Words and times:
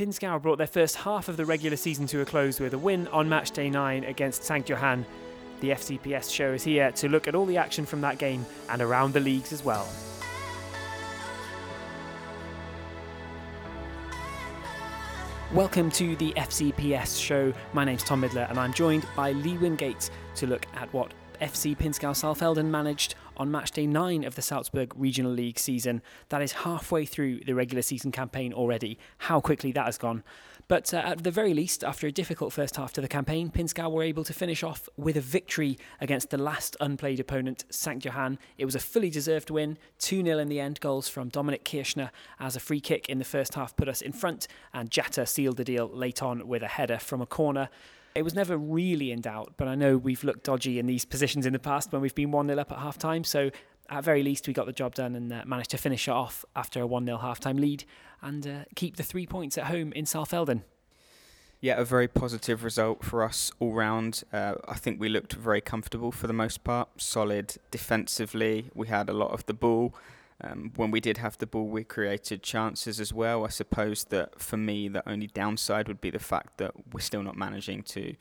Pinzgau 0.00 0.40
brought 0.40 0.56
their 0.56 0.66
first 0.66 0.96
half 0.96 1.28
of 1.28 1.36
the 1.36 1.44
regular 1.44 1.76
season 1.76 2.06
to 2.06 2.22
a 2.22 2.24
close 2.24 2.58
with 2.58 2.72
a 2.72 2.78
win 2.78 3.06
on 3.08 3.28
match 3.28 3.50
day 3.50 3.68
9 3.68 4.04
against 4.04 4.42
St. 4.42 4.66
Johann. 4.66 5.04
The 5.60 5.72
FCPS 5.72 6.32
show 6.32 6.54
is 6.54 6.62
here 6.62 6.90
to 6.92 7.08
look 7.10 7.28
at 7.28 7.34
all 7.34 7.44
the 7.44 7.58
action 7.58 7.84
from 7.84 8.00
that 8.00 8.16
game 8.16 8.46
and 8.70 8.80
around 8.80 9.12
the 9.12 9.20
leagues 9.20 9.52
as 9.52 9.62
well. 9.62 9.86
Welcome 15.52 15.90
to 15.90 16.16
the 16.16 16.32
FCPS 16.34 17.20
show. 17.20 17.52
My 17.74 17.84
name's 17.84 18.02
Tom 18.02 18.22
Midler 18.22 18.48
and 18.48 18.58
I'm 18.58 18.72
joined 18.72 19.04
by 19.14 19.32
Lee 19.32 19.58
Wingate 19.58 20.08
to 20.36 20.46
look 20.46 20.64
at 20.76 20.90
what 20.94 21.12
FC 21.40 21.74
Pinzgau 21.74 22.12
Saalfelden 22.12 22.66
managed 22.66 23.14
on 23.38 23.50
match 23.50 23.70
day 23.70 23.86
9 23.86 24.24
of 24.24 24.34
the 24.34 24.42
Salzburg 24.42 24.92
Regional 24.94 25.32
League 25.32 25.58
season. 25.58 26.02
That 26.28 26.42
is 26.42 26.52
halfway 26.52 27.06
through 27.06 27.40
the 27.40 27.54
regular 27.54 27.80
season 27.80 28.12
campaign 28.12 28.52
already. 28.52 28.98
How 29.16 29.40
quickly 29.40 29.72
that 29.72 29.86
has 29.86 29.96
gone. 29.96 30.22
But 30.68 30.92
uh, 30.92 30.98
at 30.98 31.24
the 31.24 31.30
very 31.30 31.54
least, 31.54 31.82
after 31.82 32.06
a 32.06 32.12
difficult 32.12 32.52
first 32.52 32.76
half 32.76 32.92
to 32.92 33.00
the 33.00 33.08
campaign, 33.08 33.50
Pinzgau 33.50 33.90
were 33.90 34.02
able 34.02 34.22
to 34.24 34.34
finish 34.34 34.62
off 34.62 34.88
with 34.96 35.16
a 35.16 35.20
victory 35.20 35.78
against 36.00 36.28
the 36.28 36.38
last 36.38 36.76
unplayed 36.78 37.18
opponent, 37.18 37.64
St. 37.70 38.04
Johann. 38.04 38.38
It 38.58 38.66
was 38.66 38.74
a 38.74 38.78
fully 38.78 39.08
deserved 39.08 39.50
win, 39.50 39.78
2 39.98 40.22
0 40.22 40.38
in 40.38 40.48
the 40.48 40.60
end, 40.60 40.78
goals 40.80 41.08
from 41.08 41.30
Dominic 41.30 41.64
Kirschner 41.64 42.10
as 42.38 42.54
a 42.54 42.60
free 42.60 42.80
kick 42.80 43.08
in 43.08 43.18
the 43.18 43.24
first 43.24 43.54
half 43.54 43.74
put 43.74 43.88
us 43.88 44.02
in 44.02 44.12
front, 44.12 44.46
and 44.74 44.90
Jatta 44.90 45.26
sealed 45.26 45.56
the 45.56 45.64
deal 45.64 45.88
late 45.88 46.22
on 46.22 46.46
with 46.46 46.62
a 46.62 46.68
header 46.68 46.98
from 46.98 47.22
a 47.22 47.26
corner. 47.26 47.70
It 48.14 48.22
was 48.22 48.34
never 48.34 48.56
really 48.56 49.12
in 49.12 49.20
doubt, 49.20 49.54
but 49.56 49.68
I 49.68 49.74
know 49.74 49.96
we've 49.96 50.24
looked 50.24 50.44
dodgy 50.44 50.78
in 50.78 50.86
these 50.86 51.04
positions 51.04 51.46
in 51.46 51.52
the 51.52 51.58
past 51.58 51.92
when 51.92 52.02
we've 52.02 52.14
been 52.14 52.32
1 52.32 52.48
0 52.48 52.58
up 52.58 52.72
at 52.72 52.78
half 52.78 52.98
time. 52.98 53.24
So, 53.24 53.50
at 53.88 54.04
very 54.04 54.22
least, 54.22 54.46
we 54.46 54.52
got 54.52 54.66
the 54.66 54.72
job 54.72 54.94
done 54.94 55.14
and 55.14 55.32
uh, 55.32 55.42
managed 55.46 55.70
to 55.70 55.78
finish 55.78 56.06
it 56.08 56.12
off 56.12 56.44
after 56.56 56.80
a 56.80 56.86
1 56.86 57.06
0 57.06 57.18
half 57.18 57.40
time 57.40 57.56
lead 57.56 57.84
and 58.22 58.46
uh, 58.46 58.64
keep 58.74 58.96
the 58.96 59.02
three 59.02 59.26
points 59.26 59.56
at 59.58 59.64
home 59.64 59.92
in 59.92 60.04
Saalfelden. 60.04 60.62
Yeah, 61.60 61.78
a 61.78 61.84
very 61.84 62.08
positive 62.08 62.64
result 62.64 63.04
for 63.04 63.22
us 63.22 63.52
all 63.60 63.74
round. 63.74 64.24
Uh, 64.32 64.54
I 64.66 64.74
think 64.74 64.98
we 64.98 65.10
looked 65.10 65.34
very 65.34 65.60
comfortable 65.60 66.10
for 66.10 66.26
the 66.26 66.32
most 66.32 66.64
part, 66.64 66.88
solid 66.96 67.56
defensively. 67.70 68.70
We 68.74 68.88
had 68.88 69.10
a 69.10 69.12
lot 69.12 69.32
of 69.32 69.44
the 69.44 69.52
ball. 69.52 69.94
Um, 70.42 70.72
when 70.76 70.90
we 70.90 71.00
did 71.00 71.18
have 71.18 71.36
the 71.38 71.46
ball, 71.46 71.68
we 71.68 71.84
created 71.84 72.42
chances 72.42 73.00
as 73.00 73.12
well. 73.12 73.44
I 73.44 73.48
suppose 73.48 74.04
that 74.04 74.40
for 74.40 74.56
me, 74.56 74.88
the 74.88 75.06
only 75.08 75.26
downside 75.26 75.88
would 75.88 76.00
be 76.00 76.10
the 76.10 76.18
fact 76.18 76.58
that 76.58 76.72
we're 76.92 77.00
still 77.00 77.22
not 77.22 77.36
managing 77.36 77.82
to 77.84 78.14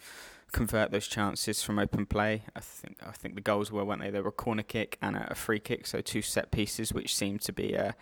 convert 0.52 0.92
those 0.92 1.08
chances 1.08 1.61
from 1.61 1.80
open 1.80 2.06
play. 2.06 2.44
I 2.56 2.59
think 2.59 2.98
I 3.06 3.11
think 3.11 3.36
the 3.36 3.42
goals 3.42 3.72
were, 3.72 3.86
weren't 3.86 4.02
they? 4.02 4.09
They 4.09 4.22
were 4.22 4.30
a 4.30 4.31
corner 4.31 4.64
kick 4.64 4.98
and 5.02 5.16
a 5.16 5.36
free 5.36 5.59
kick, 5.59 5.88
so 5.88 6.02
two 6.02 6.22
set 6.22 6.52
pieces, 6.52 6.92
which 6.94 7.16
seemed 7.16 7.42
to 7.42 7.53
be 7.53 7.73
a 7.73 7.95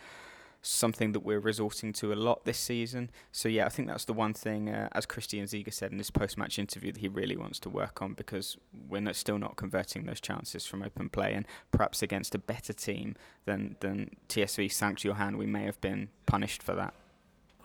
something 0.62 1.12
that 1.14 1.22
we're 1.22 1.40
resorting 1.40 1.94
to 1.94 2.12
a 2.12 2.16
lot 2.16 2.46
this 2.46 2.58
season. 2.58 3.10
So 3.32 3.50
yeah, 3.50 3.66
I 3.66 3.70
think 3.70 3.88
that's 3.88 4.06
the 4.06 4.14
one 4.14 4.34
thing, 4.34 4.70
uh, 4.70 4.90
as 4.92 5.06
Christian 5.06 5.46
Ziege 5.46 5.74
said 5.74 5.92
in 5.92 5.98
his 5.98 6.12
post-match 6.12 6.60
interview, 6.60 6.92
that 6.92 7.00
he 7.00 7.08
really 7.08 7.38
wants 7.38 7.60
to 7.60 7.70
work 7.70 8.02
on 8.02 8.14
because 8.14 8.58
we're 8.90 9.02
not, 9.02 9.16
still 9.16 9.38
not 9.38 9.56
converting 9.56 10.06
those 10.06 10.22
chances 10.22 10.66
from 10.66 10.84
open 10.84 11.10
play, 11.10 11.34
and 11.34 11.46
perhaps 11.72 12.02
against 12.02 12.36
a 12.36 12.40
better 12.40 12.74
team 12.74 13.16
than 13.46 13.76
than 13.80 14.12
TSV 14.30 14.68
Sankt 14.68 15.04
Johann, 15.04 15.38
we 15.38 15.46
may 15.46 15.64
have 15.64 15.80
been 15.82 16.10
punished 16.26 16.62
for 16.62 16.76
that. 16.76 16.94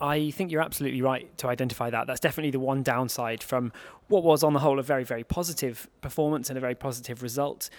I 0.01 0.33
think 0.33 0.51
you're 0.51 0.63
absolutely 0.63 1.01
right 1.01 1.37
to 1.39 1.47
identify 1.47 1.89
that. 1.91 2.09
That's 2.09 2.19
definitely 2.19 2.51
the 2.51 2.59
one 2.59 2.83
downside 2.83 3.41
from 3.41 3.73
what 4.09 4.25
was, 4.25 4.43
on 4.43 4.53
the 4.53 4.59
whole, 4.59 4.81
a 4.81 4.83
very, 4.83 5.05
very 5.05 5.23
positive 5.23 5.89
performance 6.01 6.51
and 6.51 6.59
a 6.59 6.61
very 6.61 6.75
positive 6.75 7.23
result 7.23 7.71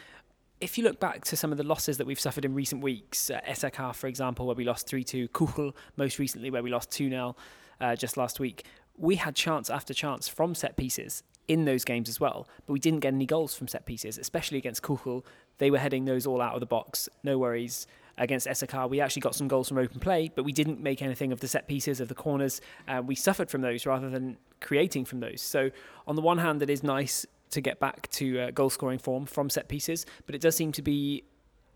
if 0.64 0.78
you 0.78 0.84
look 0.86 1.00
back 1.00 1.26
to 1.26 1.36
some 1.36 1.52
of 1.52 1.58
the 1.58 1.64
losses 1.64 1.98
that 1.98 2.08
we've 2.08 2.20
suffered 2.20 2.46
in 2.46 2.54
recent 2.54 2.82
weeks, 2.82 3.30
uh, 3.30 3.92
for 3.94 4.08
example, 4.08 4.48
where 4.48 4.56
we 4.56 4.64
lost 4.64 4.88
3 4.88 5.04
2, 5.04 5.28
Kuchl, 5.28 5.74
most 5.98 6.20
recently, 6.20 6.50
where 6.50 6.64
we 6.64 6.72
lost 6.72 6.90
2 6.92 7.10
0 7.10 7.36
uh, 7.82 7.96
just 7.98 8.16
last 8.16 8.40
week, 8.40 8.66
we 8.98 9.18
had 9.18 9.36
chance 9.36 9.70
after 9.70 9.94
chance 9.94 10.30
from 10.30 10.56
set 10.56 10.78
pieces 10.78 11.24
in 11.50 11.66
those 11.66 11.84
games 11.84 12.08
as 12.08 12.22
well, 12.22 12.48
but 12.66 12.72
we 12.72 12.80
didn't 12.80 13.02
get 13.02 13.14
any 13.14 13.26
goals 13.26 13.54
from 13.54 13.68
set 13.68 13.86
pieces, 13.86 14.18
especially 14.18 14.58
against 14.58 14.82
Kuchl. 14.82 15.26
They 15.58 15.70
were 15.70 15.80
heading 15.80 16.06
those 16.06 16.26
all 16.26 16.42
out 16.42 16.54
of 16.54 16.62
the 16.62 16.66
box, 16.66 17.10
no 17.24 17.38
worries. 17.38 17.86
Against 18.18 18.48
SAK, 18.54 18.90
we 18.90 19.02
actually 19.02 19.22
got 19.22 19.36
some 19.36 19.48
goals 19.48 19.68
from 19.68 19.80
open 19.80 20.00
play, 20.00 20.32
but 20.34 20.46
we 20.46 20.54
didn't 20.54 20.80
make 20.80 21.02
anything 21.02 21.34
of 21.34 21.40
the 21.40 21.48
set 21.48 21.68
pieces, 21.68 22.00
of 22.00 22.08
the 22.08 22.16
corners. 22.16 22.62
Uh, 22.88 23.02
we 23.04 23.16
suffered 23.16 23.50
from 23.50 23.62
those 23.62 23.86
rather 23.88 24.10
than 24.10 24.38
creating 24.62 25.04
from 25.04 25.20
those. 25.20 25.42
So, 25.42 25.72
on 26.08 26.16
the 26.16 26.22
one 26.22 26.38
hand, 26.38 26.62
it 26.62 26.70
is 26.70 26.84
nice 26.84 27.26
to 27.54 27.62
get 27.62 27.80
back 27.80 28.10
to 28.12 28.40
uh, 28.40 28.52
goal 28.52 28.70
scoring 28.70 29.00
form 29.00 29.26
from 29.26 29.50
set 29.50 29.68
pieces, 29.68 30.06
but 30.26 30.36
it 30.36 30.42
does 30.42 30.56
seem 30.56 30.72
to 30.74 30.82
be 30.82 31.24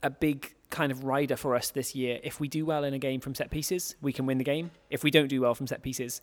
a 0.03 0.09
big 0.09 0.53
kind 0.69 0.91
of 0.91 1.03
rider 1.03 1.35
for 1.35 1.55
us 1.55 1.71
this 1.71 1.95
year. 1.95 2.19
If 2.23 2.39
we 2.39 2.47
do 2.47 2.65
well 2.65 2.83
in 2.83 2.93
a 2.93 2.99
game 2.99 3.19
from 3.19 3.33
set 3.33 3.49
pieces, 3.49 3.95
we 4.01 4.13
can 4.13 4.25
win 4.25 4.37
the 4.37 4.43
game. 4.43 4.71
If 4.89 5.03
we 5.03 5.11
don't 5.11 5.27
do 5.27 5.41
well 5.41 5.55
from 5.55 5.67
set 5.67 5.81
pieces, 5.81 6.21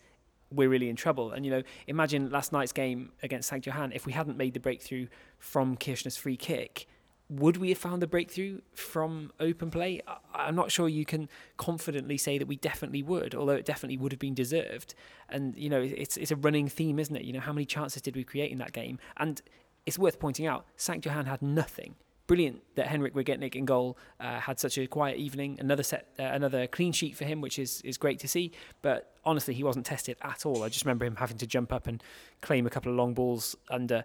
we're 0.51 0.69
really 0.69 0.89
in 0.89 0.95
trouble. 0.95 1.31
And 1.31 1.45
you 1.45 1.51
know, 1.51 1.63
imagine 1.87 2.29
last 2.29 2.51
night's 2.51 2.71
game 2.71 3.11
against 3.23 3.49
St. 3.49 3.65
Johann. 3.65 3.91
If 3.91 4.05
we 4.05 4.13
hadn't 4.13 4.37
made 4.37 4.53
the 4.53 4.59
breakthrough 4.59 5.07
from 5.39 5.77
Kirschner's 5.77 6.17
free 6.17 6.37
kick, 6.37 6.87
would 7.29 7.57
we 7.57 7.69
have 7.69 7.77
found 7.77 8.01
the 8.01 8.07
breakthrough 8.07 8.59
from 8.73 9.31
open 9.39 9.71
play? 9.71 10.01
I'm 10.33 10.55
not 10.55 10.71
sure 10.71 10.87
you 10.87 11.05
can 11.05 11.27
confidently 11.57 12.17
say 12.17 12.37
that 12.37 12.47
we 12.47 12.55
definitely 12.57 13.01
would, 13.01 13.33
although 13.33 13.53
it 13.53 13.65
definitely 13.65 13.97
would 13.97 14.11
have 14.11 14.19
been 14.19 14.35
deserved. 14.35 14.93
And 15.29 15.55
you 15.57 15.69
know, 15.69 15.81
it's 15.81 16.17
it's 16.17 16.31
a 16.31 16.35
running 16.35 16.67
theme, 16.67 16.99
isn't 16.99 17.15
it? 17.15 17.23
You 17.23 17.33
know, 17.33 17.39
how 17.39 17.53
many 17.53 17.65
chances 17.65 18.01
did 18.01 18.15
we 18.15 18.23
create 18.23 18.51
in 18.51 18.59
that 18.59 18.73
game? 18.73 18.99
And 19.17 19.41
it's 19.85 19.97
worth 19.97 20.19
pointing 20.19 20.45
out, 20.45 20.65
St. 20.77 21.03
Johann 21.03 21.25
had 21.25 21.41
nothing. 21.41 21.95
Brilliant 22.27 22.63
that 22.73 22.87
Henrik 22.87 23.13
Wigetnik 23.13 23.55
in 23.55 23.65
goal 23.65 23.99
uh, 24.19 24.39
had 24.39 24.59
such 24.59 24.79
a 24.79 24.87
quiet 24.87 25.17
evening. 25.17 25.57
Another 25.59 25.83
set, 25.83 26.07
uh, 26.19 26.23
another 26.23 26.65
clean 26.65 26.91
sheet 26.91 27.15
for 27.15 27.23
him, 27.23 27.41
which 27.41 27.57
is 27.57 27.81
is 27.81 27.97
great 27.97 28.19
to 28.19 28.27
see. 28.27 28.51
But 28.81 29.13
honestly, 29.23 29.53
he 29.53 29.63
wasn't 29.63 29.85
tested 29.85 30.17
at 30.21 30.45
all. 30.45 30.63
I 30.63 30.69
just 30.69 30.85
remember 30.85 31.05
him 31.05 31.15
having 31.15 31.37
to 31.37 31.47
jump 31.47 31.73
up 31.73 31.87
and 31.87 32.03
claim 32.41 32.65
a 32.65 32.69
couple 32.69 32.91
of 32.91 32.97
long 32.97 33.13
balls 33.13 33.55
under 33.69 34.03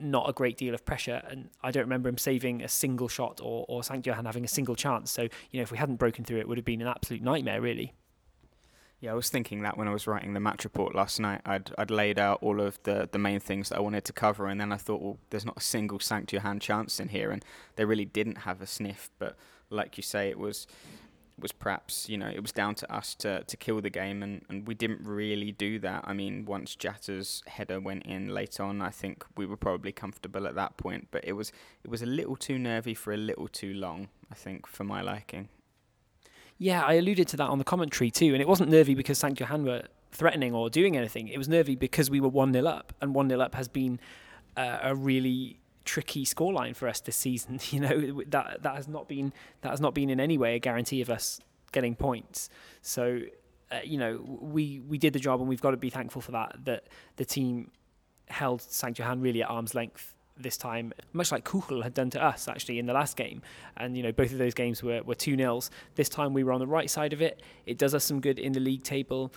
not 0.00 0.28
a 0.28 0.32
great 0.32 0.56
deal 0.56 0.74
of 0.74 0.84
pressure. 0.84 1.22
And 1.28 1.50
I 1.62 1.70
don't 1.70 1.84
remember 1.84 2.08
him 2.08 2.18
saving 2.18 2.62
a 2.62 2.68
single 2.68 3.08
shot 3.08 3.40
or, 3.42 3.64
or 3.68 3.82
St. 3.82 4.04
Johann 4.04 4.24
having 4.24 4.44
a 4.44 4.48
single 4.48 4.74
chance. 4.74 5.10
So, 5.10 5.22
you 5.22 5.58
know, 5.60 5.62
if 5.62 5.70
we 5.70 5.78
hadn't 5.78 5.96
broken 5.96 6.24
through, 6.24 6.38
it 6.38 6.48
would 6.48 6.58
have 6.58 6.64
been 6.64 6.82
an 6.82 6.88
absolute 6.88 7.22
nightmare, 7.22 7.60
really. 7.60 7.92
Yeah, 9.00 9.12
I 9.12 9.14
was 9.14 9.28
thinking 9.28 9.62
that 9.62 9.76
when 9.76 9.86
I 9.86 9.92
was 9.92 10.06
writing 10.06 10.32
the 10.32 10.40
match 10.40 10.64
report 10.64 10.94
last 10.94 11.20
night, 11.20 11.42
I'd 11.44 11.70
I'd 11.76 11.90
laid 11.90 12.18
out 12.18 12.38
all 12.40 12.58
of 12.58 12.82
the, 12.84 13.06
the 13.10 13.18
main 13.18 13.38
things 13.38 13.68
that 13.68 13.76
I 13.76 13.80
wanted 13.82 14.04
to 14.06 14.14
cover, 14.14 14.46
and 14.46 14.58
then 14.58 14.72
I 14.72 14.78
thought, 14.78 15.02
well, 15.02 15.18
there's 15.28 15.44
not 15.44 15.58
a 15.58 15.60
single 15.60 16.00
St. 16.00 16.32
Johann 16.32 16.58
chance 16.58 16.98
in 16.98 17.08
here, 17.08 17.30
and 17.30 17.44
they 17.76 17.84
really 17.84 18.06
didn't 18.06 18.38
have 18.38 18.62
a 18.62 18.66
sniff. 18.66 19.10
But 19.18 19.36
like 19.68 19.98
you 19.98 20.02
say, 20.02 20.30
it 20.30 20.38
was 20.38 20.66
was 21.38 21.52
perhaps 21.52 22.08
you 22.08 22.16
know 22.16 22.28
it 22.28 22.40
was 22.40 22.52
down 22.52 22.74
to 22.76 22.94
us 22.94 23.14
to, 23.16 23.42
to 23.44 23.56
kill 23.56 23.80
the 23.80 23.90
game 23.90 24.22
and, 24.22 24.42
and 24.48 24.66
we 24.66 24.74
didn't 24.74 25.04
really 25.04 25.52
do 25.52 25.78
that. 25.80 26.04
I 26.06 26.12
mean 26.12 26.44
once 26.44 26.76
Jatta's 26.76 27.42
header 27.46 27.80
went 27.80 28.04
in 28.04 28.28
late 28.28 28.60
on 28.60 28.80
I 28.80 28.90
think 28.90 29.24
we 29.36 29.46
were 29.46 29.56
probably 29.56 29.92
comfortable 29.92 30.46
at 30.46 30.54
that 30.54 30.76
point 30.76 31.08
but 31.10 31.24
it 31.24 31.32
was 31.32 31.52
it 31.82 31.90
was 31.90 32.02
a 32.02 32.06
little 32.06 32.36
too 32.36 32.58
nervy 32.58 32.94
for 32.94 33.12
a 33.12 33.16
little 33.16 33.48
too 33.48 33.74
long 33.74 34.08
I 34.30 34.34
think 34.34 34.66
for 34.66 34.84
my 34.84 35.00
liking. 35.00 35.48
Yeah, 36.56 36.84
I 36.84 36.94
alluded 36.94 37.26
to 37.28 37.36
that 37.38 37.48
on 37.48 37.58
the 37.58 37.64
commentary 37.64 38.10
too 38.10 38.32
and 38.32 38.40
it 38.40 38.48
wasn't 38.48 38.70
nervy 38.70 38.94
because 38.94 39.18
St 39.18 39.38
Johann 39.38 39.64
were 39.64 39.82
threatening 40.12 40.54
or 40.54 40.70
doing 40.70 40.96
anything. 40.96 41.28
It 41.28 41.38
was 41.38 41.48
nervy 41.48 41.74
because 41.74 42.10
we 42.10 42.20
were 42.20 42.28
1 42.28 42.52
0 42.52 42.66
up 42.66 42.92
and 43.00 43.14
1 43.14 43.28
0 43.28 43.40
up 43.40 43.54
has 43.56 43.68
been 43.68 43.98
uh, 44.56 44.78
a 44.82 44.94
really 44.94 45.58
tricky 45.84 46.24
scoreline 46.24 46.74
for 46.74 46.88
us 46.88 47.00
this 47.00 47.16
season. 47.16 47.60
You 47.70 47.80
know 47.80 48.22
that 48.28 48.62
that 48.62 48.76
has 48.76 48.88
not 48.88 49.08
been 49.08 49.32
that 49.62 49.70
has 49.70 49.80
not 49.80 49.94
been 49.94 50.10
in 50.10 50.20
any 50.20 50.38
way 50.38 50.54
a 50.54 50.58
guarantee 50.58 51.00
of 51.00 51.10
us 51.10 51.40
getting 51.72 51.96
points. 51.96 52.48
So 52.82 53.20
uh, 53.72 53.78
you 53.84 53.98
know 53.98 54.20
we 54.40 54.80
we 54.80 54.98
did 54.98 55.12
the 55.12 55.18
job, 55.18 55.40
and 55.40 55.48
we've 55.48 55.60
got 55.60 55.72
to 55.72 55.76
be 55.76 55.90
thankful 55.90 56.22
for 56.22 56.32
that. 56.32 56.56
That 56.64 56.84
the 57.16 57.24
team 57.24 57.70
held 58.28 58.62
St 58.62 58.98
Johann 58.98 59.20
really 59.20 59.42
at 59.42 59.50
arm's 59.50 59.74
length 59.74 60.14
this 60.36 60.56
time, 60.56 60.92
much 61.12 61.30
like 61.30 61.44
Kuchl 61.44 61.82
had 61.82 61.94
done 61.94 62.10
to 62.10 62.22
us 62.22 62.48
actually 62.48 62.78
in 62.78 62.86
the 62.86 62.92
last 62.92 63.16
game. 63.16 63.42
And 63.76 63.96
you 63.96 64.02
know 64.02 64.12
both 64.12 64.32
of 64.32 64.38
those 64.38 64.54
games 64.54 64.82
were 64.82 65.02
were 65.02 65.14
two 65.14 65.36
nils. 65.36 65.70
This 65.96 66.08
time 66.08 66.32
we 66.32 66.44
were 66.44 66.52
on 66.52 66.60
the 66.60 66.66
right 66.66 66.90
side 66.90 67.12
of 67.12 67.22
it. 67.22 67.42
It 67.66 67.78
does 67.78 67.94
us 67.94 68.04
some 68.04 68.20
good 68.20 68.38
in 68.38 68.52
the 68.52 68.60
league 68.60 68.84
table 68.84 69.32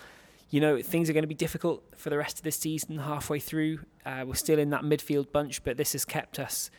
you 0.49 0.61
know, 0.61 0.81
things 0.81 1.09
are 1.09 1.13
going 1.13 1.23
to 1.23 1.27
be 1.27 1.35
difficult 1.35 1.83
for 1.97 2.09
the 2.09 2.17
rest 2.17 2.37
of 2.37 2.43
the 2.43 2.51
season 2.51 2.99
halfway 2.99 3.39
through. 3.39 3.79
Uh, 4.05 4.23
we're 4.25 4.35
still 4.35 4.59
in 4.59 4.69
that 4.69 4.83
midfield 4.83 5.31
bunch, 5.31 5.63
but 5.63 5.77
this 5.77 5.91
has 5.91 6.05
kept 6.05 6.39
us 6.39 6.69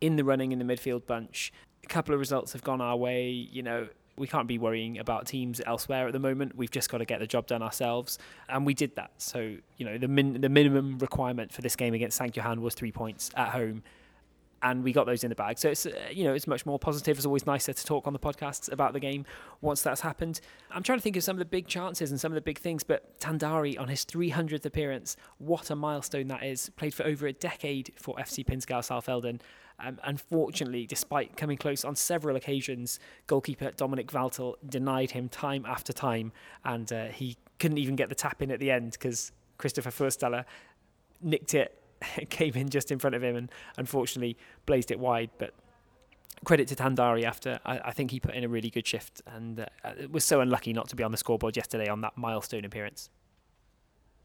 in 0.00 0.16
the 0.16 0.24
running 0.24 0.52
in 0.52 0.58
the 0.58 0.64
midfield 0.64 1.06
bunch. 1.06 1.52
A 1.84 1.86
couple 1.86 2.14
of 2.14 2.20
results 2.20 2.52
have 2.52 2.62
gone 2.62 2.80
our 2.80 2.96
way. 2.96 3.28
You 3.30 3.62
know, 3.62 3.88
we 4.16 4.26
can't 4.26 4.48
be 4.48 4.58
worrying 4.58 4.98
about 4.98 5.26
teams 5.26 5.60
elsewhere 5.66 6.06
at 6.06 6.12
the 6.12 6.18
moment. 6.18 6.56
We've 6.56 6.70
just 6.70 6.90
got 6.90 6.98
to 6.98 7.04
get 7.04 7.20
the 7.20 7.26
job 7.26 7.46
done 7.46 7.62
ourselves, 7.62 8.18
and 8.48 8.64
we 8.64 8.72
did 8.72 8.96
that. 8.96 9.10
So, 9.18 9.56
you 9.76 9.84
know, 9.84 9.98
the 9.98 10.08
min- 10.08 10.40
the 10.40 10.48
minimum 10.48 10.98
requirement 10.98 11.52
for 11.52 11.60
this 11.60 11.76
game 11.76 11.92
against 11.92 12.16
St 12.16 12.34
Johann 12.34 12.62
was 12.62 12.74
three 12.74 12.92
points 12.92 13.30
at 13.36 13.48
home 13.48 13.82
and 14.62 14.84
we 14.84 14.92
got 14.92 15.06
those 15.06 15.24
in 15.24 15.30
the 15.30 15.34
bag. 15.34 15.58
So 15.58 15.70
it's 15.70 15.86
uh, 15.86 15.92
you 16.10 16.24
know 16.24 16.34
it's 16.34 16.46
much 16.46 16.66
more 16.66 16.78
positive. 16.78 17.16
It's 17.16 17.26
always 17.26 17.46
nicer 17.46 17.72
to 17.72 17.84
talk 17.84 18.06
on 18.06 18.12
the 18.12 18.18
podcasts 18.18 18.70
about 18.70 18.92
the 18.92 19.00
game 19.00 19.24
once 19.60 19.82
that's 19.82 20.00
happened. 20.00 20.40
I'm 20.70 20.82
trying 20.82 20.98
to 20.98 21.02
think 21.02 21.16
of 21.16 21.24
some 21.24 21.36
of 21.36 21.38
the 21.38 21.44
big 21.44 21.66
chances 21.66 22.10
and 22.10 22.20
some 22.20 22.32
of 22.32 22.34
the 22.34 22.40
big 22.40 22.58
things, 22.58 22.82
but 22.82 23.18
Tandari 23.20 23.78
on 23.78 23.88
his 23.88 24.04
300th 24.04 24.64
appearance, 24.64 25.16
what 25.38 25.70
a 25.70 25.76
milestone 25.76 26.28
that 26.28 26.42
is. 26.42 26.70
Played 26.70 26.94
for 26.94 27.04
over 27.04 27.26
a 27.26 27.32
decade 27.32 27.92
for 27.96 28.14
FC 28.16 28.44
Pinzgau 28.44 28.80
Saalfelden. 28.80 29.40
Um, 29.82 29.98
unfortunately, 30.04 30.86
despite 30.86 31.38
coming 31.38 31.56
close 31.56 31.84
on 31.86 31.96
several 31.96 32.36
occasions, 32.36 33.00
goalkeeper 33.26 33.70
Dominic 33.70 34.08
Valtel 34.08 34.56
denied 34.68 35.12
him 35.12 35.28
time 35.30 35.64
after 35.66 35.92
time, 35.92 36.32
and 36.64 36.92
uh, 36.92 37.06
he 37.06 37.38
couldn't 37.58 37.78
even 37.78 37.96
get 37.96 38.10
the 38.10 38.14
tap 38.14 38.42
in 38.42 38.50
at 38.50 38.60
the 38.60 38.70
end 38.70 38.92
because 38.92 39.32
Christopher 39.56 39.90
Förstaller 39.90 40.44
nicked 41.22 41.54
it, 41.54 41.79
came 42.30 42.54
in 42.54 42.68
just 42.68 42.90
in 42.90 42.98
front 42.98 43.14
of 43.14 43.22
him, 43.22 43.36
and 43.36 43.50
unfortunately 43.76 44.36
blazed 44.66 44.90
it 44.90 44.98
wide. 44.98 45.30
But 45.38 45.54
credit 46.44 46.68
to 46.68 46.74
Tandari 46.74 47.24
after 47.24 47.60
I, 47.64 47.78
I 47.86 47.92
think 47.92 48.10
he 48.10 48.20
put 48.20 48.34
in 48.34 48.44
a 48.44 48.48
really 48.48 48.70
good 48.70 48.86
shift 48.86 49.20
and 49.26 49.60
uh, 49.60 49.92
was 50.10 50.24
so 50.24 50.40
unlucky 50.40 50.72
not 50.72 50.88
to 50.88 50.96
be 50.96 51.02
on 51.02 51.12
the 51.12 51.18
scoreboard 51.18 51.56
yesterday 51.56 51.88
on 51.88 52.00
that 52.00 52.16
milestone 52.16 52.64
appearance. 52.64 53.10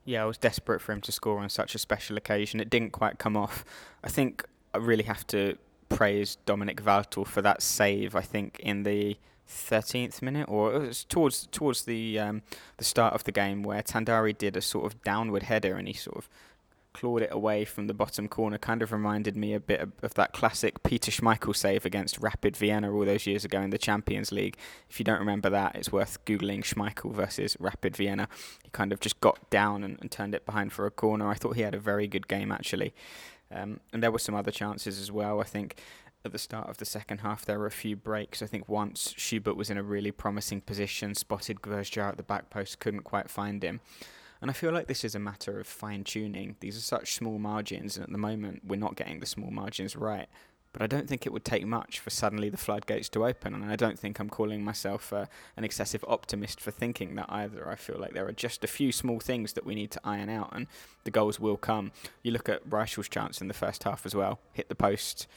Yeah, 0.05 0.23
I 0.23 0.25
was 0.25 0.37
desperate 0.37 0.81
for 0.81 0.91
him 0.91 1.01
to 1.01 1.11
score 1.11 1.39
on 1.39 1.49
such 1.49 1.73
a 1.73 1.79
special 1.79 2.15
occasion. 2.15 2.59
It 2.59 2.69
didn't 2.69 2.91
quite 2.91 3.17
come 3.17 3.35
off. 3.35 3.65
I 4.03 4.09
think 4.09 4.45
I 4.73 4.77
really 4.77 5.03
have 5.03 5.25
to 5.27 5.57
praise 5.89 6.37
Dominic 6.45 6.81
Valtel 6.81 7.25
for 7.25 7.41
that 7.41 7.61
save. 7.61 8.15
I 8.15 8.21
think 8.21 8.59
in 8.59 8.83
the 8.83 9.17
13th 9.49 10.21
minute, 10.21 10.47
or 10.47 10.73
it 10.73 10.79
was 10.87 11.03
towards 11.03 11.47
towards 11.47 11.85
the 11.85 12.19
um, 12.19 12.43
the 12.77 12.83
start 12.83 13.13
of 13.13 13.23
the 13.23 13.31
game, 13.31 13.63
where 13.63 13.81
Tandari 13.81 14.37
did 14.37 14.55
a 14.55 14.61
sort 14.61 14.85
of 14.85 15.01
downward 15.03 15.43
header 15.43 15.75
and 15.75 15.87
he 15.87 15.93
sort 15.93 16.17
of 16.17 16.29
clawed 16.95 17.23
it 17.23 17.29
away 17.31 17.65
from 17.65 17.87
the 17.87 17.93
bottom 17.93 18.29
corner 18.29 18.57
kind 18.57 18.81
of 18.81 18.93
reminded 18.93 19.35
me 19.35 19.53
a 19.53 19.59
bit 19.59 19.81
of, 19.81 19.91
of, 20.01 20.13
that 20.13 20.31
classic 20.31 20.81
Peter 20.81 21.11
Schmeichel 21.11 21.53
save 21.53 21.85
against 21.85 22.17
Rapid 22.19 22.55
Vienna 22.55 22.93
all 22.93 23.03
those 23.03 23.27
years 23.27 23.43
ago 23.43 23.59
in 23.59 23.69
the 23.69 23.77
Champions 23.77 24.31
League. 24.31 24.55
If 24.89 24.97
you 24.97 25.03
don't 25.03 25.19
remember 25.19 25.49
that, 25.49 25.75
it's 25.75 25.91
worth 25.91 26.23
googling 26.23 26.63
Schmeichel 26.63 27.13
versus 27.13 27.57
Rapid 27.59 27.97
Vienna. 27.97 28.29
He 28.63 28.69
kind 28.69 28.93
of 28.93 29.01
just 29.01 29.19
got 29.19 29.49
down 29.49 29.83
and, 29.83 29.97
and 29.99 30.09
turned 30.09 30.33
it 30.33 30.45
behind 30.45 30.71
for 30.71 30.85
a 30.85 30.91
corner. 30.91 31.29
I 31.29 31.33
thought 31.33 31.57
he 31.57 31.63
had 31.63 31.75
a 31.75 31.79
very 31.79 32.07
good 32.07 32.29
game 32.29 32.49
actually, 32.49 32.93
um, 33.51 33.81
and 33.91 34.01
there 34.01 34.11
were 34.11 34.19
some 34.19 34.35
other 34.35 34.51
chances 34.51 34.97
as 34.97 35.11
well. 35.11 35.41
I 35.41 35.43
think 35.43 35.75
at 36.23 36.31
the 36.31 36.39
start 36.39 36.69
of 36.69 36.77
the 36.77 36.85
second 36.85 37.19
half, 37.19 37.45
there 37.45 37.59
were 37.59 37.67
a 37.67 37.71
few 37.71 37.97
breaks. 37.97 38.41
I 38.41 38.47
think 38.47 38.69
once 38.69 39.13
Schubert 39.17 39.57
was 39.57 39.69
in 39.69 39.77
a 39.77 39.83
really 39.83 40.11
promising 40.11 40.61
position, 40.61 41.13
spotted 41.13 41.61
Gvozdyar 41.61 42.07
at 42.07 42.17
the 42.17 42.23
back 42.23 42.49
post, 42.49 42.79
couldn't 42.79 43.03
quite 43.03 43.29
find 43.29 43.61
him. 43.61 43.81
And 44.41 44.51
I 44.51 44.53
feel 44.53 44.71
like 44.71 44.87
this 44.87 45.03
is 45.03 45.15
a 45.15 45.19
matter 45.19 45.59
of 45.59 45.67
fine 45.67 46.03
tuning. 46.03 46.55
These 46.59 46.77
are 46.77 46.81
such 46.81 47.13
small 47.15 47.39
margins, 47.39 47.97
and 47.97 48.03
at 48.03 48.11
the 48.11 48.17
moment, 48.17 48.61
we're 48.65 48.75
not 48.75 48.95
getting 48.95 49.19
the 49.19 49.25
small 49.25 49.51
margins 49.51 49.95
right. 49.95 50.27
But 50.75 50.81
I 50.81 50.87
don't 50.87 51.07
think 51.07 51.25
it 51.25 51.31
would 51.31 51.45
take 51.45 51.65
much 51.65 51.99
for 51.99 52.09
suddenly 52.09 52.49
the 52.49 52.57
floodgates 52.57 53.07
to 53.09 53.25
open, 53.25 53.53
and 53.53 53.71
I 53.71 53.77
don't 53.77 53.97
think 53.97 54.19
I'm 54.19 54.29
calling 54.29 54.61
myself 54.61 55.13
uh, 55.13 55.27
an 55.55 55.63
excessive 55.63 56.03
optimist 56.05 56.59
for 56.59 56.69
thinking 56.69 57.15
that 57.15 57.27
either. 57.29 57.69
I 57.69 57.75
feel 57.75 57.97
like 57.97 58.13
there 58.13 58.27
are 58.27 58.33
just 58.33 58.61
a 58.61 58.67
few 58.67 58.91
small 58.91 59.21
things 59.21 59.53
that 59.53 59.65
we 59.65 59.73
need 59.73 59.91
to 59.91 60.01
iron 60.03 60.29
out, 60.29 60.49
and 60.51 60.67
the 61.05 61.11
goals 61.11 61.39
will 61.39 61.55
come. 61.55 61.93
You 62.23 62.33
look 62.33 62.49
at 62.49 62.69
Reichel's 62.69 63.07
chance 63.07 63.39
in 63.39 63.47
the 63.47 63.53
first 63.53 63.85
half 63.85 64.05
as 64.05 64.13
well, 64.13 64.39
hit 64.51 64.67
the 64.67 64.75
post. 64.75 65.27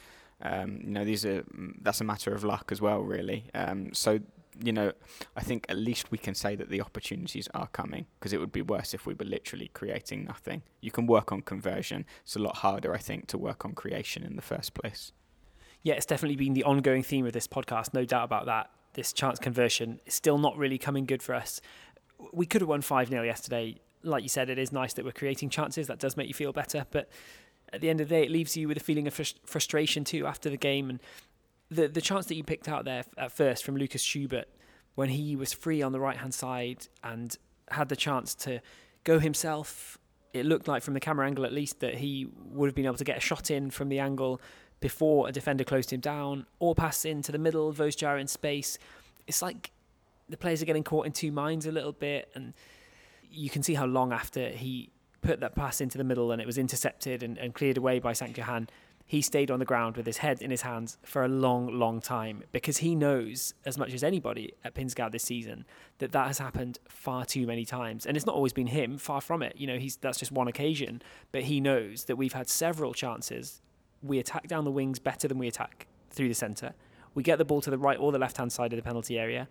Um, 0.41 0.81
you 0.83 0.91
know, 0.91 1.05
these 1.05 1.25
are 1.25 1.43
mm, 1.43 1.75
that's 1.81 2.01
a 2.01 2.03
matter 2.03 2.33
of 2.33 2.43
luck 2.43 2.67
as 2.69 2.81
well, 2.81 2.99
really. 2.99 3.45
Um, 3.53 3.93
so 3.93 4.19
you 4.61 4.71
know, 4.71 4.91
I 5.35 5.41
think 5.41 5.65
at 5.69 5.77
least 5.77 6.11
we 6.11 6.17
can 6.17 6.35
say 6.35 6.55
that 6.55 6.69
the 6.69 6.81
opportunities 6.81 7.47
are 7.53 7.67
coming 7.67 8.05
because 8.19 8.33
it 8.33 8.39
would 8.39 8.51
be 8.51 8.61
worse 8.61 8.93
if 8.93 9.05
we 9.05 9.13
were 9.13 9.25
literally 9.25 9.69
creating 9.73 10.25
nothing. 10.25 10.63
You 10.81 10.91
can 10.91 11.07
work 11.07 11.31
on 11.31 11.41
conversion. 11.41 12.05
It's 12.23 12.35
a 12.35 12.39
lot 12.39 12.57
harder, 12.57 12.93
I 12.93 12.97
think, 12.97 13.27
to 13.27 13.37
work 13.37 13.65
on 13.65 13.73
creation 13.73 14.23
in 14.23 14.35
the 14.35 14.41
first 14.41 14.73
place. 14.73 15.11
Yeah, 15.83 15.93
it's 15.93 16.05
definitely 16.05 16.35
been 16.35 16.53
the 16.53 16.63
ongoing 16.63 17.03
theme 17.03 17.25
of 17.25 17.33
this 17.33 17.47
podcast, 17.47 17.93
no 17.93 18.03
doubt 18.03 18.25
about 18.25 18.45
that. 18.47 18.69
This 18.93 19.13
chance 19.13 19.39
conversion 19.39 20.01
is 20.05 20.13
still 20.13 20.37
not 20.37 20.57
really 20.57 20.77
coming 20.77 21.05
good 21.05 21.23
for 21.23 21.35
us. 21.35 21.61
We 22.33 22.45
could 22.45 22.61
have 22.61 22.67
won 22.67 22.81
5 22.81 23.09
0 23.09 23.23
yesterday. 23.23 23.77
Like 24.03 24.23
you 24.23 24.29
said, 24.29 24.49
it 24.49 24.57
is 24.57 24.71
nice 24.71 24.93
that 24.93 25.05
we're 25.05 25.11
creating 25.11 25.49
chances. 25.49 25.87
That 25.87 25.99
does 25.99 26.17
make 26.17 26.27
you 26.27 26.33
feel 26.33 26.51
better. 26.51 26.85
But 26.91 27.09
at 27.71 27.81
the 27.81 27.89
end 27.89 28.01
of 28.01 28.09
the 28.09 28.15
day, 28.15 28.23
it 28.23 28.31
leaves 28.31 28.57
you 28.57 28.67
with 28.67 28.77
a 28.77 28.81
feeling 28.81 29.07
of 29.07 29.13
frustration 29.45 30.03
too 30.03 30.25
after 30.25 30.49
the 30.49 30.57
game. 30.57 30.89
And 30.89 30.99
the 31.69 31.87
the 31.87 32.01
chance 32.01 32.25
that 32.27 32.35
you 32.35 32.43
picked 32.43 32.67
out 32.67 32.85
there 32.85 33.03
at 33.17 33.31
first 33.31 33.63
from 33.63 33.77
Lucas 33.77 34.01
Schubert 34.01 34.47
when 34.95 35.09
he 35.09 35.35
was 35.35 35.53
free 35.53 35.81
on 35.81 35.91
the 35.91 35.99
right 35.99 36.17
hand 36.17 36.33
side 36.33 36.87
and 37.03 37.37
had 37.69 37.89
the 37.89 37.95
chance 37.95 38.35
to 38.35 38.61
go 39.03 39.19
himself. 39.19 39.97
It 40.33 40.45
looked 40.45 40.67
like 40.67 40.83
from 40.83 40.93
the 40.93 40.99
camera 40.99 41.25
angle 41.25 41.45
at 41.45 41.53
least 41.53 41.79
that 41.79 41.95
he 41.95 42.27
would 42.51 42.67
have 42.67 42.75
been 42.75 42.85
able 42.85 42.97
to 42.97 43.03
get 43.03 43.17
a 43.17 43.21
shot 43.21 43.49
in 43.49 43.71
from 43.71 43.89
the 43.89 43.99
angle 43.99 44.41
before 44.79 45.27
a 45.27 45.31
defender 45.31 45.63
closed 45.63 45.91
him 45.91 45.99
down 45.99 46.45
or 46.59 46.75
pass 46.75 47.05
into 47.05 47.31
the 47.31 47.37
middle, 47.37 47.73
Gvozdyar 47.73 48.19
in 48.19 48.27
space. 48.27 48.77
It's 49.27 49.41
like 49.41 49.71
the 50.27 50.37
players 50.37 50.61
are 50.61 50.65
getting 50.65 50.83
caught 50.83 51.05
in 51.05 51.11
two 51.11 51.31
minds 51.31 51.65
a 51.65 51.71
little 51.71 51.91
bit 51.91 52.29
and 52.35 52.53
you 53.31 53.49
can 53.49 53.63
see 53.63 53.73
how 53.73 53.85
long 53.85 54.13
after 54.13 54.49
he 54.49 54.91
put 55.21 55.39
that 55.41 55.55
pass 55.55 55.81
into 55.81 55.97
the 55.97 56.03
middle 56.03 56.31
and 56.31 56.41
it 56.41 56.45
was 56.45 56.57
intercepted 56.57 57.23
and, 57.23 57.37
and 57.37 57.53
cleared 57.53 57.77
away 57.77 57.99
by 57.99 58.13
St. 58.13 58.37
Johann 58.37 58.69
he 59.09 59.23
stayed 59.23 59.49
on 59.49 59.57
the 59.57 59.65
ground 59.65 59.97
with 59.97 60.05
his 60.05 60.17
head 60.17 60.39
in 60.39 60.51
his 60.51 60.61
hands 60.61 60.99
for 61.01 61.25
a 61.25 61.27
long, 61.27 61.79
long 61.79 61.99
time 61.99 62.43
because 62.51 62.77
he 62.77 62.93
knows, 62.93 63.55
as 63.65 63.75
much 63.75 63.91
as 63.91 64.03
anybody 64.03 64.53
at 64.63 64.75
Pinzgau 64.75 65.11
this 65.11 65.23
season, 65.23 65.65
that 65.97 66.11
that 66.11 66.27
has 66.27 66.37
happened 66.37 66.77
far 66.87 67.25
too 67.25 67.47
many 67.47 67.65
times. 67.65 68.05
And 68.05 68.15
it's 68.15 68.27
not 68.27 68.35
always 68.35 68.53
been 68.53 68.67
him, 68.67 68.99
far 68.99 69.19
from 69.19 69.41
it. 69.41 69.55
You 69.57 69.65
know, 69.65 69.79
he's 69.79 69.95
that's 69.95 70.19
just 70.19 70.31
one 70.31 70.47
occasion. 70.47 71.01
But 71.31 71.41
he 71.41 71.59
knows 71.59 72.03
that 72.03 72.17
we've 72.17 72.33
had 72.33 72.47
several 72.47 72.93
chances. 72.93 73.63
We 74.03 74.19
attack 74.19 74.47
down 74.47 74.63
the 74.63 74.69
wings 74.69 74.99
better 74.99 75.27
than 75.27 75.39
we 75.39 75.47
attack 75.47 75.87
through 76.11 76.27
the 76.27 76.35
centre. 76.35 76.75
We 77.15 77.23
get 77.23 77.39
the 77.39 77.45
ball 77.45 77.61
to 77.61 77.71
the 77.71 77.79
right 77.79 77.97
or 77.99 78.11
the 78.11 78.19
left 78.19 78.37
hand 78.37 78.51
side 78.51 78.73
of 78.73 78.77
the 78.77 78.83
penalty 78.83 79.17
area. 79.17 79.47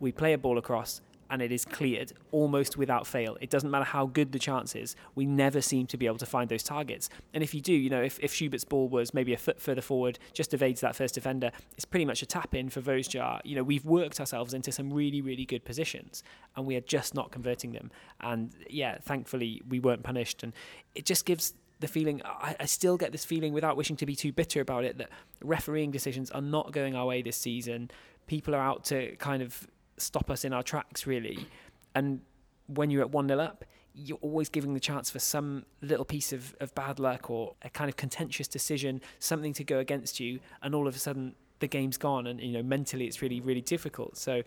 We 0.00 0.12
play 0.12 0.34
a 0.34 0.38
ball 0.38 0.58
across 0.58 1.00
and 1.30 1.42
it 1.42 1.52
is 1.52 1.64
cleared 1.64 2.12
almost 2.30 2.76
without 2.76 3.06
fail. 3.06 3.36
It 3.40 3.50
doesn't 3.50 3.70
matter 3.70 3.84
how 3.84 4.06
good 4.06 4.32
the 4.32 4.38
chance 4.38 4.74
is, 4.74 4.96
we 5.14 5.26
never 5.26 5.60
seem 5.60 5.86
to 5.88 5.96
be 5.96 6.06
able 6.06 6.18
to 6.18 6.26
find 6.26 6.48
those 6.48 6.62
targets. 6.62 7.08
And 7.34 7.42
if 7.42 7.54
you 7.54 7.60
do, 7.60 7.72
you 7.72 7.90
know, 7.90 8.02
if, 8.02 8.18
if 8.20 8.32
Schubert's 8.32 8.64
ball 8.64 8.88
was 8.88 9.12
maybe 9.14 9.32
a 9.32 9.38
foot 9.38 9.60
further 9.60 9.80
forward, 9.80 10.18
just 10.32 10.54
evades 10.54 10.80
that 10.80 10.96
first 10.96 11.14
defender, 11.14 11.50
it's 11.74 11.84
pretty 11.84 12.04
much 12.04 12.22
a 12.22 12.26
tap 12.26 12.54
in 12.54 12.68
for 12.70 12.80
Gvozdyar. 12.80 13.40
You 13.44 13.56
know, 13.56 13.62
we've 13.62 13.84
worked 13.84 14.20
ourselves 14.20 14.54
into 14.54 14.72
some 14.72 14.92
really, 14.92 15.20
really 15.20 15.44
good 15.44 15.64
positions 15.64 16.22
and 16.56 16.66
we 16.66 16.76
are 16.76 16.80
just 16.80 17.14
not 17.14 17.30
converting 17.30 17.72
them. 17.72 17.90
And 18.20 18.52
yeah, 18.68 18.98
thankfully 18.98 19.62
we 19.68 19.80
weren't 19.80 20.02
punished. 20.02 20.42
And 20.42 20.52
it 20.94 21.04
just 21.04 21.24
gives 21.24 21.54
the 21.80 21.88
feeling 21.88 22.20
I, 22.24 22.56
I, 22.60 22.66
still 22.66 22.96
get 22.96 23.12
this 23.12 23.24
feeling 23.24 23.52
without 23.52 23.76
wishing 23.76 23.96
to 23.98 24.06
be 24.06 24.16
too 24.16 24.32
bitter 24.32 24.60
about 24.60 24.84
it 24.84 24.98
that 24.98 25.10
refereeing 25.42 25.90
decisions 25.90 26.30
are 26.32 26.40
not 26.40 26.72
going 26.72 26.96
our 26.96 27.06
way 27.06 27.22
this 27.22 27.36
season. 27.36 27.90
People 28.26 28.54
are 28.54 28.60
out 28.60 28.84
to 28.86 29.14
kind 29.16 29.42
of 29.42 29.66
stop 30.00 30.30
us 30.30 30.44
in 30.44 30.52
our 30.52 30.62
tracks, 30.62 31.06
really. 31.06 31.46
And 31.94 32.20
when 32.66 32.90
you're 32.90 33.02
at 33.02 33.10
1 33.10 33.28
0 33.28 33.40
up, 33.40 33.64
you're 33.94 34.18
always 34.18 34.48
giving 34.48 34.74
the 34.74 34.80
chance 34.80 35.10
for 35.10 35.18
some 35.18 35.64
little 35.82 36.04
piece 36.04 36.32
of, 36.32 36.54
of 36.60 36.74
bad 36.74 37.00
luck 37.00 37.30
or 37.30 37.54
a 37.62 37.70
kind 37.70 37.88
of 37.88 37.96
contentious 37.96 38.46
decision, 38.46 39.00
something 39.18 39.52
to 39.54 39.64
go 39.64 39.78
against 39.78 40.20
you, 40.20 40.38
and 40.62 40.74
all 40.74 40.86
of 40.86 40.94
a 40.94 40.98
sudden 40.98 41.34
the 41.58 41.66
game's 41.66 41.96
gone. 41.96 42.26
And, 42.26 42.40
you 42.40 42.52
know, 42.52 42.62
mentally 42.62 43.06
it's 43.06 43.20
really, 43.20 43.40
really 43.40 43.60
difficult. 43.60 44.16
So 44.16 44.42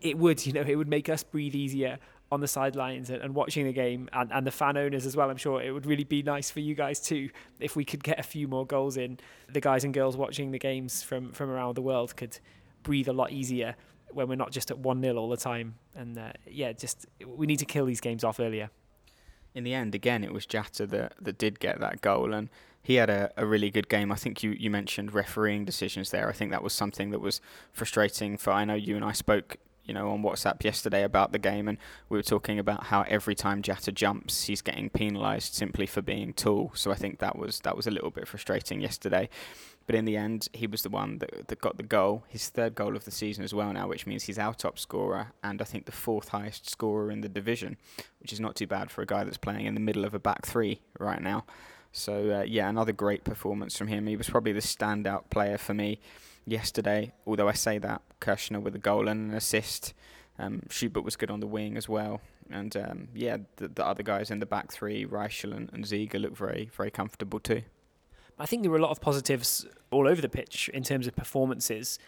it 0.00 0.18
would, 0.18 0.44
you 0.44 0.52
know, 0.52 0.62
it 0.62 0.74
would 0.74 0.88
make 0.88 1.08
us 1.08 1.22
breathe 1.22 1.54
easier 1.54 1.98
on 2.32 2.40
the 2.40 2.48
sidelines 2.48 3.08
and, 3.08 3.22
and, 3.22 3.36
watching 3.36 3.66
the 3.66 3.72
game 3.72 4.08
and, 4.12 4.32
and 4.32 4.44
the 4.44 4.50
fan 4.50 4.76
owners 4.76 5.06
as 5.06 5.16
well. 5.16 5.30
I'm 5.30 5.36
sure 5.36 5.62
it 5.62 5.70
would 5.70 5.86
really 5.86 6.02
be 6.02 6.24
nice 6.24 6.50
for 6.50 6.58
you 6.58 6.74
guys 6.74 6.98
too 6.98 7.30
if 7.60 7.76
we 7.76 7.84
could 7.84 8.02
get 8.02 8.18
a 8.18 8.22
few 8.24 8.48
more 8.48 8.66
goals 8.66 8.96
in. 8.96 9.20
The 9.52 9.60
guys 9.60 9.84
and 9.84 9.94
girls 9.94 10.16
watching 10.16 10.50
the 10.50 10.58
games 10.58 11.04
from, 11.04 11.30
from 11.30 11.50
around 11.50 11.76
the 11.76 11.82
world 11.82 12.16
could 12.16 12.40
breathe 12.82 13.06
a 13.06 13.12
lot 13.12 13.30
easier 13.30 13.76
when 14.16 14.28
we're 14.28 14.34
not 14.34 14.50
just 14.50 14.70
at 14.70 14.78
1 14.78 15.00
0 15.02 15.16
all 15.16 15.28
the 15.28 15.36
time. 15.36 15.74
And 15.94 16.18
uh, 16.18 16.32
yeah, 16.46 16.72
just 16.72 17.06
we 17.24 17.46
need 17.46 17.58
to 17.58 17.66
kill 17.66 17.84
these 17.84 18.00
games 18.00 18.24
off 18.24 18.40
earlier. 18.40 18.70
In 19.54 19.64
the 19.64 19.74
end, 19.74 19.94
again, 19.94 20.24
it 20.24 20.32
was 20.32 20.44
Jatta 20.44 20.86
that, 20.86 21.14
that 21.20 21.38
did 21.38 21.60
get 21.60 21.80
that 21.80 22.02
goal, 22.02 22.34
and 22.34 22.50
he 22.82 22.96
had 22.96 23.08
a, 23.08 23.30
a 23.36 23.46
really 23.46 23.70
good 23.70 23.88
game. 23.88 24.12
I 24.12 24.16
think 24.16 24.42
you, 24.42 24.50
you 24.50 24.70
mentioned 24.70 25.14
refereeing 25.14 25.64
decisions 25.64 26.10
there. 26.10 26.28
I 26.28 26.32
think 26.32 26.50
that 26.50 26.62
was 26.62 26.74
something 26.74 27.10
that 27.10 27.20
was 27.20 27.40
frustrating 27.72 28.36
for. 28.36 28.50
I 28.50 28.64
know 28.64 28.74
you 28.74 28.96
and 28.96 29.04
I 29.04 29.12
spoke 29.12 29.56
you 29.86 29.94
know, 29.94 30.10
on 30.10 30.22
WhatsApp 30.22 30.64
yesterday 30.64 31.04
about 31.04 31.32
the 31.32 31.38
game, 31.38 31.68
and 31.68 31.78
we 32.08 32.18
were 32.18 32.22
talking 32.22 32.58
about 32.58 32.84
how 32.84 33.02
every 33.02 33.34
time 33.34 33.62
Jatta 33.62 33.92
jumps, 33.92 34.44
he's 34.44 34.60
getting 34.60 34.90
penalised 34.90 35.54
simply 35.54 35.86
for 35.86 36.02
being 36.02 36.32
tall. 36.32 36.72
So 36.74 36.90
I 36.90 36.96
think 36.96 37.18
that 37.20 37.36
was 37.36 37.60
that 37.60 37.76
was 37.76 37.86
a 37.86 37.90
little 37.90 38.10
bit 38.10 38.26
frustrating 38.26 38.80
yesterday. 38.80 39.28
But 39.86 39.94
in 39.94 40.04
the 40.04 40.16
end, 40.16 40.48
he 40.52 40.66
was 40.66 40.82
the 40.82 40.90
one 40.90 41.18
that, 41.18 41.48
that 41.48 41.60
got 41.60 41.76
the 41.76 41.84
goal, 41.84 42.24
his 42.28 42.48
third 42.48 42.74
goal 42.74 42.96
of 42.96 43.04
the 43.04 43.10
season 43.12 43.44
as 43.44 43.54
well 43.54 43.72
now, 43.72 43.86
which 43.86 44.06
means 44.06 44.24
he's 44.24 44.38
our 44.38 44.52
top 44.52 44.78
scorer 44.78 45.32
and 45.44 45.62
I 45.62 45.64
think 45.64 45.86
the 45.86 45.92
fourth 45.92 46.30
highest 46.30 46.68
scorer 46.68 47.10
in 47.10 47.20
the 47.20 47.28
division, 47.28 47.76
which 48.20 48.32
is 48.32 48.40
not 48.40 48.56
too 48.56 48.66
bad 48.66 48.90
for 48.90 49.02
a 49.02 49.06
guy 49.06 49.22
that's 49.22 49.36
playing 49.36 49.66
in 49.66 49.74
the 49.74 49.80
middle 49.80 50.04
of 50.04 50.14
a 50.14 50.18
back 50.18 50.44
three 50.44 50.80
right 50.98 51.22
now. 51.22 51.44
So 51.92 52.40
uh, 52.40 52.42
yeah, 52.42 52.68
another 52.68 52.92
great 52.92 53.24
performance 53.24 53.78
from 53.78 53.86
him. 53.86 54.06
He 54.06 54.16
was 54.16 54.28
probably 54.28 54.52
the 54.52 54.60
standout 54.60 55.30
player 55.30 55.56
for 55.56 55.72
me 55.72 56.00
yesterday. 56.44 57.12
Although 57.26 57.48
I 57.48 57.52
say 57.52 57.78
that 57.78 58.02
Kirschner 58.20 58.60
with 58.60 58.74
a 58.74 58.80
goal 58.80 59.08
and 59.08 59.30
an 59.30 59.36
assist. 59.36 59.94
Um, 60.38 60.62
Schubert 60.68 61.04
was 61.04 61.16
good 61.16 61.30
on 61.30 61.40
the 61.40 61.46
wing 61.46 61.78
as 61.78 61.88
well, 61.88 62.20
and 62.50 62.76
um, 62.76 63.08
yeah, 63.14 63.38
the, 63.56 63.68
the, 63.68 63.86
other 63.86 64.02
guys 64.02 64.30
in 64.30 64.38
the 64.38 64.44
back 64.44 64.70
three, 64.70 65.06
Reichel 65.06 65.56
and, 65.56 65.70
and 65.72 65.82
Ziege, 65.86 66.20
look 66.20 66.36
very 66.36 66.68
very 66.76 66.90
comfortable 66.90 67.40
too. 67.40 67.62
I 68.38 68.46
think 68.46 68.62
there 68.62 68.70
were 68.70 68.76
a 68.76 68.82
lot 68.82 68.90
of 68.90 69.00
positives 69.00 69.66
all 69.90 70.06
over 70.06 70.20
the 70.20 70.28
pitch 70.28 70.68
in 70.74 70.82
terms 70.82 71.06
of 71.06 71.16
performances. 71.16 71.98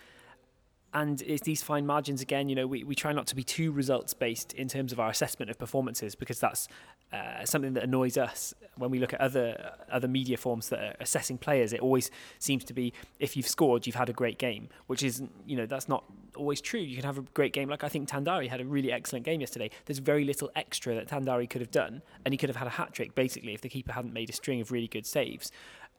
and 0.94 1.20
it's 1.22 1.42
these 1.42 1.62
fine 1.62 1.86
margins 1.86 2.22
again. 2.22 2.48
You 2.48 2.54
know, 2.54 2.66
we, 2.66 2.82
we 2.84 2.94
try 2.94 3.12
not 3.12 3.26
to 3.28 3.36
be 3.36 3.44
too 3.44 3.72
results 3.72 4.14
based 4.14 4.52
in 4.54 4.68
terms 4.68 4.92
of 4.92 4.98
our 5.00 5.10
assessment 5.10 5.50
of 5.50 5.58
performances 5.58 6.14
because 6.14 6.40
that's 6.40 6.66
uh, 7.12 7.44
something 7.44 7.74
that 7.74 7.84
annoys 7.84 8.16
us 8.16 8.54
when 8.76 8.90
we 8.90 8.98
look 8.98 9.12
at 9.12 9.20
other 9.20 9.72
other 9.90 10.08
media 10.08 10.36
forms 10.36 10.68
that 10.70 10.80
are 10.80 10.94
assessing 11.00 11.38
players. 11.38 11.72
It 11.72 11.80
always 11.80 12.10
seems 12.38 12.64
to 12.64 12.74
be 12.74 12.92
if 13.18 13.36
you've 13.36 13.48
scored, 13.48 13.86
you've 13.86 13.96
had 13.96 14.08
a 14.08 14.14
great 14.14 14.38
game, 14.38 14.68
which 14.86 15.02
is 15.02 15.22
you 15.46 15.56
know 15.56 15.66
that's 15.66 15.88
not 15.88 16.04
always 16.36 16.60
true. 16.60 16.80
You 16.80 16.96
can 16.96 17.04
have 17.04 17.18
a 17.18 17.22
great 17.34 17.52
game. 17.52 17.68
Like 17.68 17.84
I 17.84 17.88
think 17.88 18.08
Tandari 18.08 18.48
had 18.48 18.60
a 18.60 18.64
really 18.64 18.92
excellent 18.92 19.24
game 19.24 19.40
yesterday. 19.40 19.70
There's 19.86 19.98
very 19.98 20.24
little 20.24 20.50
extra 20.56 20.94
that 20.94 21.08
Tandari 21.08 21.48
could 21.48 21.60
have 21.60 21.70
done, 21.70 22.02
and 22.24 22.32
he 22.32 22.38
could 22.38 22.48
have 22.48 22.56
had 22.56 22.66
a 22.66 22.70
hat 22.70 22.92
trick 22.92 23.14
basically 23.14 23.54
if 23.54 23.60
the 23.60 23.68
keeper 23.68 23.92
hadn't 23.92 24.12
made 24.12 24.30
a 24.30 24.34
string 24.34 24.60
of 24.60 24.72
really 24.72 24.88
good 24.88 25.06
saves, 25.06 25.50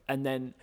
and 0.10 0.26
then 0.26 0.54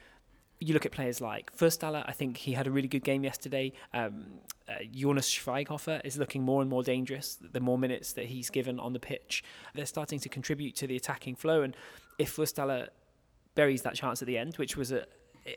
you 0.59 0.75
look 0.75 0.87
at 0.87 0.93
players 0.93 1.21
like 1.21 1.55
Förstaller, 1.57 2.03
I 2.07 2.13
think 2.13 2.39
he 2.39 2.53
had 2.53 2.67
a 2.67 2.71
really 2.71 2.89
good 2.89 3.05
game 3.05 3.25
yesterday. 3.25 3.73
Um, 3.93 4.27
uh, 4.69 4.75
Jonas 4.91 5.29
Schweighofer 5.29 6.01
is 6.05 6.17
looking 6.19 6.43
more 6.43 6.61
and 6.61 6.71
more 6.71 6.83
dangerous 6.83 7.39
the 7.41 7.61
more 7.61 7.79
minutes 7.79 8.13
that 8.15 8.27
he's 8.27 8.51
given 8.51 8.81
on 8.81 8.93
the 8.93 8.99
pitch. 8.99 9.45
They're 9.75 9.87
starting 9.87 10.19
to 10.21 10.29
contribute 10.29 10.75
to 10.77 10.87
the 10.87 10.97
attacking 10.97 11.37
flow, 11.37 11.63
and 11.63 11.77
if 12.19 12.37
Förstaller 12.37 12.89
buries 13.55 13.83
that 13.83 13.95
chance 13.95 14.21
at 14.23 14.27
the 14.27 14.37
end, 14.37 14.57
which 14.57 14.77
was 14.77 14.93
a 14.93 15.07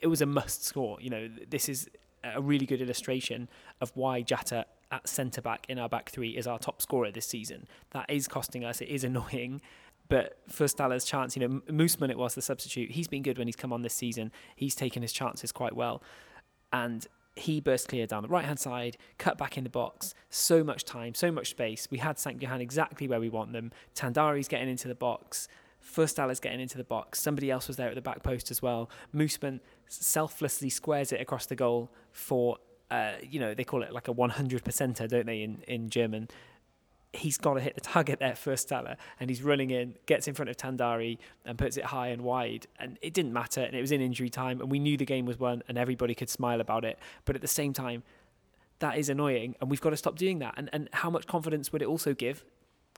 it 0.01 0.08
was 0.08 0.22
a 0.22 0.25
must 0.25 0.63
score. 0.63 0.98
You 1.01 1.10
know, 1.10 1.29
this 1.50 1.67
is 1.67 1.89
a 2.24 2.41
really 2.41 2.65
good 2.65 2.81
illustration 2.81 3.50
of 3.81 3.91
why 3.96 4.22
Jatta 4.22 4.65
at 4.91 5.08
centre 5.08 5.41
back 5.41 5.65
in 5.69 5.79
our 5.79 5.89
back 5.89 6.10
three 6.10 6.31
is 6.31 6.48
our 6.48 6.60
top 6.60 6.81
scorer 6.81 7.12
this 7.12 7.25
season. 7.25 7.67
That 7.91 8.10
is 8.10 8.27
costing 8.27 8.65
us. 8.65 8.81
It 8.81 8.89
is 8.89 9.03
annoying. 9.03 9.62
But 10.10 10.39
for 10.50 10.66
Förstaller's 10.66 11.06
chance, 11.06 11.38
you 11.38 11.48
know, 11.48 11.62
Moosman, 11.70 12.10
it 12.10 12.18
was 12.18 12.36
the 12.36 12.42
substitute. 12.42 12.92
He's 12.92 13.08
been 13.08 13.22
good 13.22 13.38
when 13.38 13.48
he's 13.48 13.56
come 13.56 13.72
on 13.72 13.84
this 13.84 13.94
season. 13.94 14.32
He's 14.56 14.75
taken 14.75 15.01
his 15.04 15.13
chances 15.13 15.51
quite 15.51 15.75
well. 15.75 16.01
And 16.74 17.08
he 17.36 17.62
burst 17.62 17.88
clear 17.88 18.06
down 18.06 18.24
the 18.24 18.30
right 18.30 18.46
hand 18.46 18.60
side, 18.60 18.98
cut 19.18 19.38
back 19.38 19.58
in 19.58 19.63
the 19.63 19.70
box. 19.70 20.13
So 20.30 20.63
much 20.63 20.84
time, 20.84 21.13
so 21.13 21.32
much 21.32 21.51
space. 21.51 21.88
We 21.89 22.00
had 22.00 22.20
St. 22.20 22.42
Johann 22.42 22.60
exactly 22.60 23.08
where 23.08 23.20
we 23.20 23.30
want 23.30 23.54
them. 23.54 23.72
Tandari's 23.96 24.48
getting 24.48 24.68
into 24.68 24.88
the 24.88 24.96
box. 24.96 25.48
Förstaller's 25.82 26.39
getting 26.39 26.60
into 26.60 26.78
the 26.78 26.84
box. 26.84 27.22
Somebody 27.22 27.50
else 27.50 27.68
was 27.68 27.78
there 27.78 27.88
at 27.88 27.96
the 27.96 28.01
back 28.01 28.24
post 28.24 28.51
as 28.51 28.62
well. 28.62 28.89
Moosman 29.16 29.60
selflessly 29.88 30.70
squares 30.70 31.12
it 31.12 31.22
across 31.22 31.46
the 31.46 31.56
goal 31.56 31.92
for, 32.12 32.58
uh, 32.92 33.13
you 33.22 33.39
know, 33.39 33.54
they 33.54 33.63
call 33.63 33.84
it 33.84 33.94
like 33.94 34.08
a 34.08 34.12
100 34.12 34.63
percenter, 34.63 35.08
don't 35.08 35.25
they, 35.25 35.42
in, 35.42 35.63
in 35.68 35.89
German? 35.89 36.28
He's 37.13 37.38
got 37.38 37.56
to 37.56 37.60
hit 37.60 37.75
the 37.75 37.82
target 37.82 38.20
there 38.20 38.36
first 38.36 38.70
Förstaller, 38.70 38.96
and 39.20 39.30
he's 39.30 39.42
running 39.42 39.72
in, 39.72 39.96
gets 40.06 40.28
in 40.28 40.34
front 40.34 40.50
of 40.50 40.58
Tandari 40.58 41.18
and 41.46 41.58
puts 41.58 41.78
it 41.78 41.86
high 41.86 42.10
and 42.10 42.22
wide. 42.22 42.68
And 42.80 42.98
it 43.01 43.13
didn't 43.13 43.34
matter, 43.34 43.62
and 43.62 43.75
it 43.75 43.82
was 43.82 43.92
in 43.92 44.01
injury 44.01 44.30
time, 44.30 44.62
and 44.62 44.72
we 44.72 44.80
knew 44.80 44.98
the 44.98 45.06
game 45.06 45.25
was 45.25 45.39
won, 45.39 45.63
and 45.68 45.78
everybody 45.78 46.13
could 46.13 46.30
smile 46.30 46.62
about 46.62 46.86
it. 46.86 47.00
But 47.25 47.36
at 47.36 47.42
the 47.42 47.48
same 47.48 47.74
time, 47.74 48.04
that 48.80 48.98
is 48.98 49.10
annoying, 49.10 49.56
and 49.60 49.70
we've 49.70 49.82
got 49.82 49.89
to 49.89 49.98
stop 49.98 50.18
doing 50.18 50.39
that. 50.39 50.54
And 50.58 50.70
and 50.72 50.89
how 50.94 51.10
much 51.10 51.28
confidence 51.28 51.72
would 51.72 51.82
it 51.82 51.88
also 51.88 52.13
give? 52.13 52.46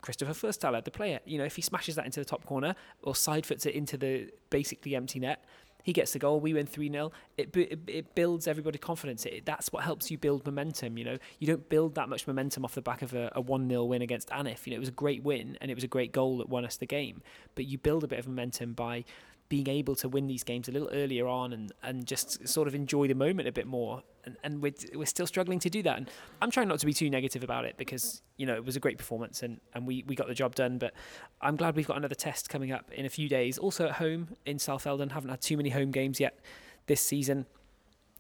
Christopher 0.02 0.34
Förstaller, 0.34 0.84
the 0.84 0.92
player, 0.92 1.20
you 1.26 1.38
know, 1.38 1.44
if 1.44 1.56
he 1.56 1.62
smashes 1.62 1.94
that 1.96 2.06
into 2.06 2.20
the 2.20 2.26
top 2.26 2.44
corner 2.44 2.76
or 3.04 3.16
side 3.16 3.46
foots 3.46 3.68
it 3.68 3.76
into 3.76 3.98
the 3.98 4.32
basically 4.50 4.96
empty 4.96 5.20
net, 5.20 5.46
he 5.84 5.94
gets 5.94 6.14
the 6.14 6.20
goal. 6.20 6.40
We 6.40 6.54
win 6.54 6.66
3 6.66 6.92
0. 6.92 7.12
It, 7.38 7.56
it, 7.56 7.80
it, 7.88 8.16
builds 8.16 8.48
everybody 8.48 8.78
confidence. 8.78 9.26
It, 9.26 9.46
that's 9.46 9.72
what 9.72 9.84
helps 9.84 10.12
you 10.12 10.18
build 10.18 10.46
momentum. 10.46 10.98
You 10.98 11.06
know, 11.06 11.18
you 11.40 11.48
don't 11.48 11.68
build 11.70 11.96
that 11.96 12.10
much 12.10 12.28
momentum 12.28 12.66
off 12.66 12.76
the 12.76 12.82
back 12.82 13.02
of 13.02 13.14
a 13.14 13.42
1 13.42 13.70
0 13.70 13.84
win 13.86 14.02
against 14.02 14.30
Anif. 14.30 14.66
You 14.66 14.72
know, 14.72 14.78
it 14.78 14.80
was 14.80 14.90
a 14.90 14.94
great 14.94 15.24
win 15.24 15.58
and 15.62 15.72
it 15.72 15.76
was 15.76 15.84
a 15.84 15.88
great 15.88 16.12
goal 16.12 16.38
that 16.40 16.50
won 16.50 16.66
us 16.66 16.78
the 16.78 16.86
game. 16.86 17.22
But 17.56 17.66
you 17.66 17.78
build 17.78 18.04
a 18.04 18.08
bit 18.08 18.20
of 18.20 18.28
momentum 18.28 18.74
by 18.74 19.06
being 19.52 19.68
able 19.68 19.96
to 19.98 20.08
win 20.08 20.28
these 20.28 20.46
games 20.46 20.70
a 20.70 20.72
little 20.72 20.90
earlier 20.94 21.28
on 21.28 21.52
and, 21.52 21.74
and 21.84 22.08
just 22.08 22.48
sort 22.48 22.70
of 22.70 22.74
enjoy 22.74 23.06
the 23.06 23.14
moment 23.14 23.50
a 23.50 23.52
bit 23.52 23.68
more. 23.68 24.02
And, 24.24 24.38
and 24.46 24.62
we're, 24.62 24.72
we're 24.96 25.06
still 25.06 25.28
struggling 25.28 25.60
to 25.60 25.70
do 25.70 25.84
that. 25.84 25.98
And 25.98 26.10
I'm 26.42 26.50
trying 26.50 26.70
not 26.70 26.80
to 26.80 26.86
be 26.86 26.94
too 26.94 27.10
negative 27.10 27.44
about 27.44 27.66
it 27.66 27.76
because, 27.76 28.22
you 28.38 28.46
know, 28.46 28.56
it 28.56 28.64
was 28.64 28.78
a 28.78 28.80
great 28.80 28.98
performance 28.98 29.44
and, 29.44 29.60
and 29.74 29.86
we, 29.86 30.06
we 30.08 30.16
got 30.16 30.30
the 30.30 30.34
job 30.34 30.56
done. 30.56 30.78
But 30.78 30.94
I'm 31.42 31.58
glad 31.58 31.76
we've 31.76 31.86
got 31.86 31.98
another 31.98 32.16
test 32.16 32.48
coming 32.48 32.72
up 32.72 32.90
in 32.94 33.06
a 33.06 33.10
few 33.10 33.28
days. 33.28 33.58
Also 33.58 33.88
at 33.88 33.96
home 33.96 34.30
in 34.46 34.56
Saalfelden. 34.56 35.12
Haven't 35.12 35.32
had 35.32 35.42
too 35.42 35.58
many 35.58 35.70
home 35.70 35.92
games 35.92 36.22
yet 36.22 36.40
this 36.88 37.02
season. 37.02 37.46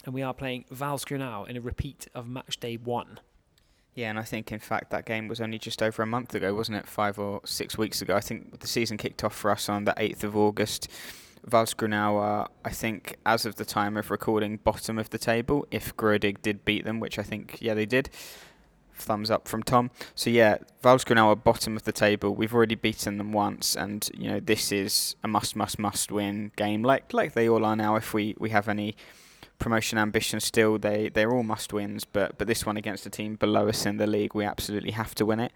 And 0.04 0.14
we 0.14 0.24
are 0.24 0.34
playing 0.34 0.66
Wals-Grünau 0.70 1.48
in 1.48 1.56
a 1.56 1.62
repeat 1.62 2.10
of 2.14 2.28
match 2.28 2.60
day 2.60 2.76
one. 2.76 3.22
Yeah, 3.94 4.10
and 4.10 4.18
I 4.18 4.24
think 4.24 4.52
in 4.52 4.60
fact 4.60 4.90
that 4.92 5.06
game 5.06 5.28
was 5.28 5.42
only 5.42 5.60
just 5.60 5.84
over 5.84 6.02
a 6.02 6.06
month 6.06 6.34
ago, 6.34 6.54
wasn't 6.54 6.78
it? 6.78 6.88
Five 6.88 7.20
or 7.20 7.42
six 7.44 7.78
weeks 7.78 8.02
ago. 8.02 8.16
I 8.16 8.22
think 8.22 8.60
the 8.62 8.68
season 8.68 8.98
kicked 8.98 9.24
off 9.24 9.36
for 9.36 9.52
us 9.52 9.68
on 9.68 9.84
the 9.84 9.94
8th 9.94 10.24
of 10.24 10.38
August. 10.38 10.88
Wals-Grünau 11.50 12.14
are, 12.22 12.50
I 12.64 12.70
think, 12.70 13.18
as 13.26 13.46
of 13.46 13.56
the 13.56 13.66
time 13.66 13.98
of 13.98 14.12
recording, 14.12 14.58
bottom 14.58 14.98
of 14.98 15.10
the 15.10 15.18
table. 15.18 15.66
If 15.72 15.96
Grödig 15.98 16.42
did 16.42 16.64
beat 16.64 16.86
them, 16.86 17.00
which 17.00 17.18
I 17.18 17.24
think, 17.24 17.58
yeah, 17.60 17.74
they 17.74 17.86
did. 17.86 18.10
Thumbs 18.94 19.32
up 19.32 19.48
from 19.48 19.64
Tom. 19.64 19.90
So 20.14 20.30
yeah, 20.30 20.60
Wals-Grünau 20.84 21.26
are 21.26 21.36
bottom 21.36 21.76
of 21.76 21.84
the 21.84 21.92
table. 21.92 22.34
We've 22.36 22.54
already 22.54 22.76
beaten 22.76 23.18
them 23.18 23.34
once, 23.34 23.76
and 23.76 24.08
you 24.14 24.30
know 24.30 24.40
this 24.40 24.72
is 24.72 25.16
a 25.24 25.28
must, 25.28 25.56
must, 25.56 25.80
must 25.80 26.12
win 26.12 26.52
game, 26.56 26.84
like 26.84 27.12
like 27.12 27.34
they 27.34 27.50
all 27.50 27.66
are 27.66 27.76
now. 27.76 27.96
If 27.96 28.14
we 28.14 28.36
we 28.38 28.52
have 28.52 28.70
any 28.70 28.96
promotion 29.62 29.98
ambitions 29.98 30.44
still 30.44 30.78
they 30.78 31.08
they're 31.10 31.32
all 31.32 31.44
must 31.44 31.72
wins 31.72 32.04
but 32.04 32.38
but 32.38 32.48
this 32.48 32.66
one 32.66 32.76
against 32.76 33.06
a 33.06 33.10
team 33.10 33.36
below 33.36 33.70
us 33.70 33.86
in 33.86 33.98
the 33.98 34.08
league 34.08 34.34
we 34.34 34.44
absolutely 34.44 34.92
have 34.92 35.16
to 35.16 35.26
win 35.26 35.40
it. 35.40 35.54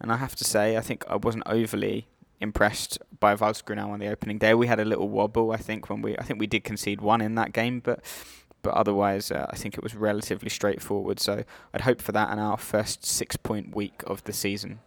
And 0.00 0.12
I 0.12 0.16
have 0.16 0.34
to 0.36 0.44
say 0.44 0.76
I 0.76 0.80
think 0.80 1.04
I 1.08 1.16
wasn't 1.16 1.44
overly 1.46 2.08
impressed 2.40 2.98
by 3.20 3.34
Wals-Grünau 3.36 3.88
on 3.88 4.00
the 4.00 4.08
opening 4.08 4.38
day. 4.38 4.52
We 4.54 4.66
had 4.66 4.80
a 4.80 4.84
little 4.84 5.08
wobble 5.08 5.52
I 5.52 5.56
think 5.56 5.88
when 5.88 6.02
we 6.02 6.18
I 6.18 6.24
think 6.24 6.40
we 6.40 6.48
did 6.48 6.64
concede 6.64 7.00
one 7.00 7.20
in 7.20 7.36
that 7.36 7.52
game 7.52 7.80
but 7.80 8.00
but 8.62 8.74
otherwise 8.74 9.30
uh, 9.30 9.46
I 9.48 9.56
think 9.56 9.74
it 9.74 9.84
was 9.84 9.94
relatively 9.94 10.50
straightforward. 10.50 11.20
So 11.20 11.44
I'd 11.72 11.82
hope 11.82 12.02
for 12.02 12.12
that 12.12 12.32
in 12.32 12.38
our 12.40 12.58
first 12.58 13.06
6 13.06 13.36
point 13.36 13.74
week 13.76 14.02
of 14.06 14.24
the 14.24 14.32
season. 14.32 14.80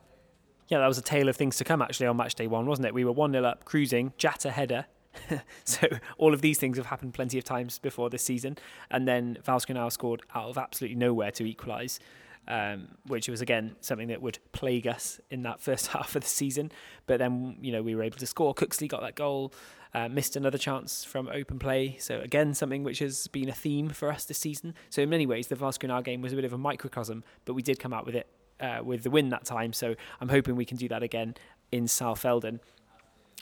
Yeah, 0.67 0.79
that 0.79 0.88
was 0.88 0.97
a 0.97 1.03
tale 1.03 1.29
of 1.29 1.38
things 1.38 1.55
to 1.57 1.63
come 1.63 1.81
actually 1.81 2.07
on 2.07 2.17
match 2.17 2.36
day 2.36 2.47
one, 2.47 2.65
wasn't 2.65 2.88
it? 2.88 2.93
We 2.93 3.05
were 3.05 3.13
1 3.13 3.31
0 3.31 3.45
up, 3.45 3.63
cruising, 3.63 4.12
Jatta 4.17 4.51
header, 4.51 4.88
so 5.63 5.88
all 6.17 6.33
of 6.33 6.41
these 6.41 6.57
things 6.57 6.77
have 6.77 6.88
happened 6.88 7.13
plenty 7.13 7.38
of 7.38 7.43
times 7.43 7.79
before 7.79 8.09
this 8.09 8.24
season. 8.24 8.57
And 8.89 9.07
then 9.07 9.38
Wals-Grünau 9.45 9.91
scored 9.91 10.24
out 10.33 10.50
of 10.50 10.57
absolutely 10.57 10.95
nowhere 10.95 11.31
to 11.31 11.45
equalise, 11.45 12.00
um, 12.47 12.89
which 13.05 13.27
was 13.27 13.41
again 13.41 13.75
something 13.81 14.07
that 14.07 14.21
would 14.21 14.39
plague 14.51 14.88
us 14.88 15.19
in 15.29 15.43
that 15.43 15.62
first 15.62 15.88
half 15.93 16.15
of 16.15 16.24
the 16.24 16.29
season. 16.29 16.71
But 17.05 17.19
then 17.19 17.57
you 17.62 17.71
know 17.71 17.81
we 17.81 17.95
were 17.95 18.03
able 18.03 18.17
to 18.17 18.27
score. 18.27 18.53
Cooksley 18.53 18.88
got 18.88 19.01
that 19.01 19.15
goal. 19.15 19.53
Uh, 19.93 20.09
missed 20.09 20.36
another 20.36 20.57
chance 20.57 21.03
from 21.05 21.27
open 21.29 21.57
play. 21.57 21.95
So 22.00 22.19
again, 22.19 22.53
something 22.53 22.83
which 22.83 23.00
has 23.00 23.27
been 23.27 23.50
a 23.50 23.53
theme 23.53 23.89
for 23.89 24.12
us 24.12 24.25
this 24.25 24.38
season. 24.38 24.75
So 24.89 25.01
in 25.01 25.09
many 25.09 25.25
ways, 25.25 25.47
the 25.47 25.55
Wals-Grünau 25.55 26.03
game 26.03 26.21
was 26.21 26.33
a 26.33 26.36
bit 26.36 26.45
of 26.45 26.53
a 26.53 26.57
microcosm, 26.57 27.24
but 27.45 27.53
we 27.53 27.62
did 27.63 27.79
come 27.79 27.93
out 27.93 28.05
with 28.05 28.13
it 28.13 28.27
uh, 28.59 28.79
with 28.83 29.03
the 29.03 29.09
win 29.09 29.29
that 29.29 29.45
time. 29.45 29.74
So 29.74 29.95
I'm 30.19 30.29
hoping 30.29 30.55
we 30.55 30.65
can 30.65 30.77
do 30.77 30.88
that 30.89 31.03
again 31.03 31.36
in 31.71 31.86
Saalfelden 31.86 32.59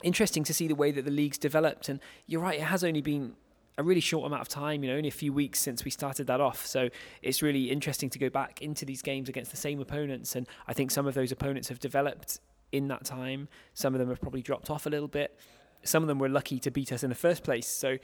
interesting 0.03 0.43
to 0.43 0.53
see 0.53 0.67
the 0.67 0.75
way 0.75 0.91
that 0.91 1.05
the 1.05 1.11
league's 1.11 1.37
developed. 1.37 1.89
And 1.89 1.99
you're 2.27 2.41
right, 2.41 2.59
it 2.59 2.63
has 2.63 2.83
only 2.83 3.01
been 3.01 3.35
a 3.77 3.83
really 3.83 4.01
short 4.01 4.25
amount 4.25 4.41
of 4.41 4.47
time, 4.47 4.83
you 4.83 4.89
know, 4.89 4.95
only 4.95 5.09
a 5.09 5.11
few 5.11 5.33
weeks 5.33 5.59
since 5.59 5.83
we 5.83 5.91
started 5.91 6.27
that 6.27 6.39
off. 6.39 6.65
So 6.65 6.89
it's 7.21 7.41
really 7.41 7.71
interesting 7.71 8.09
to 8.11 8.19
go 8.19 8.29
back 8.29 8.61
into 8.61 8.85
these 8.85 9.01
games 9.01 9.27
against 9.27 9.51
the 9.51 9.57
same 9.57 9.81
opponents. 9.81 10.35
And 10.35 10.47
I 10.67 10.73
think 10.73 10.91
some 10.91 11.07
of 11.07 11.13
those 11.13 11.31
opponents 11.31 11.67
have 11.69 11.79
developed 11.79 12.39
in 12.71 12.87
that 12.87 13.03
time. 13.03 13.47
Some 13.73 13.93
of 13.93 13.99
them 13.99 14.09
have 14.09 14.21
probably 14.21 14.41
dropped 14.41 14.69
off 14.69 14.85
a 14.85 14.89
little 14.89 15.07
bit. 15.07 15.37
Some 15.83 16.03
of 16.03 16.07
them 16.07 16.19
were 16.19 16.29
lucky 16.29 16.59
to 16.59 16.71
beat 16.71 16.91
us 16.91 17.03
in 17.03 17.09
the 17.09 17.15
first 17.15 17.43
place. 17.43 17.67
So 17.67 17.97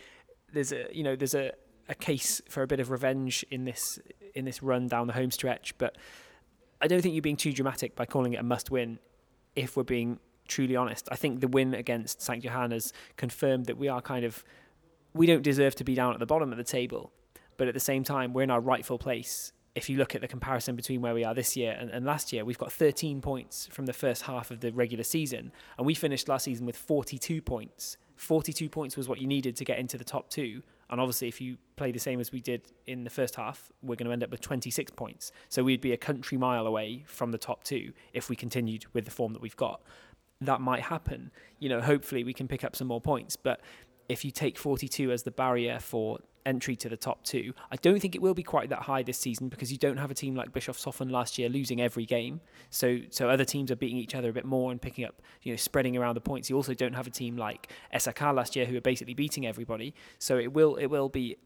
there's 0.53 0.71
a, 0.71 0.87
you 0.91 1.03
know, 1.03 1.15
there's 1.15 1.35
a, 1.35 1.51
a 1.87 1.95
case 1.95 2.41
for 2.49 2.63
a 2.63 2.67
bit 2.67 2.79
of 2.79 2.91
revenge 2.91 3.45
in 3.49 3.65
this 3.65 3.99
in 4.35 4.45
this 4.45 4.61
run 4.61 4.87
down 4.87 5.07
the 5.07 5.13
home 5.13 5.31
stretch. 5.31 5.77
But 5.77 5.97
I 6.81 6.87
don't 6.87 7.01
think 7.01 7.15
you're 7.15 7.21
being 7.21 7.37
too 7.37 7.53
dramatic 7.53 7.95
by 7.95 8.05
calling 8.05 8.33
it 8.33 8.39
a 8.39 8.43
must 8.43 8.71
win 8.71 8.99
if 9.55 9.75
we're 9.75 9.83
being 9.83 10.19
truly 10.47 10.75
honest. 10.75 11.07
I 11.11 11.15
think 11.15 11.41
the 11.41 11.47
win 11.47 11.73
against 11.73 12.21
St. 12.21 12.43
Johann 12.43 12.71
has 12.71 12.93
confirmed 13.17 13.65
that 13.65 13.77
we 13.77 13.87
are 13.87 14.01
kind 14.01 14.25
of, 14.25 14.43
we 15.13 15.25
don't 15.25 15.43
deserve 15.43 15.75
to 15.75 15.83
be 15.83 15.95
down 15.95 16.13
at 16.13 16.19
the 16.19 16.25
bottom 16.25 16.51
of 16.51 16.57
the 16.57 16.63
table, 16.63 17.11
but 17.57 17.67
at 17.67 17.73
the 17.73 17.79
same 17.79 18.03
time, 18.03 18.33
we're 18.33 18.43
in 18.43 18.51
our 18.51 18.61
rightful 18.61 18.97
place. 18.97 19.53
If 19.73 19.89
you 19.89 19.97
look 19.97 20.15
at 20.15 20.21
the 20.21 20.27
comparison 20.27 20.75
between 20.75 21.01
where 21.01 21.13
we 21.13 21.23
are 21.23 21.33
this 21.33 21.55
year 21.55 21.77
and, 21.79 21.89
and 21.89 22.05
last 22.05 22.33
year, 22.33 22.43
we've 22.43 22.57
got 22.57 22.73
13 22.73 23.21
points 23.21 23.67
from 23.71 23.85
the 23.85 23.93
first 23.93 24.23
half 24.23 24.51
of 24.51 24.59
the 24.59 24.71
regular 24.71 25.03
season, 25.03 25.51
and 25.77 25.87
we 25.87 25.93
finished 25.93 26.27
last 26.27 26.43
season 26.43 26.65
with 26.65 26.75
42 26.75 27.41
points. 27.41 27.97
42 28.17 28.69
points 28.69 28.95
was 28.95 29.09
what 29.09 29.19
you 29.19 29.27
needed 29.27 29.55
to 29.55 29.65
get 29.65 29.79
into 29.79 29.97
the 29.97 30.03
top 30.03 30.29
two. 30.29 30.61
And 30.91 30.99
obviously, 30.99 31.29
if 31.29 31.39
you 31.39 31.57
play 31.77 31.91
the 31.91 31.99
same 31.99 32.19
as 32.19 32.33
we 32.33 32.41
did 32.41 32.61
in 32.85 33.05
the 33.05 33.09
first 33.09 33.35
half, 33.35 33.71
we're 33.81 33.95
going 33.95 34.07
to 34.07 34.11
end 34.11 34.23
up 34.23 34.29
with 34.29 34.41
26 34.41 34.91
points. 34.91 35.31
So 35.47 35.63
we'd 35.63 35.81
be 35.81 35.93
a 35.93 35.97
country 35.97 36.37
mile 36.37 36.67
away 36.67 37.03
from 37.07 37.31
the 37.31 37.37
top 37.37 37.63
two 37.63 37.93
if 38.13 38.29
we 38.29 38.35
continued 38.35 38.85
with 38.93 39.05
the 39.05 39.11
form 39.11 39.31
that 39.33 39.41
we've 39.41 39.55
got 39.55 39.81
that 40.41 40.59
might 40.59 40.81
happen. 40.81 41.31
You 41.59 41.69
know, 41.69 41.81
hopefully 41.81 42.23
we 42.23 42.33
can 42.33 42.47
pick 42.47 42.63
up 42.63 42.75
some 42.75 42.87
more 42.87 43.01
points. 43.01 43.35
But 43.35 43.61
if 44.09 44.25
you 44.25 44.31
take 44.31 44.57
42 44.57 45.11
as 45.11 45.23
the 45.23 45.31
barrier 45.31 45.79
for 45.79 46.19
entry 46.45 46.75
to 46.75 46.89
the 46.89 46.97
top 46.97 47.23
two, 47.23 47.53
I 47.71 47.75
don't 47.75 47.99
think 47.99 48.15
it 48.15 48.21
will 48.21 48.33
be 48.33 48.43
quite 48.43 48.69
that 48.69 48.79
high 48.79 49.03
this 49.03 49.19
season 49.19 49.47
because 49.47 49.71
you 49.71 49.77
don't 49.77 49.97
have 49.97 50.09
a 50.09 50.15
team 50.15 50.35
like 50.35 50.51
Bischofshofen 50.51 51.11
last 51.11 51.37
year 51.37 51.47
losing 51.47 51.79
every 51.79 52.05
game. 52.05 52.41
So 52.71 52.99
so 53.09 53.29
other 53.29 53.45
teams 53.45 53.71
are 53.71 53.75
beating 53.75 53.97
each 53.97 54.15
other 54.15 54.29
a 54.29 54.33
bit 54.33 54.45
more 54.45 54.71
and 54.71 54.81
picking 54.81 55.05
up, 55.05 55.21
you 55.43 55.53
know, 55.53 55.57
spreading 55.57 55.95
around 55.95 56.15
the 56.15 56.21
points. 56.21 56.49
You 56.49 56.55
also 56.55 56.73
don't 56.73 56.93
have 56.93 57.07
a 57.07 57.11
team 57.11 57.37
like 57.37 57.71
SAK 57.97 58.21
last 58.21 58.55
year 58.55 58.65
who 58.65 58.75
are 58.77 58.81
basically 58.81 59.13
beating 59.13 59.45
everybody. 59.45 59.93
So 60.17 60.37
it 60.37 60.51
will 60.51 60.75
it 60.75 60.87
will 60.87 61.09
be 61.09 61.37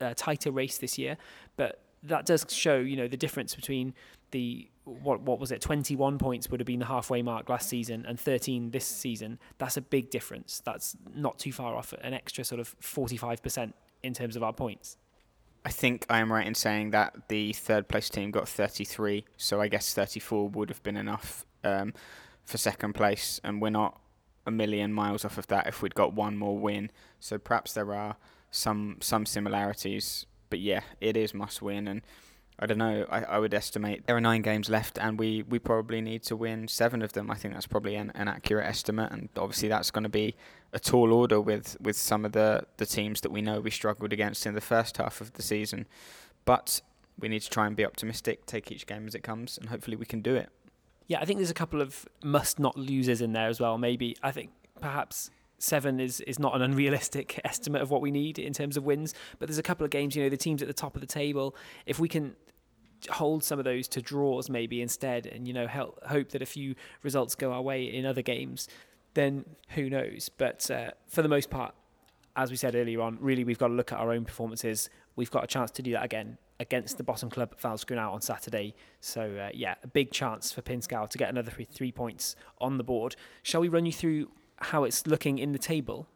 a 0.00 0.14
tighter 0.14 0.50
race 0.50 0.78
this 0.78 0.96
year. 0.96 1.18
But 1.56 1.80
that 2.02 2.26
does 2.26 2.46
show, 2.48 2.78
you 2.78 2.96
know, 2.96 3.08
the 3.08 3.16
difference 3.16 3.54
between 3.54 3.94
the 4.30 4.68
what 4.84 5.20
what 5.20 5.38
was 5.38 5.52
it 5.52 5.60
21 5.60 6.18
points 6.18 6.50
would 6.50 6.60
have 6.60 6.66
been 6.66 6.78
the 6.78 6.86
halfway 6.86 7.20
mark 7.22 7.48
last 7.48 7.68
season 7.68 8.04
and 8.06 8.18
13 8.18 8.70
this 8.70 8.86
season. 8.86 9.38
That's 9.58 9.76
a 9.76 9.80
big 9.80 10.10
difference. 10.10 10.62
That's 10.64 10.96
not 11.14 11.38
too 11.38 11.52
far 11.52 11.76
off 11.76 11.92
an 12.00 12.14
extra 12.14 12.44
sort 12.44 12.60
of 12.60 12.78
45% 12.80 13.72
in 14.02 14.14
terms 14.14 14.36
of 14.36 14.42
our 14.42 14.52
points. 14.52 14.96
I 15.64 15.70
think 15.70 16.06
I 16.08 16.20
am 16.20 16.32
right 16.32 16.46
in 16.46 16.54
saying 16.54 16.90
that 16.90 17.28
the 17.28 17.52
third 17.52 17.88
place 17.88 18.08
team 18.08 18.30
got 18.30 18.48
33 18.48 19.24
so 19.36 19.60
I 19.60 19.68
guess 19.68 19.92
34 19.92 20.48
would 20.50 20.70
have 20.70 20.82
been 20.82 20.96
enough 20.96 21.44
um, 21.64 21.92
for 22.44 22.56
second 22.56 22.94
place 22.94 23.40
and 23.44 23.60
we're 23.60 23.70
not 23.70 24.00
a 24.46 24.50
million 24.50 24.94
miles 24.94 25.24
off 25.24 25.36
of 25.36 25.46
that 25.48 25.66
if 25.66 25.82
we'd 25.82 25.94
got 25.94 26.14
one 26.14 26.36
more 26.36 26.58
win. 26.58 26.90
So 27.20 27.38
perhaps 27.38 27.74
there 27.74 27.92
are 27.92 28.16
some 28.50 28.96
some 29.00 29.26
similarities 29.26 30.24
but 30.48 30.58
yeah 30.58 30.80
it 31.00 31.16
is 31.18 31.34
must 31.34 31.60
win 31.60 31.86
and 31.86 32.00
I 32.60 32.66
don't 32.66 32.78
know. 32.78 33.06
I, 33.08 33.22
I 33.22 33.38
would 33.38 33.54
estimate 33.54 34.06
there 34.06 34.16
are 34.16 34.20
nine 34.20 34.42
games 34.42 34.68
left, 34.68 34.98
and 34.98 35.18
we, 35.18 35.44
we 35.48 35.58
probably 35.58 36.00
need 36.00 36.24
to 36.24 36.36
win 36.36 36.66
seven 36.66 37.02
of 37.02 37.12
them. 37.12 37.30
I 37.30 37.34
think 37.34 37.54
that's 37.54 37.68
probably 37.68 37.94
an, 37.94 38.10
an 38.14 38.26
accurate 38.26 38.66
estimate, 38.66 39.12
and 39.12 39.28
obviously 39.36 39.68
that's 39.68 39.90
going 39.90 40.02
to 40.02 40.08
be 40.08 40.34
a 40.72 40.80
tall 40.80 41.12
order 41.12 41.40
with, 41.40 41.76
with 41.80 41.96
some 41.96 42.24
of 42.24 42.32
the, 42.32 42.64
the 42.78 42.86
teams 42.86 43.20
that 43.20 43.30
we 43.30 43.42
know 43.42 43.60
we 43.60 43.70
struggled 43.70 44.12
against 44.12 44.44
in 44.44 44.54
the 44.54 44.60
first 44.60 44.96
half 44.96 45.20
of 45.20 45.34
the 45.34 45.42
season. 45.42 45.86
But 46.44 46.82
we 47.18 47.28
need 47.28 47.42
to 47.42 47.50
try 47.50 47.66
and 47.66 47.76
be 47.76 47.84
optimistic, 47.84 48.44
take 48.46 48.72
each 48.72 48.86
game 48.86 49.06
as 49.06 49.14
it 49.14 49.22
comes, 49.22 49.56
and 49.56 49.68
hopefully 49.68 49.96
we 49.96 50.06
can 50.06 50.20
do 50.20 50.34
it. 50.34 50.48
Yeah, 51.06 51.20
I 51.20 51.24
think 51.24 51.38
there's 51.38 51.50
a 51.50 51.54
couple 51.54 51.80
of 51.80 52.06
must 52.22 52.58
not 52.58 52.76
losers 52.76 53.20
in 53.20 53.32
there 53.32 53.48
as 53.48 53.60
well. 53.60 53.78
Maybe 53.78 54.16
I 54.22 54.30
think 54.30 54.50
perhaps 54.80 55.30
seven 55.58 55.98
is 55.98 56.20
is 56.20 56.38
not 56.38 56.54
an 56.54 56.62
unrealistic 56.62 57.40
estimate 57.44 57.82
of 57.82 57.90
what 57.90 58.00
we 58.00 58.10
need 58.10 58.38
in 58.38 58.52
terms 58.52 58.76
of 58.76 58.84
wins. 58.84 59.14
But 59.38 59.48
there's 59.48 59.58
a 59.58 59.62
couple 59.62 59.84
of 59.84 59.90
games, 59.90 60.14
you 60.14 60.22
know, 60.22 60.28
the 60.28 60.36
teams 60.36 60.60
at 60.60 60.68
the 60.68 60.74
top 60.74 60.94
of 60.94 61.00
the 61.00 61.06
table. 61.06 61.56
If 61.86 61.98
we 61.98 62.08
can 62.08 62.36
hold 63.10 63.44
some 63.44 63.58
of 63.58 63.64
those 63.64 63.88
to 63.88 64.02
draws 64.02 64.50
maybe 64.50 64.82
instead, 64.82 65.26
and 65.26 65.46
you 65.46 65.54
know 65.54 65.66
help, 65.66 66.02
hope 66.04 66.30
that 66.30 66.42
a 66.42 66.46
few 66.46 66.74
results 67.02 67.34
go 67.34 67.52
our 67.52 67.62
way 67.62 67.84
in 67.84 68.04
other 68.04 68.22
games, 68.22 68.68
then 69.14 69.44
who 69.70 69.88
knows? 69.88 70.28
But 70.28 70.70
uh, 70.70 70.90
for 71.06 71.22
the 71.22 71.28
most 71.28 71.50
part, 71.50 71.74
as 72.36 72.50
we 72.50 72.56
said 72.56 72.74
earlier 72.74 73.00
on, 73.00 73.18
really 73.20 73.44
we've 73.44 73.58
got 73.58 73.68
to 73.68 73.74
look 73.74 73.92
at 73.92 73.98
our 73.98 74.12
own 74.12 74.24
performances. 74.24 74.90
We've 75.16 75.30
got 75.30 75.44
a 75.44 75.48
chance 75.48 75.70
to 75.72 75.82
do 75.82 75.92
that 75.92 76.04
again 76.04 76.38
against 76.60 76.96
the 76.96 77.04
bottom 77.04 77.30
club 77.30 77.54
Wals-Grünau 77.60 78.12
on 78.12 78.20
Saturday. 78.20 78.74
So 79.00 79.22
uh, 79.36 79.50
yeah, 79.54 79.74
a 79.82 79.86
big 79.86 80.10
chance 80.12 80.52
for 80.52 80.62
Pinzgau 80.62 81.08
to 81.08 81.18
get 81.18 81.28
another 81.28 81.50
three, 81.50 81.66
three 81.70 81.92
points 81.92 82.36
on 82.60 82.78
the 82.78 82.84
board. 82.84 83.16
Shall 83.42 83.60
we 83.60 83.68
run 83.68 83.86
you 83.86 83.92
through 83.92 84.30
how 84.58 84.84
it's 84.84 85.06
looking 85.06 85.38
in 85.38 85.52
the 85.52 85.58
table 85.58 86.08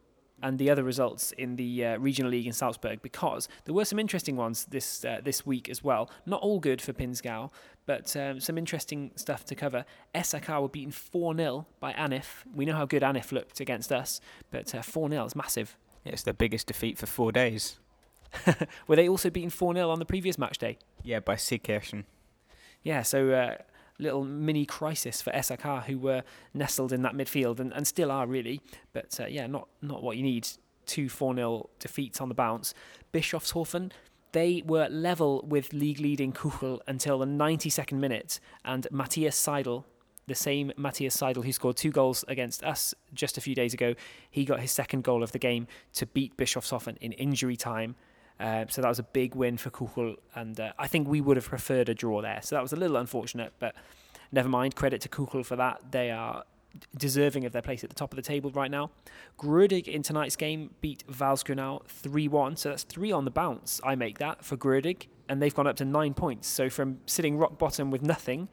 and 0.43 0.59
the 0.59 0.69
other 0.71 0.83
results 0.83 1.33
in 1.33 1.57
the 1.57 1.85
uh, 1.85 1.99
regional 1.99 2.31
league 2.31 2.47
in 2.47 2.53
Salzburg 2.53 3.01
because 3.03 3.49
there 3.65 3.75
were 3.75 3.85
some 3.85 3.99
interesting 3.99 4.37
ones 4.37 4.67
this 4.67 5.05
uh, 5.05 5.21
this 5.23 5.47
week 5.47 5.69
as 5.69 5.83
well. 5.83 6.11
Not 6.27 6.43
all 6.43 6.59
good 6.61 6.83
for 6.83 6.93
Pinzgau, 6.93 7.51
but 7.87 8.15
um, 8.17 8.41
some 8.41 8.59
interesting 8.59 9.13
stuff 9.17 9.45
to 9.47 9.55
cover. 9.55 9.85
SAK 10.21 10.49
were 10.49 10.69
beaten 10.69 10.93
4 10.93 11.37
0 11.37 11.67
by 11.81 11.93
Anif. 11.93 12.45
We 12.55 12.65
know 12.65 12.75
how 12.75 12.87
good 12.87 13.03
Anif 13.03 13.33
looked 13.33 13.61
against 13.61 13.93
us, 13.93 14.21
but 14.51 14.75
uh, 14.75 14.83
4 14.83 15.09
0 15.09 15.25
is 15.25 15.37
massive. 15.37 15.77
Yeah, 16.05 16.13
it's 16.13 16.23
their 16.23 16.35
biggest 16.35 16.67
defeat 16.67 16.99
for 16.99 17.07
four 17.07 17.33
days. 17.33 17.79
were 18.87 18.97
they 18.97 19.09
also 19.09 19.31
beaten 19.31 19.51
4 19.51 19.75
0 19.75 19.91
on 19.91 19.99
the 19.99 20.05
previous 20.05 20.39
match 20.39 20.59
day? 20.59 20.79
Yeah, 21.03 21.21
by 21.21 21.37
Seekirchen. 21.37 22.05
Yeah, 22.83 23.03
so 23.03 23.31
uh, 23.31 23.57
little 23.99 24.25
mini 24.25 24.67
crisis 24.67 25.23
for 25.23 25.33
SAK, 25.41 25.85
who 25.85 25.99
were 25.99 26.23
nestled 26.55 26.93
in 26.93 27.03
that 27.03 27.15
midfield 27.15 27.61
and, 27.61 27.73
and 27.73 27.87
still 27.87 28.11
are 28.11 28.27
really. 28.27 28.61
But 28.93 29.19
uh, 29.21 29.27
yeah, 29.27 29.47
not 29.47 29.69
not 29.81 30.03
what 30.03 30.17
you 30.17 30.23
need. 30.23 30.49
Two 30.85 31.09
4 31.09 31.37
0 31.37 31.71
defeats 31.79 32.21
on 32.21 32.29
the 32.29 32.35
bounce. 32.35 32.75
Bischofshofen, 33.13 33.93
they 34.33 34.63
were 34.67 34.89
level 34.89 35.45
with 35.47 35.73
league 35.73 36.01
leading 36.01 36.33
Kuchl 36.33 36.81
until 36.89 37.19
the 37.19 37.27
92nd 37.27 37.99
minute, 37.99 38.41
and 38.65 38.89
Matthias 38.91 39.37
Seidel, 39.37 39.87
the 40.27 40.35
same 40.35 40.73
Matthias 40.77 41.15
Seidel 41.15 41.43
who 41.43 41.53
scored 41.53 41.77
two 41.77 41.91
goals 41.91 42.25
against 42.29 42.65
us 42.65 42.95
just 43.15 43.39
a 43.39 43.41
few 43.41 43.55
days 43.55 43.75
ago, 43.75 43.95
he 44.31 44.45
got 44.45 44.61
his 44.61 44.73
second 44.73 45.05
goal 45.05 45.23
of 45.23 45.33
the 45.33 45.39
game 45.39 45.67
to 45.95 46.07
beat 46.07 46.37
Bischofshofen 46.37 46.97
in 46.99 47.13
injury 47.13 47.57
time. 47.57 47.95
Uh, 48.43 48.65
so 48.69 48.83
that 48.83 48.89
was 48.89 48.99
a 48.99 49.05
big 49.05 49.37
win 49.37 49.57
for 49.57 49.71
Kuchl, 49.71 50.17
and 50.35 50.59
uh, 50.59 50.73
I 50.77 50.89
think 50.89 51.07
we 51.07 51.21
would 51.21 51.37
have 51.37 51.49
preferred 51.49 51.89
a 51.89 51.95
draw 51.95 52.21
there. 52.21 52.41
So 52.43 52.57
that 52.57 52.63
was 52.63 52.73
a 52.73 52.77
little 52.77 52.97
unfortunate, 52.97 53.53
but 53.61 53.77
never 54.33 54.49
mind. 54.49 54.75
Credit 54.75 55.01
to 55.03 55.09
Kuchl 55.09 55.47
for 55.47 55.55
that. 55.55 55.93
They 55.93 56.11
are 56.11 56.43
deserving 56.97 57.45
of 57.45 57.53
their 57.53 57.63
place 57.63 57.85
at 57.85 57.91
the 57.91 57.95
top 57.95 58.13
of 58.13 58.17
the 58.17 58.23
table 58.23 58.51
right 58.51 58.71
now. 58.71 58.91
Grödig 59.39 59.87
in 59.87 60.03
tonight's 60.03 60.35
game 60.35 60.71
beat 60.81 61.05
Wals-Grünau 61.07 61.83
3-1, 61.87 62.59
so 62.59 62.71
that's 62.71 62.83
three 62.83 63.12
on 63.12 63.25
the 63.25 63.31
bounce. 63.31 63.81
I 63.85 63.95
make 63.95 64.19
that 64.19 64.45
for 64.45 64.57
Grödig, 64.57 65.07
and 65.29 65.40
they've 65.40 65.55
gone 65.55 65.69
up 65.69 65.77
to 65.77 65.85
nine 65.85 66.12
points. 66.12 66.49
So 66.49 66.69
from 66.69 66.99
sitting 67.07 67.37
rock 67.37 67.59
bottom 67.59 67.93
with 67.93 68.03
nothing, 68.03 68.49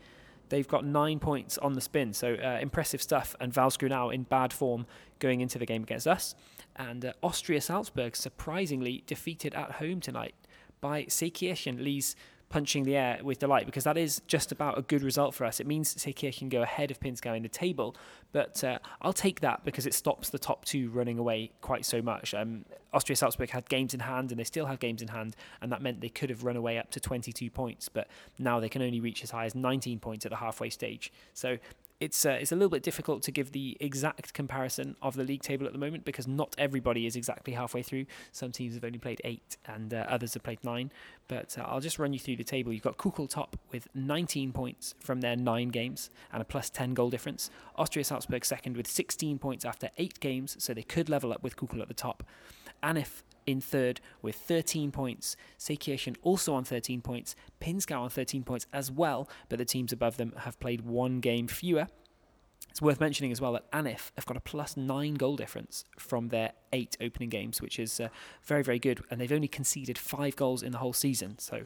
they've 0.49 0.67
got 0.67 0.85
nine 0.85 1.17
points 1.17 1.57
on 1.57 1.73
the 1.73 1.81
spin. 1.81 2.13
So 2.13 2.35
uh, 2.35 2.59
impressive 2.61 3.01
stuff. 3.01 3.35
And 3.39 3.53
Wals-Grünau 3.53 4.13
in 4.13 4.23
bad 4.23 4.53
form 4.53 4.85
going 5.17 5.41
into 5.41 5.57
the 5.57 5.65
game 5.65 5.81
against 5.81 6.07
us. 6.07 6.35
And 6.79 7.05
uh, 7.05 7.13
Austria 7.21 7.59
Salzburg 7.59 8.15
surprisingly 8.15 9.03
defeated 9.05 9.53
at 9.53 9.73
home 9.73 9.99
tonight 9.99 10.33
by 10.79 11.03
Seekirchen. 11.03 11.83
Lee's 11.83 12.15
punching 12.47 12.83
the 12.83 12.95
air 12.95 13.19
with 13.21 13.37
delight 13.37 13.65
because 13.65 13.83
that 13.83 13.97
is 13.97 14.21
just 14.27 14.51
about 14.51 14.77
a 14.77 14.81
good 14.81 15.03
result 15.03 15.35
for 15.35 15.45
us. 15.45 15.59
It 15.59 15.67
means 15.67 15.93
Seekirchen 15.93 16.49
go 16.49 16.63
ahead 16.63 16.89
of 16.89 16.99
Pinzgau 16.99 17.37
in 17.37 17.43
the 17.43 17.49
table, 17.49 17.95
but 18.31 18.63
uh, 18.63 18.79
I'll 19.01 19.13
take 19.13 19.41
that 19.41 19.63
because 19.63 19.85
it 19.85 19.93
stops 19.93 20.29
the 20.29 20.39
top 20.39 20.65
two 20.65 20.89
running 20.89 21.19
away 21.19 21.51
quite 21.61 21.85
so 21.85 22.01
much. 22.01 22.33
Um, 22.33 22.65
Austria 22.91 23.15
Salzburg 23.15 23.51
had 23.51 23.69
games 23.69 23.93
in 23.93 23.99
hand 23.99 24.31
and 24.31 24.39
they 24.39 24.43
still 24.43 24.65
have 24.65 24.79
games 24.79 25.01
in 25.01 25.09
hand, 25.09 25.35
and 25.61 25.71
that 25.71 25.81
meant 25.81 26.01
they 26.01 26.09
could 26.09 26.31
have 26.31 26.43
run 26.43 26.55
away 26.55 26.79
up 26.79 26.89
to 26.91 26.99
22 26.99 27.51
points, 27.51 27.87
but 27.87 28.07
now 28.39 28.59
they 28.59 28.69
can 28.69 28.81
only 28.81 28.99
reach 28.99 29.23
as 29.23 29.31
high 29.31 29.45
as 29.45 29.53
19 29.53 29.99
points 29.99 30.25
at 30.25 30.31
the 30.31 30.37
halfway 30.37 30.69
stage. 30.69 31.11
So 31.33 31.57
it's 31.99 32.25
uh, 32.25 32.31
it's 32.31 32.51
a 32.51 32.55
little 32.55 32.69
bit 32.69 32.81
difficult 32.81 33.23
to 33.23 33.31
give 33.31 33.51
the 33.51 33.75
exact 33.79 34.33
comparison 34.33 34.95
of 35.01 35.15
the 35.15 35.23
league 35.23 35.41
table 35.41 35.65
at 35.65 35.73
the 35.73 35.79
moment 35.79 36.05
because 36.05 36.27
not 36.27 36.55
everybody 36.57 37.05
is 37.05 37.15
exactly 37.15 37.53
halfway 37.53 37.83
through. 37.83 38.05
Some 38.31 38.51
teams 38.51 38.75
have 38.75 38.85
only 38.85 38.99
played 38.99 39.21
eight, 39.25 39.57
and 39.65 39.93
uh, 39.93 40.05
others 40.07 40.33
have 40.33 40.43
played 40.43 40.63
nine. 40.63 40.91
But 41.27 41.57
uh, 41.57 41.63
I'll 41.67 41.81
just 41.81 41.99
run 41.99 42.13
you 42.13 42.19
through 42.19 42.37
the 42.37 42.43
table. 42.43 42.71
You've 42.71 42.83
got 42.83 42.97
Kuchl 42.97 43.29
top 43.29 43.57
with 43.71 43.87
19 43.93 44.53
points 44.53 44.95
from 44.99 45.21
their 45.21 45.35
nine 45.35 45.69
games 45.69 46.09
and 46.31 46.41
a 46.41 46.45
plus 46.45 46.69
10 46.69 46.93
goal 46.93 47.09
difference. 47.09 47.51
Austria 47.75 48.03
Salzburg 48.03 48.45
second 48.45 48.77
with 48.77 48.87
16 48.87 49.37
points 49.37 49.65
after 49.65 49.89
eight 49.97 50.19
games, 50.19 50.55
so 50.57 50.73
they 50.73 50.83
could 50.83 51.09
level 51.09 51.33
up 51.33 51.43
with 51.43 51.57
Kuchl 51.57 51.81
at 51.81 51.89
the 51.89 51.93
top. 51.93 52.23
Anif 52.81 53.23
in 53.49 53.59
third 53.59 53.99
with 54.21 54.35
13 54.35 54.91
points. 54.91 55.35
Seekirchen 55.57 56.15
also 56.21 56.53
on 56.53 56.63
13 56.63 57.01
points. 57.01 57.35
Pinzgau 57.59 58.01
on 58.01 58.09
13 58.09 58.43
points 58.43 58.67
as 58.71 58.91
well, 58.91 59.27
but 59.49 59.57
the 59.57 59.65
teams 59.65 59.91
above 59.91 60.17
them 60.17 60.33
have 60.39 60.59
played 60.59 60.81
one 60.81 61.19
game 61.19 61.47
fewer. 61.47 61.87
It's 62.69 62.81
worth 62.81 62.99
mentioning 62.99 63.31
as 63.31 63.41
well 63.41 63.53
that 63.53 63.71
Anif 63.71 64.11
have 64.15 64.27
got 64.27 64.37
a 64.37 64.41
plus 64.41 64.77
nine 64.77 65.15
goal 65.15 65.35
difference 65.35 65.85
from 65.97 66.27
their 66.27 66.53
eight 66.71 66.95
opening 67.01 67.29
games, 67.29 67.61
which 67.61 67.79
is 67.79 67.99
uh, 67.99 68.09
very, 68.43 68.63
very 68.63 68.77
good. 68.77 69.01
And 69.09 69.19
they've 69.19 69.31
only 69.31 69.47
conceded 69.47 69.97
five 69.97 70.35
goals 70.35 70.61
in 70.61 70.71
the 70.71 70.77
whole 70.77 70.93
season. 70.93 71.39
So 71.39 71.65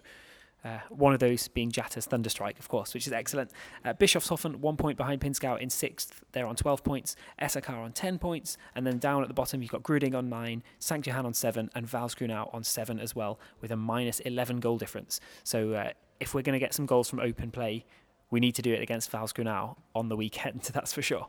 uh, 0.64 0.80
one 0.90 1.14
of 1.14 1.20
those 1.20 1.48
being 1.50 1.72
Jatta's 1.72 2.08
Thunderstrike, 2.08 2.58
of 2.60 2.70
course, 2.70 2.94
which 2.94 3.06
is 3.06 3.14
excellent. 3.14 3.52
Uh, 3.84 3.94
Bischofshofen, 3.94 4.58
one 4.58 4.78
point 4.78 4.98
behind 4.98 5.22
Pinzgau 5.22 5.60
in 5.60 5.70
sixth. 5.70 6.24
They're 6.32 6.48
on 6.48 6.56
12 6.56 6.84
points. 6.84 7.16
SAK 7.46 7.70
on 7.70 7.92
10 7.92 8.18
points. 8.18 8.58
And 8.76 8.88
then 8.88 8.98
down 8.98 9.22
at 9.22 9.28
the 9.28 9.34
bottom, 9.34 9.62
you've 9.62 9.72
got 9.72 9.84
Grödig 9.84 10.16
on 10.16 10.30
nine, 10.30 10.64
St. 10.80 11.06
Johann 11.06 11.26
on 11.26 11.34
seven, 11.34 11.70
and 11.76 11.88
Wals-Grünau 11.88 12.54
on 12.54 12.64
seven 12.64 13.00
as 13.00 13.16
well, 13.16 13.40
with 13.62 13.72
a 13.72 13.78
minus 13.78 14.20
11 14.22 14.60
goal 14.60 14.78
difference. 14.78 15.20
So 15.44 15.74
uh, 15.74 15.92
if 16.20 16.34
we're 16.34 16.42
going 16.42 16.54
to 16.54 16.60
get 16.60 16.74
some 16.74 16.86
goals 16.86 17.10
from 17.10 17.20
open 17.20 17.52
play, 17.52 17.86
we 18.32 18.40
need 18.40 18.56
to 18.56 18.62
do 18.62 18.74
it 18.74 18.82
against 18.82 19.12
Wals-Grünau 19.12 19.76
on 19.94 20.10
the 20.10 20.16
weekend, 20.16 20.62
that's 20.74 20.94
for 20.94 21.02
sure. 21.02 21.28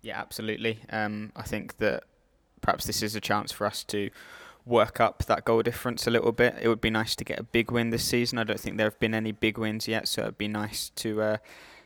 Yeah, 0.00 0.18
absolutely. 0.18 0.78
Um, 0.90 1.32
I 1.36 1.42
think 1.42 1.76
that 1.78 2.04
perhaps 2.60 2.86
this 2.86 3.02
is 3.02 3.14
a 3.14 3.20
chance 3.20 3.52
for 3.52 3.66
us 3.66 3.84
to 3.84 4.10
work 4.68 5.00
up 5.00 5.24
that 5.24 5.44
goal 5.44 5.62
difference 5.62 6.06
a 6.06 6.10
little 6.10 6.32
bit. 6.32 6.56
It 6.60 6.68
would 6.68 6.80
be 6.80 6.90
nice 6.90 7.16
to 7.16 7.24
get 7.24 7.38
a 7.38 7.42
big 7.42 7.70
win 7.70 7.90
this 7.90 8.04
season. 8.04 8.38
I 8.38 8.44
don't 8.44 8.60
think 8.60 8.76
there 8.76 8.86
have 8.86 8.98
been 9.00 9.14
any 9.14 9.32
big 9.32 9.58
wins 9.58 9.88
yet, 9.88 10.08
so 10.08 10.22
it'd 10.22 10.38
be 10.38 10.48
nice 10.48 10.90
to 10.96 11.22
uh, 11.22 11.36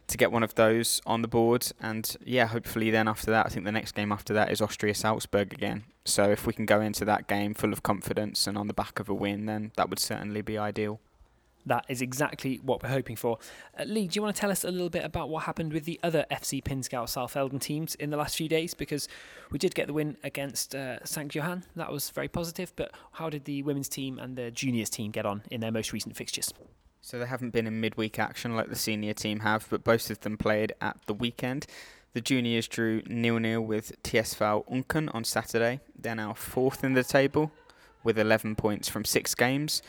to 0.08 0.18
get 0.18 0.32
one 0.32 0.42
of 0.42 0.54
those 0.56 1.00
on 1.06 1.22
the 1.22 1.28
board. 1.28 1.66
And 1.80 2.16
yeah, 2.24 2.46
hopefully 2.46 2.90
then 2.90 3.08
after 3.08 3.30
that, 3.30 3.46
I 3.46 3.48
think 3.48 3.64
the 3.64 3.72
next 3.72 3.92
game 3.92 4.12
after 4.12 4.34
that 4.34 4.50
is 4.50 4.60
Austria 4.60 4.94
Salzburg 4.94 5.52
again. 5.52 5.84
So 6.04 6.30
if 6.30 6.46
we 6.46 6.52
can 6.52 6.66
go 6.66 6.80
into 6.80 7.04
that 7.04 7.28
game 7.28 7.54
full 7.54 7.72
of 7.72 7.82
confidence 7.82 8.46
and 8.46 8.58
on 8.58 8.66
the 8.66 8.74
back 8.74 8.98
of 8.98 9.08
a 9.08 9.14
win, 9.14 9.46
then 9.46 9.72
that 9.76 9.88
would 9.88 10.00
certainly 10.00 10.42
be 10.42 10.58
ideal 10.58 11.00
that 11.66 11.84
is 11.88 12.02
exactly 12.02 12.60
what 12.62 12.82
we're 12.82 12.88
hoping 12.88 13.16
for. 13.16 13.38
Uh, 13.78 13.84
Lee, 13.84 14.08
do 14.08 14.16
you 14.16 14.22
want 14.22 14.34
to 14.34 14.40
tell 14.40 14.50
us 14.50 14.64
a 14.64 14.70
little 14.70 14.90
bit 14.90 15.04
about 15.04 15.28
what 15.28 15.44
happened 15.44 15.72
with 15.72 15.84
the 15.84 15.98
other 16.02 16.26
FC 16.30 16.62
Pinzgau 16.62 17.04
Saalfelden 17.04 17.60
teams 17.60 17.94
in 17.96 18.10
the 18.10 18.16
last 18.16 18.36
few 18.36 18.48
days? 18.48 18.74
Because 18.74 19.08
we 19.50 19.58
did 19.58 19.74
get 19.74 19.86
the 19.86 19.92
win 19.92 20.16
against 20.24 20.74
uh, 20.74 21.04
St. 21.04 21.34
Johann. 21.34 21.64
That 21.76 21.92
was 21.92 22.10
very 22.10 22.28
positive. 22.28 22.72
But 22.76 22.92
how 23.12 23.30
did 23.30 23.44
the 23.44 23.62
women's 23.62 23.88
team 23.88 24.18
and 24.18 24.36
the 24.36 24.50
juniors 24.50 24.90
team 24.90 25.10
get 25.10 25.26
on 25.26 25.42
in 25.50 25.60
their 25.60 25.72
most 25.72 25.92
recent 25.92 26.16
fixtures? 26.16 26.52
So 27.00 27.18
they 27.18 27.26
haven't 27.26 27.50
been 27.50 27.66
in 27.66 27.80
midweek 27.80 28.18
action 28.18 28.54
like 28.54 28.68
the 28.68 28.76
senior 28.76 29.12
team 29.12 29.40
have, 29.40 29.66
but 29.70 29.82
both 29.82 30.08
of 30.08 30.20
them 30.20 30.36
played 30.36 30.72
at 30.80 30.98
the 31.06 31.14
weekend. 31.14 31.66
The 32.12 32.20
juniors 32.20 32.68
drew 32.68 33.02
nil-nil 33.06 33.60
with 33.60 34.00
TSV 34.02 34.66
Unken 34.70 35.12
on 35.14 35.24
Saturday. 35.24 35.80
They're 35.98 36.14
now 36.14 36.34
fourth 36.34 36.84
in 36.84 36.92
the 36.92 37.02
table 37.02 37.50
with 38.04 38.18
11 38.18 38.54
points 38.56 38.88
from 38.88 39.04
six 39.04 39.34
games 39.34 39.82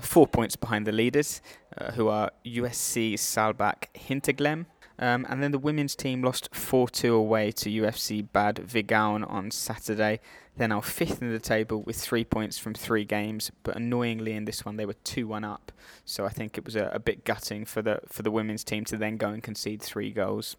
four 0.00 0.26
points 0.26 0.56
behind 0.56 0.86
the 0.86 0.92
leaders, 0.92 1.42
uh, 1.76 1.92
who 1.92 2.08
are 2.08 2.30
USC 2.44 3.14
Saalbach 3.14 3.86
Hinterglemm. 3.94 4.66
Um, 4.96 5.26
and 5.28 5.42
then 5.42 5.50
the 5.50 5.58
women's 5.58 5.96
team 5.96 6.22
lost 6.22 6.54
4 6.54 6.88
2 6.88 7.14
away 7.14 7.50
to 7.52 7.68
UFC 7.68 8.26
Bad 8.32 8.56
Vigaun 8.56 9.28
on 9.28 9.50
Saturday. 9.50 10.20
They're 10.56 10.68
now 10.68 10.80
fifth 10.80 11.20
in 11.20 11.32
the 11.32 11.40
table 11.40 11.82
with 11.82 11.96
three 11.96 12.24
points 12.24 12.58
from 12.58 12.74
three 12.74 13.04
games, 13.04 13.50
but 13.64 13.74
annoyingly 13.74 14.34
in 14.34 14.44
this 14.44 14.64
one 14.64 14.76
they 14.76 14.86
were 14.86 14.94
2 15.04 15.26
1 15.26 15.42
up. 15.42 15.72
So 16.04 16.24
I 16.24 16.28
think 16.28 16.56
it 16.56 16.64
was 16.64 16.76
a, 16.76 16.90
a 16.92 17.00
bit 17.00 17.24
gutting 17.24 17.64
for 17.64 17.82
the, 17.82 18.00
for 18.08 18.22
the 18.22 18.30
women's 18.30 18.62
team 18.62 18.84
to 18.84 18.96
then 18.96 19.16
go 19.16 19.30
and 19.30 19.42
concede 19.42 19.82
three 19.82 20.12
goals. 20.12 20.56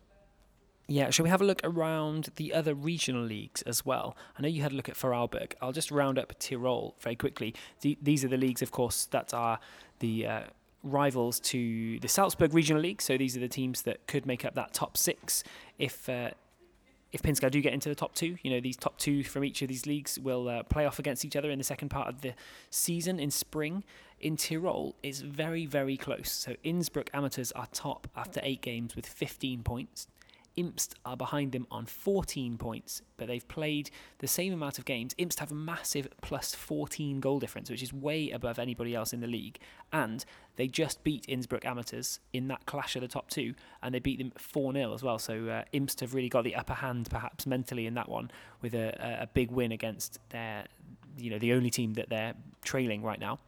Yeah, 0.88 1.10
shall 1.10 1.24
we 1.24 1.30
have 1.32 1.42
a 1.42 1.46
look 1.46 1.62
around 1.64 2.30
the 2.36 2.54
other 2.54 2.76
regional 2.76 3.24
leagues 3.24 3.64
as 3.64 3.86
well? 3.86 4.16
I 4.38 4.44
know 4.44 4.48
you 4.48 4.62
had 4.62 4.72
a 4.72 4.76
look 4.76 4.88
at 4.88 4.96
Vorarlberg. 4.96 5.54
I'll 5.60 5.72
just 5.72 5.90
round 5.90 6.20
up 6.20 6.38
Tyrol 6.38 6.96
very 7.00 7.16
quickly. 7.16 7.56
The, 7.82 7.98
these 8.02 8.24
are 8.24 8.28
the 8.28 8.38
leagues, 8.38 8.62
of 8.62 8.72
course, 8.72 9.06
that 9.08 9.34
are 9.34 9.60
the 10.00 10.28
uh, 10.28 10.42
rivals 10.84 11.40
to 11.40 12.00
the 12.00 12.08
Salzburg 12.08 12.54
Regional 12.54 12.84
League. 12.84 13.02
So 13.02 13.18
these 13.18 13.36
are 13.36 13.40
the 13.40 13.48
teams 13.48 13.82
that 13.84 14.06
could 14.06 14.28
make 14.28 14.46
up 14.46 14.54
that 14.56 14.74
top 14.74 14.98
six 14.98 15.44
if. 15.80 16.08
Uh, 16.08 16.32
if 17.12 17.22
Pinzgau 17.22 17.50
do 17.50 17.62
get 17.62 17.72
into 17.72 17.88
the 17.88 17.96
top 17.96 18.14
two, 18.14 18.36
you 18.42 18.52
know 18.52 18.60
these 18.60 18.76
top 18.76 18.98
two 18.98 19.24
from 19.24 19.46
each 19.46 19.62
of 19.62 19.70
these 19.70 19.86
leagues 19.86 20.20
will 20.20 20.50
uh, 20.50 20.64
play 20.64 20.86
off 20.86 21.00
against 21.00 21.24
each 21.24 21.38
other 21.38 21.50
in 21.50 21.58
the 21.58 21.64
second 21.64 21.88
part 21.88 22.10
of 22.10 22.20
the 22.20 22.34
season 22.70 23.22
in 23.22 23.32
spring. 23.32 23.86
In 24.20 24.36
Tyrol, 24.36 24.96
it's 25.02 25.22
very 25.22 25.66
very 25.66 25.96
close. 25.96 26.30
So 26.30 26.56
Innsbruck 26.66 27.10
Amateurs 27.14 27.54
are 27.54 27.68
top 27.72 28.10
after 28.18 28.42
eight 28.44 28.62
games 28.62 28.98
with 28.98 29.06
15 29.06 29.64
points. 29.64 30.08
Imst 30.58 30.96
are 31.06 31.18
behind 31.18 31.52
them 31.52 31.68
on 31.70 31.86
14 31.86 32.58
points, 32.58 33.02
but 33.18 33.28
they've 33.28 33.48
played 33.48 33.90
the 34.20 34.28
same 34.28 34.54
amount 34.54 34.80
of 34.80 34.86
games. 34.86 35.14
Imst 35.18 35.40
have 35.40 35.52
a 35.52 35.56
massive 35.56 36.08
plus 36.22 36.56
14 36.56 37.20
goal 37.20 37.40
difference, 37.40 37.70
which 37.70 37.84
is 37.84 37.92
way 37.92 38.32
above 38.32 38.58
anybody 38.58 38.96
else 38.96 39.12
in 39.14 39.20
the 39.20 39.28
league. 39.28 39.60
And 39.92 40.24
they 40.56 40.68
just 40.68 41.04
beat 41.04 41.26
Innsbruck 41.28 41.66
Amateurs 41.66 42.20
in 42.32 42.48
that 42.48 42.66
clash 42.66 42.96
of 42.96 43.02
the 43.02 43.08
top 43.08 43.30
two, 43.30 43.54
and 43.84 43.94
they 43.94 44.00
beat 44.00 44.20
them 44.20 44.32
4 44.38 44.74
0 44.74 44.94
as 44.94 45.04
well. 45.04 45.20
So 45.20 45.48
uh, 45.48 45.64
have 46.00 46.14
really 46.14 46.30
got 46.30 46.44
the 46.44 46.56
upper 46.56 46.76
hand, 46.76 47.10
perhaps 47.10 47.46
mentally, 47.46 47.86
in 47.86 47.94
that 47.96 48.08
one, 48.10 48.32
with 48.62 48.74
a, 48.74 49.22
a 49.22 49.28
big 49.28 49.52
win 49.52 49.72
against 49.72 50.20
their, 50.30 50.66
you 51.18 51.30
know, 51.30 51.40
the 51.40 51.54
only 51.54 51.70
team 51.70 51.94
that 51.94 52.10
they're 52.10 52.34
trailing 52.64 53.04
right 53.04 53.20
now. 53.20 53.40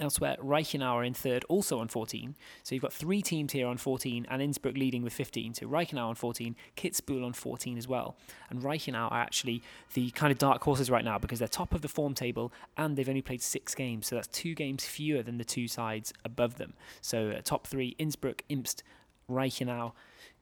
Elsewhere, 0.00 0.36
Reichenau 0.40 1.04
in 1.04 1.12
third, 1.12 1.44
also 1.48 1.80
on 1.80 1.88
14. 1.88 2.36
So 2.62 2.74
you've 2.74 2.82
got 2.82 2.92
three 2.92 3.20
teams 3.20 3.52
here 3.52 3.66
on 3.66 3.78
14, 3.78 4.26
and 4.30 4.40
Innsbruck 4.40 4.76
leading 4.76 5.02
with 5.02 5.12
15. 5.12 5.54
So 5.54 5.66
Reichenau 5.66 6.08
on 6.08 6.14
14, 6.14 6.54
Kitzbühel 6.76 7.24
on 7.24 7.32
14 7.32 7.76
as 7.76 7.88
well. 7.88 8.16
And 8.48 8.62
Reichenau 8.62 9.10
are 9.10 9.20
actually 9.20 9.60
the 9.94 10.10
kind 10.10 10.30
of 10.30 10.38
dark 10.38 10.62
horses 10.62 10.88
right 10.88 11.04
now 11.04 11.18
because 11.18 11.40
they're 11.40 11.48
top 11.48 11.74
of 11.74 11.82
the 11.82 11.88
form 11.88 12.14
table 12.14 12.52
and 12.76 12.96
they've 12.96 13.08
only 13.08 13.22
played 13.22 13.42
six 13.42 13.74
games. 13.74 14.06
So 14.06 14.14
that's 14.14 14.28
two 14.28 14.54
games 14.54 14.84
fewer 14.84 15.22
than 15.22 15.38
the 15.38 15.44
two 15.44 15.66
sides 15.66 16.12
above 16.24 16.58
them. 16.58 16.74
So 17.00 17.30
uh, 17.30 17.40
top 17.42 17.66
three, 17.66 17.96
Innsbruck, 17.98 18.44
Imst, 18.48 18.84
Reichenau, 19.28 19.92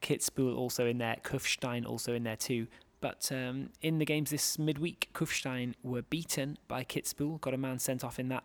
Kitzbühel 0.02 0.56
also 0.56 0.86
in 0.86 0.98
there, 0.98 1.16
Kufstein 1.24 1.86
also 1.86 2.14
in 2.14 2.24
there 2.24 2.36
too. 2.36 2.66
But 3.00 3.30
um, 3.32 3.70
in 3.80 3.98
the 3.98 4.04
games 4.04 4.30
this 4.30 4.58
midweek, 4.58 5.08
Kufstein 5.14 5.74
were 5.82 6.02
beaten 6.02 6.58
by 6.68 6.84
Kitzbühel, 6.84 7.40
got 7.40 7.54
a 7.54 7.58
man 7.58 7.78
sent 7.78 8.04
off 8.04 8.18
in 8.18 8.28
that 8.28 8.44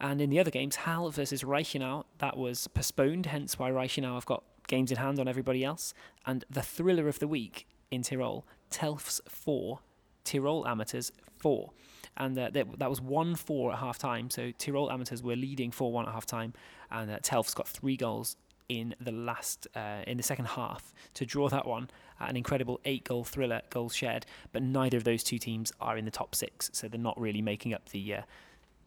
and 0.00 0.20
in 0.20 0.30
the 0.30 0.38
other 0.38 0.50
games, 0.50 0.76
Hall 0.76 1.10
versus 1.10 1.42
Reichenau, 1.42 2.04
that 2.18 2.36
was 2.36 2.68
postponed, 2.68 3.26
hence 3.26 3.58
why 3.58 3.70
Reichenau 3.70 4.14
have 4.14 4.26
got 4.26 4.42
games 4.66 4.90
in 4.90 4.98
hand 4.98 5.18
on 5.18 5.28
everybody 5.28 5.64
else. 5.64 5.94
And 6.26 6.44
the 6.50 6.62
thriller 6.62 7.08
of 7.08 7.18
the 7.18 7.28
week 7.28 7.66
in 7.90 8.02
Tyrol, 8.02 8.44
Telfs 8.70 9.20
4, 9.28 9.80
Tyrol 10.24 10.66
Amateurs 10.66 11.12
4. 11.38 11.70
And 12.18 12.38
uh, 12.38 12.50
that, 12.52 12.78
that 12.78 12.90
was 12.90 13.00
1 13.00 13.36
4 13.36 13.72
at 13.72 13.78
half 13.78 13.98
time. 13.98 14.30
So 14.30 14.50
Tyrol 14.58 14.90
Amateurs 14.90 15.22
were 15.22 15.36
leading 15.36 15.70
4 15.70 15.92
1 15.92 16.06
at 16.06 16.12
half 16.12 16.26
time. 16.26 16.52
And 16.90 17.10
uh, 17.10 17.18
Telfs 17.18 17.54
got 17.54 17.68
three 17.68 17.96
goals 17.96 18.36
in 18.68 18.94
the 19.00 19.12
last, 19.12 19.68
uh, 19.76 20.02
in 20.06 20.16
the 20.16 20.22
second 20.22 20.46
half 20.46 20.92
to 21.14 21.24
draw 21.24 21.48
that 21.48 21.66
one. 21.66 21.88
An 22.18 22.36
incredible 22.36 22.80
eight 22.84 23.04
goal 23.04 23.24
thriller, 23.24 23.62
goals 23.70 23.94
shared. 23.94 24.26
But 24.52 24.62
neither 24.62 24.96
of 24.96 25.04
those 25.04 25.22
two 25.22 25.38
teams 25.38 25.72
are 25.80 25.96
in 25.96 26.04
the 26.04 26.10
top 26.10 26.34
six. 26.34 26.70
So 26.72 26.88
they're 26.88 26.98
not 26.98 27.18
really 27.20 27.42
making 27.42 27.74
up 27.74 27.90
the 27.90 28.14
uh, 28.14 28.22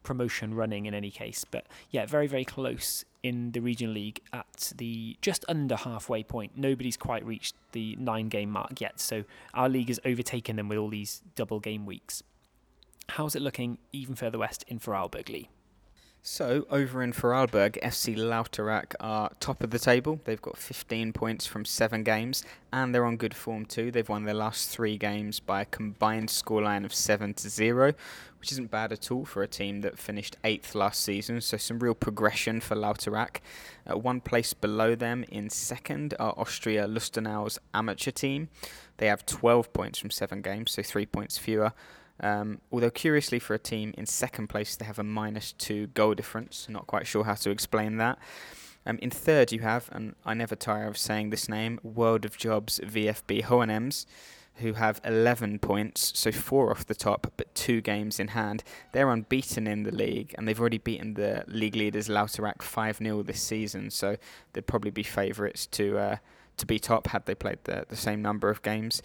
promotion 0.03 0.53
running 0.53 0.85
in 0.85 0.93
any 0.93 1.11
case. 1.11 1.45
But 1.49 1.67
yeah, 1.91 2.05
very, 2.05 2.27
very 2.27 2.45
close 2.45 3.05
in 3.21 3.51
the 3.51 3.59
regional 3.59 3.93
league 3.93 4.21
at 4.31 4.71
the 4.77 5.17
just 5.21 5.43
under 5.47 5.75
halfway 5.75 6.23
point. 6.23 6.53
Nobody's 6.55 6.97
quite 6.97 7.25
reached 7.25 7.55
the 7.73 7.95
nine 7.99 8.29
game 8.29 8.49
mark 8.49 8.79
yet. 8.79 8.99
So 8.99 9.23
our 9.53 9.69
league 9.69 9.89
has 9.89 9.99
overtaken 10.05 10.55
them 10.55 10.69
with 10.69 10.77
all 10.77 10.89
these 10.89 11.21
double 11.35 11.59
game 11.59 11.85
weeks. 11.85 12.23
How's 13.09 13.35
it 13.35 13.41
looking 13.41 13.79
even 13.91 14.15
further 14.15 14.37
west 14.37 14.63
in 14.67 14.79
Vorarlberg, 14.79 15.29
Lee? 15.29 15.49
So, 16.21 16.67
over 16.69 17.01
in 17.01 17.13
Vorarlberg, 17.13 17.81
FC 17.81 18.15
Lauterach 18.15 18.93
are 18.99 19.31
top 19.39 19.63
of 19.63 19.69
the 19.69 19.79
table. 19.79 20.19
They've 20.25 20.41
got 20.41 20.57
15 20.57 21.13
points 21.13 21.45
from 21.45 21.63
seven 21.63 22.03
games, 22.03 22.43
and 22.73 22.93
they're 22.93 23.05
on 23.05 23.15
good 23.15 23.33
form 23.33 23.65
too. 23.65 23.89
They've 23.89 24.07
won 24.07 24.25
their 24.25 24.33
last 24.33 24.69
three 24.69 24.97
games 24.97 25.39
by 25.39 25.61
a 25.61 25.65
combined 25.65 26.27
scoreline 26.27 26.83
of 26.83 26.93
7 26.93 27.33
to 27.35 27.49
0, 27.49 27.93
which 28.37 28.51
isn't 28.51 28.69
bad 28.69 28.91
at 28.91 29.09
all 29.11 29.23
for 29.23 29.43
a 29.43 29.47
team 29.47 29.79
that 29.81 29.97
finished 29.97 30.35
eighth 30.43 30.75
last 30.75 31.01
season. 31.01 31.39
So, 31.39 31.55
some 31.55 31.79
real 31.79 31.95
progression 31.95 32.59
for 32.59 32.75
Lauterach. 32.75 33.37
Uh, 33.89 33.97
one 33.97 34.19
place 34.19 34.53
below 34.53 34.95
them 34.95 35.23
in 35.29 35.49
second 35.49 36.15
are 36.19 36.33
Austria 36.37 36.85
Lustenau's 36.85 37.59
amateur 37.73 38.11
team. 38.11 38.49
They 38.97 39.07
have 39.07 39.25
12 39.25 39.71
points 39.71 39.97
from 39.97 40.09
seven 40.09 40.41
games, 40.41 40.71
so 40.71 40.83
three 40.83 41.05
points 41.05 41.37
fewer. 41.37 41.71
Um, 42.21 42.61
although 42.71 42.89
curiously 42.89 43.39
for 43.39 43.53
a 43.53 43.59
team 43.59 43.93
in 43.97 44.05
second 44.05 44.47
place, 44.47 44.75
they 44.75 44.85
have 44.85 44.99
a 44.99 45.03
minus 45.03 45.51
two 45.53 45.87
goal 45.87 46.13
difference. 46.13 46.67
Not 46.69 46.87
quite 46.87 47.07
sure 47.07 47.23
how 47.23 47.35
to 47.35 47.49
explain 47.49 47.97
that. 47.97 48.17
Um, 48.85 48.97
in 49.01 49.09
third, 49.09 49.51
you 49.51 49.59
have, 49.59 49.89
and 49.91 50.15
I 50.25 50.33
never 50.33 50.55
tire 50.55 50.87
of 50.87 50.97
saying 50.97 51.29
this 51.29 51.49
name, 51.49 51.79
World 51.83 52.25
of 52.25 52.37
Jobs 52.37 52.79
VFB 52.79 53.43
Hohenems, 53.43 54.05
who 54.55 54.73
have 54.73 55.01
11 55.03 55.59
points, 55.59 56.11
so 56.15 56.31
four 56.31 56.71
off 56.71 56.85
the 56.85 56.95
top, 56.95 57.31
but 57.37 57.53
two 57.55 57.81
games 57.81 58.19
in 58.19 58.29
hand. 58.29 58.63
They're 58.91 59.09
unbeaten 59.09 59.67
in 59.67 59.83
the 59.83 59.91
league, 59.91 60.33
and 60.37 60.47
they've 60.47 60.59
already 60.59 60.77
beaten 60.77 61.13
the 61.13 61.43
league 61.47 61.75
leaders 61.75 62.07
Lauterach 62.07 62.61
5 62.61 62.97
0 62.97 63.23
this 63.23 63.41
season, 63.41 63.89
so 63.89 64.17
they'd 64.53 64.67
probably 64.67 64.91
be 64.91 65.03
favourites 65.03 65.65
to. 65.67 65.97
Uh, 65.97 66.15
to 66.57 66.65
be 66.65 66.77
top 66.77 67.07
had 67.07 67.25
they 67.25 67.33
played 67.33 67.59
the, 67.63 67.85
the 67.87 67.95
same 67.95 68.21
number 68.21 68.49
of 68.49 68.61
games. 68.61 69.01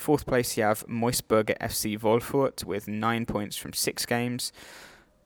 Fourth 0.00 0.24
place, 0.24 0.56
you 0.56 0.62
have 0.62 0.86
Moisburger 0.86 1.58
FC 1.58 2.00
Wolfurt 2.00 2.64
with 2.64 2.88
nine 2.88 3.26
points 3.26 3.58
from 3.58 3.74
six 3.74 4.06
games. 4.06 4.50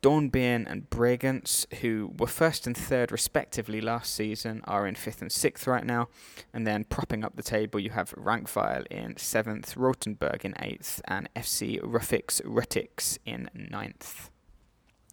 Dornbirn 0.03 0.69
and 0.69 0.91
Bregenz, 0.91 1.73
who 1.75 2.13
were 2.19 2.27
first 2.27 2.67
and 2.67 2.77
third 2.77 3.13
respectively 3.13 3.81
last 3.81 4.13
season, 4.13 4.63
are 4.65 4.85
in 4.89 4.97
fifth 4.97 5.23
and 5.23 5.31
sixth 5.31 5.69
right 5.69 5.87
now. 5.87 6.09
And 6.53 6.67
then 6.67 6.83
propping 6.83 7.23
up 7.23 7.37
the 7.37 7.43
table, 7.45 7.79
you 7.79 7.91
have 7.91 8.11
Rankweil 8.17 8.85
in 8.89 9.17
seventh, 9.17 9.77
Rotenburg 9.77 10.45
in 10.45 10.57
eighth, 10.59 11.01
and 11.05 11.29
FC 11.37 11.81
Ruffix 11.81 12.43
Rutix 12.43 13.19
in 13.25 13.49
ninth. 13.55 14.29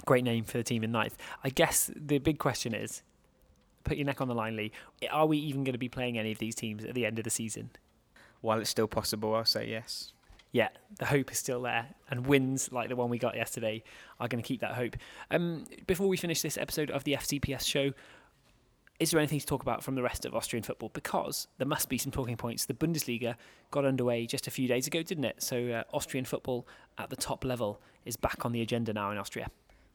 Great 0.07 0.23
name 0.23 0.43
for 0.43 0.57
the 0.57 0.63
team 0.63 0.83
in 0.83 0.91
ninth. 0.91 1.17
I 1.43 1.49
guess 1.49 1.91
the 1.95 2.17
big 2.17 2.39
question 2.39 2.73
is 2.73 3.03
put 3.83 3.95
your 3.95 4.07
neck 4.07 4.21
on 4.21 4.27
the 4.27 4.33
line, 4.33 4.55
Lee. 4.55 4.71
Are 5.11 5.27
we 5.27 5.37
even 5.37 5.63
going 5.63 5.73
to 5.73 5.77
be 5.77 5.87
playing 5.87 6.17
any 6.17 6.31
of 6.31 6.39
these 6.39 6.55
teams 6.55 6.83
at 6.83 6.95
the 6.95 7.05
end 7.05 7.19
of 7.19 7.25
the 7.25 7.29
season? 7.29 7.69
While 8.41 8.59
it's 8.59 8.69
still 8.69 8.87
possible, 8.87 9.33
I'll 9.35 9.45
say 9.45 9.69
yes. 9.69 10.13
Yeah, 10.51 10.69
the 10.99 11.05
hope 11.05 11.31
is 11.31 11.37
still 11.37 11.61
there, 11.61 11.87
and 12.09 12.27
wins 12.27 12.71
like 12.71 12.89
the 12.89 12.95
one 12.95 13.09
we 13.09 13.17
got 13.17 13.35
yesterday 13.35 13.83
are 14.19 14.27
going 14.27 14.43
to 14.43 14.47
keep 14.47 14.59
that 14.59 14.73
hope. 14.73 14.97
Um, 15.29 15.65
before 15.87 16.07
we 16.07 16.17
finish 16.17 16.41
this 16.41 16.57
episode 16.57 16.91
of 16.91 17.05
the 17.05 17.13
FCPS 17.13 17.65
show, 17.65 17.93
is 18.99 19.11
there 19.11 19.19
anything 19.19 19.39
to 19.39 19.45
talk 19.45 19.61
about 19.61 19.81
from 19.81 19.95
the 19.95 20.03
rest 20.03 20.25
of 20.25 20.35
Austrian 20.35 20.61
football? 20.61 20.89
Because 20.93 21.47
there 21.57 21.67
must 21.67 21.87
be 21.87 21.97
some 21.97 22.11
talking 22.11 22.35
points. 22.35 22.65
The 22.65 22.73
Bundesliga 22.73 23.35
got 23.71 23.85
underway 23.85 24.25
just 24.25 24.45
a 24.45 24.51
few 24.51 24.67
days 24.67 24.87
ago, 24.87 25.01
didn't 25.01 25.23
it? 25.23 25.41
So 25.41 25.69
uh, 25.69 25.83
Austrian 25.93 26.25
football 26.25 26.67
at 26.97 27.09
the 27.09 27.15
top 27.15 27.45
level 27.45 27.81
is 28.05 28.17
back 28.17 28.45
on 28.45 28.51
the 28.51 28.61
agenda 28.61 28.93
now 28.93 29.09
in 29.09 29.17
Austria 29.17 29.47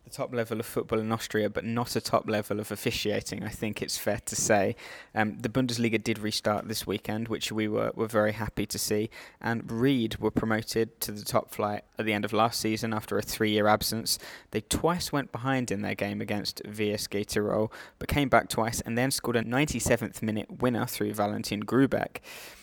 the 0.07 0.17
top 0.17 0.33
level 0.33 0.61
of 0.61 0.67
football 0.67 1.01
in 1.01 1.11
Austria, 1.11 1.51
but 1.51 1.65
not 1.65 1.97
a 1.97 2.01
top 2.01 2.31
level 2.31 2.61
of 2.61 2.71
officiating. 2.71 3.43
I 3.43 3.49
think 3.49 3.83
it's 3.83 3.99
fair 3.99 4.21
to 4.25 4.37
say. 4.37 4.77
Um, 5.15 5.39
the 5.39 5.49
Bundesliga 5.49 6.03
did 6.03 6.21
restart 6.21 6.69
this 6.69 6.87
weekend, 6.87 7.27
which 7.27 7.51
we 7.51 7.67
were, 7.67 7.91
were 7.95 8.07
very 8.07 8.33
happy 8.33 8.67
to 8.67 8.79
see. 8.79 9.11
And 9.41 9.71
Ried 9.71 10.19
were 10.19 10.31
promoted 10.31 11.01
to 11.01 11.13
the 11.13 11.25
top 11.25 11.51
flight 11.51 11.83
at 11.99 12.07
the 12.07 12.13
end 12.13 12.25
of 12.25 12.33
last 12.33 12.61
season 12.61 12.95
after 12.95 13.19
a 13.19 13.23
three-year 13.23 13.67
absence. 13.67 14.19
They 14.53 14.61
twice 14.61 15.13
went 15.13 15.33
behind 15.33 15.73
in 15.73 15.83
their 15.83 15.97
game 15.97 16.21
against 16.21 16.63
VSG 16.63 17.27
Tirol, 17.27 17.73
but 17.99 18.09
came 18.09 18.29
back 18.29 18.49
twice 18.49 18.81
and 18.83 18.97
then 18.97 19.11
scored 19.11 19.37
a 19.37 19.43
97th 19.43 20.23
minute 20.23 20.61
winner 20.63 20.87
through 20.87 21.15
Valentin 21.15 21.65
Grubeck 21.65 22.19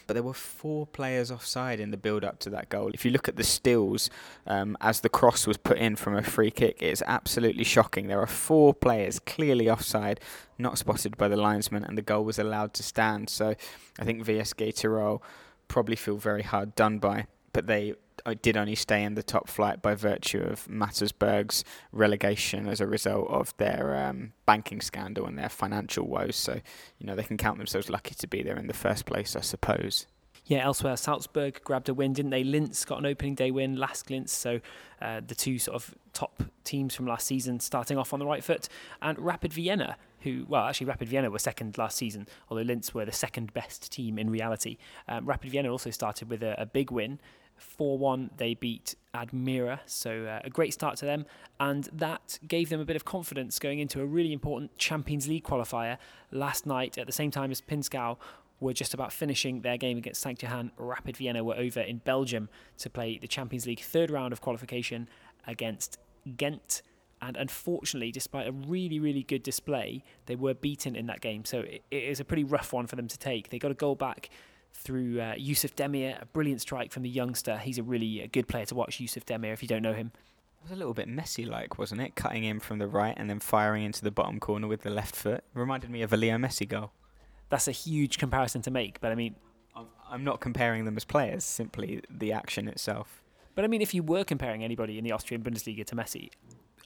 but 0.07 0.13
there 0.13 0.23
were 0.23 0.33
four 0.33 0.85
players 0.85 1.31
offside 1.31 1.79
in 1.79 1.91
the 1.91 1.97
build 1.97 2.23
up 2.23 2.39
to 2.39 2.49
that 2.51 2.69
goal. 2.69 2.91
If 2.93 3.05
you 3.05 3.11
look 3.11 3.27
at 3.27 3.35
the 3.35 3.43
stills 3.43 4.09
um, 4.45 4.77
as 4.81 5.01
the 5.01 5.09
cross 5.09 5.47
was 5.47 5.57
put 5.57 5.77
in 5.77 5.95
from 5.95 6.15
a 6.15 6.23
free 6.23 6.51
kick, 6.51 6.81
it's 6.81 7.01
absolutely 7.05 7.63
shocking. 7.63 8.07
There 8.07 8.21
are 8.21 8.27
four 8.27 8.73
players 8.73 9.19
clearly 9.19 9.69
offside, 9.69 10.19
not 10.57 10.77
spotted 10.77 11.17
by 11.17 11.27
the 11.27 11.37
linesman, 11.37 11.83
and 11.83 11.97
the 11.97 12.01
goal 12.01 12.23
was 12.23 12.39
allowed 12.39 12.73
to 12.75 12.83
stand. 12.83 13.29
So 13.29 13.55
I 13.99 14.03
think 14.03 14.25
VSG 14.25 14.73
Tirol 14.73 15.21
probably 15.67 15.95
feel 15.95 16.17
very 16.17 16.43
hard 16.43 16.75
done 16.75 16.99
by, 16.99 17.27
but 17.51 17.67
they 17.67 17.95
did 18.41 18.55
only 18.55 18.75
stay 18.75 19.03
in 19.03 19.15
the 19.15 19.23
top 19.23 19.49
flight 19.49 19.81
by 19.81 19.95
virtue 19.95 20.41
of 20.41 20.67
Mattersburg's 20.67 21.63
relegation 21.91 22.67
as 22.67 22.79
a 22.79 22.87
result 22.87 23.29
of 23.29 23.55
their 23.57 23.95
um, 23.97 24.33
banking 24.45 24.81
scandal 24.81 25.25
and 25.25 25.37
their 25.37 25.49
financial 25.49 26.07
woes. 26.07 26.35
So, 26.35 26.61
you 26.99 27.05
know, 27.05 27.15
they 27.15 27.23
can 27.23 27.37
count 27.37 27.57
themselves 27.57 27.89
lucky 27.89 28.15
to 28.15 28.27
be 28.27 28.41
there 28.41 28.57
in 28.57 28.67
the 28.67 28.73
first 28.73 29.05
place, 29.05 29.35
I 29.35 29.41
suppose. 29.41 30.07
Yeah, 30.45 30.65
elsewhere, 30.65 30.97
Salzburg 30.97 31.61
grabbed 31.63 31.87
a 31.87 31.93
win, 31.93 32.11
didn't 32.11 32.31
they? 32.31 32.43
Linz 32.43 32.83
got 32.83 32.99
an 32.99 33.05
opening 33.05 33.33
day 33.33 33.49
win, 33.49 33.77
LASK 33.77 34.09
Linz, 34.09 34.31
so 34.33 34.59
uh, 35.01 35.21
the 35.25 35.35
two 35.35 35.57
sort 35.57 35.75
of 35.75 35.95
top 36.11 36.43
teams 36.65 36.93
from 36.93 37.07
last 37.07 37.25
season 37.25 37.61
starting 37.61 37.97
off 37.97 38.11
on 38.11 38.19
the 38.19 38.25
right 38.25 38.43
foot. 38.43 38.67
And 39.01 39.17
Rapid 39.17 39.53
Vienna, 39.53 39.95
who, 40.19 40.45
well, 40.49 40.65
actually, 40.65 40.87
Rapid 40.87 41.07
Vienna 41.07 41.31
were 41.31 41.39
second 41.39 41.77
last 41.77 41.97
season, 41.97 42.27
although 42.49 42.63
Linz 42.63 42.93
were 42.93 43.05
the 43.05 43.13
second 43.13 43.53
best 43.53 43.89
team 43.89 44.19
in 44.19 44.29
reality. 44.29 44.77
Um, 45.07 45.25
Rapid 45.25 45.51
Vienna 45.51 45.69
also 45.69 45.91
started 45.91 46.29
with 46.29 46.43
a, 46.43 46.59
a 46.61 46.65
big 46.65 46.91
win. 46.91 47.19
4 47.63 47.97
1, 47.97 48.31
they 48.37 48.53
beat 48.53 48.95
Admira, 49.15 49.79
so 49.85 50.25
uh, 50.25 50.41
a 50.43 50.49
great 50.49 50.73
start 50.73 50.97
to 50.97 51.05
them, 51.05 51.25
and 51.59 51.89
that 51.93 52.39
gave 52.47 52.69
them 52.69 52.79
a 52.79 52.85
bit 52.85 52.95
of 52.95 53.05
confidence 53.05 53.59
going 53.59 53.79
into 53.79 54.01
a 54.01 54.05
really 54.05 54.33
important 54.33 54.77
Champions 54.77 55.27
League 55.27 55.43
qualifier 55.43 55.97
last 56.31 56.65
night 56.65 56.97
at 56.97 57.05
the 57.05 57.13
same 57.13 57.31
time 57.31 57.51
as 57.51 57.61
Pinzgau 57.61 58.17
were 58.59 58.73
just 58.73 58.93
about 58.93 59.11
finishing 59.11 59.61
their 59.61 59.77
game 59.77 59.97
against 59.97 60.21
St. 60.21 60.41
Johann. 60.41 60.71
Rapid 60.77 61.17
Vienna 61.17 61.43
were 61.43 61.55
over 61.55 61.81
in 61.81 61.97
Belgium 61.99 62.49
to 62.77 62.89
play 62.89 63.17
the 63.19 63.27
Champions 63.27 63.67
League 63.67 63.81
third 63.81 64.09
round 64.09 64.33
of 64.33 64.41
qualification 64.41 65.07
against 65.45 65.99
Ghent. 66.37 66.81
And 67.21 67.37
unfortunately, 67.37 68.11
despite 68.11 68.47
a 68.47 68.51
really, 68.51 68.99
really 68.99 69.23
good 69.23 69.43
display, 69.43 70.03
they 70.25 70.35
were 70.35 70.53
beaten 70.53 70.95
in 70.95 71.05
that 71.07 71.21
game. 71.21 71.45
So 71.45 71.59
it, 71.59 71.83
it 71.91 72.03
is 72.03 72.19
a 72.19 72.25
pretty 72.25 72.43
rough 72.43 72.73
one 72.73 72.87
for 72.87 72.95
them 72.95 73.07
to 73.07 73.17
take. 73.17 73.49
They 73.49 73.59
got 73.59 73.71
a 73.71 73.75
goal 73.75 73.95
back 73.95 74.29
through 74.73 75.21
uh, 75.21 75.35
Yusuf 75.37 75.75
Demir, 75.75 76.21
a 76.21 76.25
brilliant 76.25 76.61
strike 76.61 76.91
from 76.91 77.03
the 77.03 77.09
youngster. 77.09 77.57
He's 77.57 77.77
a 77.77 77.83
really 77.83 78.23
uh, 78.23 78.27
good 78.31 78.47
player 78.47 78.65
to 78.65 78.75
watch, 78.75 78.99
Yusuf 78.99 79.25
Demir, 79.25 79.53
if 79.53 79.61
you 79.61 79.67
don't 79.67 79.83
know 79.83 79.93
him. 79.93 80.11
It 80.59 80.63
was 80.63 80.71
a 80.71 80.75
little 80.75 80.93
bit 80.93 81.07
messy 81.07 81.45
like, 81.45 81.77
wasn't 81.77 82.01
it? 82.01 82.15
Cutting 82.15 82.43
in 82.43 82.59
from 82.59 82.79
the 82.79 82.87
right 82.87 83.13
and 83.17 83.29
then 83.29 83.39
firing 83.39 83.83
into 83.83 84.01
the 84.01 84.11
bottom 84.11 84.39
corner 84.39 84.67
with 84.67 84.81
the 84.81 84.89
left 84.89 85.15
foot. 85.15 85.43
Reminded 85.53 85.89
me 85.89 86.01
of 86.01 86.13
a 86.13 86.17
Leo 86.17 86.37
Messi 86.37 86.67
goal 86.67 86.91
that's 87.53 87.67
a 87.67 87.71
huge 87.71 88.17
comparison 88.17 88.63
to 88.63 88.71
make. 88.71 88.99
But 88.99 89.11
I 89.11 89.15
mean, 89.15 89.35
I'm 90.09 90.23
not 90.23 90.41
comparing 90.41 90.85
them 90.85 90.97
as 90.97 91.05
players, 91.05 91.43
simply 91.43 92.01
the 92.09 92.31
action 92.31 92.67
itself. 92.67 93.21
But 93.53 93.63
I 93.63 93.67
mean, 93.67 93.81
if 93.81 93.93
you 93.93 94.01
were 94.01 94.23
comparing 94.23 94.63
anybody 94.63 94.97
in 94.97 95.03
the 95.03 95.11
Austrian 95.11 95.43
Bundesliga 95.43 95.85
to 95.85 95.95
Messi, 95.95 96.31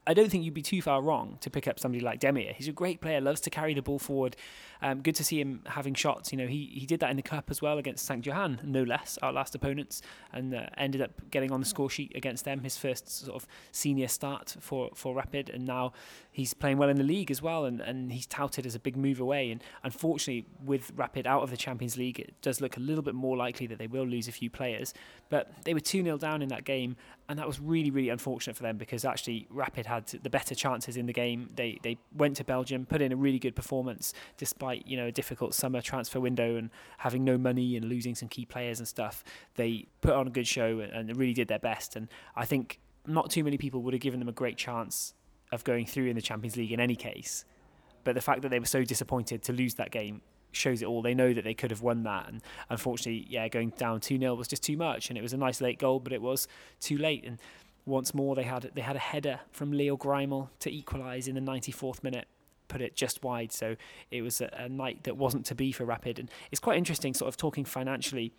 I 0.07 0.13
don't 0.13 0.29
think 0.29 0.45
you'd 0.45 0.53
be 0.53 0.61
too 0.61 0.81
far 0.81 1.01
wrong 1.01 1.37
to 1.41 1.49
pick 1.49 1.67
up 1.67 1.79
somebody 1.79 2.01
like 2.01 2.21
Demir. 2.21 2.55
He's 2.55 2.69
a 2.69 2.71
great 2.71 3.01
player, 3.01 3.19
loves 3.19 3.41
to 3.41 3.49
carry 3.49 3.73
the 3.73 3.81
ball 3.81 3.99
forward. 3.99 4.37
Um, 4.81 5.01
good 5.01 5.15
to 5.15 5.23
see 5.23 5.41
him 5.41 5.61
having 5.65 5.93
shots. 5.95 6.31
You 6.31 6.37
know, 6.37 6.47
he, 6.47 6.71
he 6.73 6.85
did 6.85 7.01
that 7.01 7.09
in 7.09 7.17
the 7.17 7.23
cup 7.23 7.51
as 7.51 7.61
well 7.61 7.77
against 7.77 8.05
St. 8.05 8.25
Johann, 8.25 8.61
no 8.63 8.83
less, 8.83 9.17
our 9.21 9.33
last 9.33 9.53
opponents, 9.53 10.01
and 10.31 10.55
uh, 10.55 10.67
ended 10.77 11.01
up 11.01 11.11
getting 11.29 11.51
on 11.51 11.59
the 11.59 11.65
score 11.65 11.89
sheet 11.89 12.13
against 12.15 12.45
them. 12.45 12.61
His 12.61 12.77
first 12.77 13.09
sort 13.09 13.35
of 13.35 13.47
senior 13.71 14.07
start 14.07 14.55
for, 14.61 14.91
for 14.93 15.13
Rapid, 15.13 15.49
and 15.49 15.65
now 15.65 15.91
he's 16.31 16.53
playing 16.53 16.77
well 16.77 16.89
in 16.89 16.97
the 16.97 17.03
league 17.03 17.31
as 17.31 17.41
well, 17.41 17.65
and, 17.65 17.81
and 17.81 18.13
he's 18.13 18.27
touted 18.27 18.65
as 18.65 18.75
a 18.75 18.79
big 18.79 18.95
move 18.95 19.19
away. 19.19 19.51
And 19.51 19.61
unfortunately, 19.83 20.45
with 20.63 20.91
Rapid 20.95 21.27
out 21.27 21.43
of 21.43 21.49
the 21.49 21.57
Champions 21.57 21.97
League, 21.97 22.19
it 22.19 22.33
does 22.41 22.61
look 22.61 22.77
a 22.77 22.79
little 22.79 23.03
bit 23.03 23.15
more 23.15 23.35
likely 23.35 23.67
that 23.67 23.79
they 23.79 23.87
will 23.87 24.05
lose 24.05 24.27
a 24.29 24.31
few 24.31 24.49
players. 24.49 24.93
But 25.29 25.51
they 25.65 25.73
were 25.73 25.79
2 25.79 26.03
0 26.03 26.17
down 26.17 26.41
in 26.41 26.49
that 26.49 26.63
game, 26.63 26.95
and 27.27 27.37
that 27.39 27.47
was 27.47 27.59
really, 27.59 27.91
really 27.91 28.09
unfortunate 28.09 28.55
for 28.55 28.63
them 28.63 28.77
because 28.77 29.03
actually 29.03 29.47
Rapid 29.49 29.85
had 29.85 29.96
the 29.99 30.29
better 30.29 30.55
chances 30.55 30.97
in 30.97 31.05
the 31.05 31.13
game. 31.13 31.49
They 31.55 31.79
they 31.83 31.97
went 32.15 32.37
to 32.37 32.43
Belgium, 32.43 32.85
put 32.85 33.01
in 33.01 33.11
a 33.11 33.15
really 33.15 33.39
good 33.39 33.55
performance 33.55 34.13
despite 34.37 34.87
you 34.87 34.97
know 34.97 35.07
a 35.07 35.11
difficult 35.11 35.53
summer 35.53 35.81
transfer 35.81 36.19
window 36.19 36.55
and 36.55 36.69
having 36.99 37.23
no 37.23 37.37
money 37.37 37.75
and 37.75 37.85
losing 37.85 38.15
some 38.15 38.29
key 38.29 38.45
players 38.45 38.79
and 38.79 38.87
stuff. 38.87 39.23
They 39.55 39.87
put 40.01 40.13
on 40.13 40.27
a 40.27 40.31
good 40.31 40.47
show 40.47 40.79
and, 40.79 41.15
really 41.17 41.33
did 41.33 41.47
their 41.47 41.59
best. 41.59 41.95
And 41.95 42.09
I 42.35 42.45
think 42.45 42.79
not 43.05 43.29
too 43.29 43.43
many 43.43 43.57
people 43.57 43.81
would 43.81 43.93
have 43.93 44.01
given 44.01 44.19
them 44.19 44.29
a 44.29 44.33
great 44.33 44.57
chance 44.57 45.13
of 45.51 45.63
going 45.63 45.85
through 45.85 46.07
in 46.07 46.15
the 46.15 46.21
Champions 46.21 46.57
League 46.57 46.71
in 46.71 46.79
any 46.79 46.95
case. 46.95 47.45
But 48.03 48.15
the 48.15 48.21
fact 48.21 48.41
that 48.41 48.49
they 48.49 48.59
were 48.59 48.65
so 48.65 48.83
disappointed 48.83 49.43
to 49.43 49.53
lose 49.53 49.75
that 49.75 49.91
game 49.91 50.21
shows 50.51 50.81
it 50.81 50.85
all. 50.85 51.01
They 51.01 51.13
know 51.13 51.33
that 51.33 51.43
they 51.43 51.53
could 51.53 51.71
have 51.71 51.81
won 51.81 52.03
that, 52.03 52.27
and 52.27 52.41
unfortunately, 52.69 53.27
yeah, 53.29 53.47
going 53.47 53.69
down 53.77 53.99
two 53.99 54.17
0 54.17 54.35
was 54.35 54.47
just 54.47 54.63
too 54.63 54.77
much. 54.77 55.09
And 55.09 55.17
it 55.17 55.21
was 55.21 55.33
a 55.33 55.37
nice 55.37 55.61
late 55.61 55.79
goal, 55.79 55.99
but 55.99 56.13
it 56.13 56.21
was 56.21 56.47
too 56.79 56.97
late. 56.97 57.25
And 57.25 57.37
once 57.87 58.13
more, 58.13 58.35
they 58.35 58.43
had 58.43 58.69
they 58.75 58.81
had 58.81 58.95
a 58.95 58.99
header 58.99 59.39
from 59.51 59.71
Leo 59.71 59.97
Greiml 59.97 60.49
to 60.59 60.69
equalise 60.69 61.27
in 61.27 61.35
the 61.35 61.41
94th 61.41 62.03
minute, 62.03 62.27
put 62.67 62.81
it 62.81 62.95
just 62.95 63.23
wide. 63.23 63.51
So 63.51 63.75
it 64.11 64.21
was 64.21 64.41
a, 64.41 64.53
a 64.57 64.69
night 64.69 65.05
that 65.05 65.17
wasn't 65.17 65.45
to 65.47 65.55
be 65.55 65.71
for 65.71 65.85
Rapid. 65.85 66.19
And 66.19 66.29
it's 66.51 66.59
quite 66.59 66.77
interesting, 66.77 67.13
sort 67.13 67.29
of 67.29 67.37
talking 67.37 67.65
financially. 67.65 68.33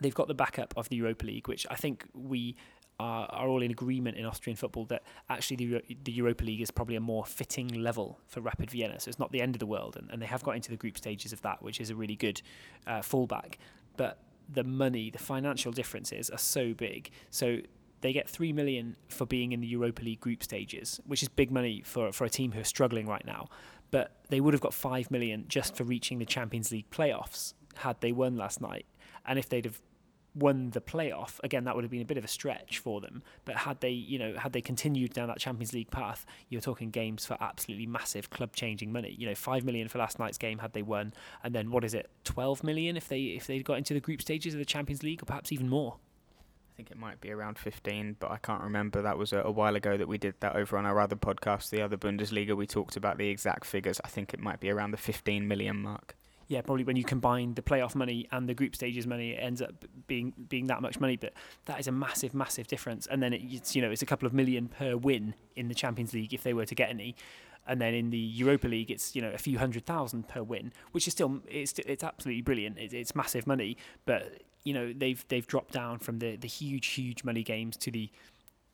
They've 0.00 0.14
got 0.14 0.26
the 0.26 0.34
backup 0.34 0.74
of 0.76 0.88
the 0.88 0.96
Europa 0.96 1.24
League, 1.24 1.46
which 1.46 1.66
I 1.70 1.76
think 1.76 2.04
we 2.12 2.56
are, 2.98 3.26
are 3.26 3.48
all 3.48 3.62
in 3.62 3.70
agreement 3.70 4.16
in 4.16 4.24
Austrian 4.24 4.56
football 4.56 4.84
that 4.86 5.02
actually 5.30 5.56
the, 5.56 5.82
the 6.02 6.12
Europa 6.12 6.44
League 6.44 6.60
is 6.60 6.72
probably 6.72 6.96
a 6.96 7.00
more 7.00 7.24
fitting 7.24 7.68
level 7.68 8.18
for 8.26 8.40
Rapid 8.40 8.70
Vienna. 8.70 8.98
So 8.98 9.08
it's 9.08 9.20
not 9.20 9.30
the 9.30 9.40
end 9.40 9.54
of 9.54 9.60
the 9.60 9.66
world, 9.66 9.96
and, 9.96 10.10
and 10.10 10.20
they 10.20 10.26
have 10.26 10.42
got 10.42 10.56
into 10.56 10.70
the 10.70 10.76
group 10.76 10.98
stages 10.98 11.32
of 11.32 11.42
that, 11.42 11.62
which 11.62 11.80
is 11.80 11.90
a 11.90 11.94
really 11.94 12.16
good 12.16 12.42
uh, 12.88 13.00
fallback. 13.00 13.54
But 13.96 14.18
the 14.52 14.64
money, 14.64 15.10
the 15.10 15.18
financial 15.18 15.70
differences 15.70 16.28
are 16.28 16.38
so 16.38 16.74
big. 16.74 17.10
So 17.30 17.58
they 18.04 18.12
get 18.12 18.28
three 18.28 18.52
million 18.52 18.96
for 19.08 19.24
being 19.24 19.52
in 19.52 19.62
the 19.62 19.66
Europa 19.66 20.02
League 20.02 20.20
group 20.20 20.42
stages, 20.42 21.00
which 21.06 21.22
is 21.22 21.28
big 21.30 21.50
money 21.50 21.80
for 21.82 22.12
for 22.12 22.26
a 22.26 22.28
team 22.28 22.52
who 22.52 22.60
are 22.60 22.64
struggling 22.64 23.06
right 23.06 23.24
now. 23.24 23.48
But 23.90 24.12
they 24.28 24.40
would 24.42 24.52
have 24.52 24.60
got 24.60 24.74
five 24.74 25.10
million 25.10 25.46
just 25.48 25.74
for 25.74 25.84
reaching 25.84 26.18
the 26.18 26.26
Champions 26.26 26.70
League 26.70 26.90
playoffs 26.90 27.54
had 27.76 27.98
they 28.02 28.12
won 28.12 28.36
last 28.36 28.60
night. 28.60 28.84
And 29.24 29.38
if 29.38 29.48
they'd 29.48 29.64
have 29.64 29.80
won 30.34 30.68
the 30.70 30.82
playoff, 30.82 31.40
again, 31.42 31.64
that 31.64 31.74
would 31.74 31.84
have 31.84 31.90
been 31.90 32.02
a 32.02 32.04
bit 32.04 32.18
of 32.18 32.24
a 32.24 32.28
stretch 32.28 32.78
for 32.78 33.00
them. 33.00 33.22
But 33.46 33.56
had 33.56 33.80
they, 33.80 33.90
you 33.90 34.18
know, 34.18 34.34
had 34.36 34.52
they 34.52 34.60
continued 34.60 35.14
down 35.14 35.28
that 35.28 35.38
Champions 35.38 35.72
League 35.72 35.90
path, 35.90 36.26
you're 36.50 36.60
talking 36.60 36.90
games 36.90 37.24
for 37.24 37.38
absolutely 37.40 37.86
massive 37.86 38.28
club-changing 38.28 38.92
money. 38.92 39.16
You 39.18 39.28
know, 39.28 39.34
five 39.34 39.64
million 39.64 39.88
for 39.88 39.96
last 39.96 40.18
night's 40.18 40.36
game 40.36 40.58
had 40.58 40.74
they 40.74 40.82
won, 40.82 41.14
and 41.42 41.54
then 41.54 41.70
what 41.70 41.84
is 41.84 41.94
it, 41.94 42.10
twelve 42.22 42.62
million 42.62 42.98
if 42.98 43.08
they 43.08 43.22
if 43.40 43.46
they 43.46 43.60
got 43.60 43.78
into 43.78 43.94
the 43.94 44.00
group 44.00 44.20
stages 44.20 44.52
of 44.52 44.58
the 44.58 44.66
Champions 44.66 45.02
League, 45.02 45.22
or 45.22 45.24
perhaps 45.24 45.52
even 45.52 45.70
more. 45.70 45.96
I 46.74 46.76
think 46.76 46.90
it 46.90 46.98
might 46.98 47.20
be 47.20 47.30
around 47.30 47.56
15, 47.56 48.16
but 48.18 48.32
I 48.32 48.36
can't 48.38 48.62
remember. 48.62 49.00
That 49.00 49.16
was 49.16 49.32
a, 49.32 49.38
a, 49.38 49.50
while 49.50 49.76
ago 49.76 49.96
that 49.96 50.08
we 50.08 50.18
did 50.18 50.34
that 50.40 50.56
over 50.56 50.76
on 50.76 50.84
our 50.86 50.98
other 50.98 51.14
podcast, 51.14 51.70
the 51.70 51.80
other 51.80 51.96
Bundesliga. 51.96 52.56
We 52.56 52.66
talked 52.66 52.96
about 52.96 53.16
the 53.16 53.28
exact 53.28 53.64
figures. 53.64 54.00
I 54.02 54.08
think 54.08 54.34
it 54.34 54.40
might 54.40 54.58
be 54.58 54.70
around 54.70 54.90
the 54.90 54.96
15 54.96 55.46
million 55.46 55.76
mark 55.76 56.16
yeah, 56.48 56.60
probably 56.60 56.84
when 56.84 56.96
you 56.96 57.04
combine 57.04 57.54
the 57.54 57.62
playoff 57.62 57.94
money 57.94 58.28
and 58.30 58.48
the 58.48 58.54
group 58.54 58.74
stages 58.74 59.06
money, 59.06 59.32
it 59.32 59.36
ends 59.36 59.62
up 59.62 59.84
being 60.06 60.32
being 60.48 60.66
that 60.66 60.82
much 60.82 61.00
money. 61.00 61.16
But 61.16 61.32
that 61.66 61.80
is 61.80 61.86
a 61.86 61.92
massive, 61.92 62.34
massive 62.34 62.66
difference. 62.66 63.06
And 63.06 63.22
then 63.22 63.32
it, 63.32 63.42
it's 63.44 63.74
you 63.74 63.82
know 63.82 63.90
it's 63.90 64.02
a 64.02 64.06
couple 64.06 64.26
of 64.26 64.32
million 64.34 64.68
per 64.68 64.96
win 64.96 65.34
in 65.56 65.68
the 65.68 65.74
Champions 65.74 66.12
League 66.12 66.34
if 66.34 66.42
they 66.42 66.52
were 66.52 66.66
to 66.66 66.74
get 66.74 66.90
any. 66.90 67.16
And 67.66 67.80
then 67.80 67.94
in 67.94 68.10
the 68.10 68.18
Europa 68.18 68.68
League, 68.68 68.90
it's 68.90 69.16
you 69.16 69.22
know 69.22 69.30
a 69.30 69.38
few 69.38 69.58
hundred 69.58 69.86
thousand 69.86 70.28
per 70.28 70.42
win, 70.42 70.72
which 70.92 71.06
is 71.06 71.12
still 71.12 71.40
it's 71.48 71.78
it's 71.78 72.04
absolutely 72.04 72.42
brilliant. 72.42 72.78
It's, 72.78 72.94
it's 72.94 73.14
massive 73.14 73.46
money, 73.46 73.76
but 74.04 74.42
you 74.64 74.74
know 74.74 74.92
they've 74.92 75.24
they've 75.28 75.46
dropped 75.46 75.72
down 75.72 75.98
from 75.98 76.18
the 76.18 76.36
the 76.36 76.48
huge 76.48 76.86
huge 76.88 77.24
money 77.24 77.42
games 77.42 77.76
to 77.76 77.90
the 77.90 78.10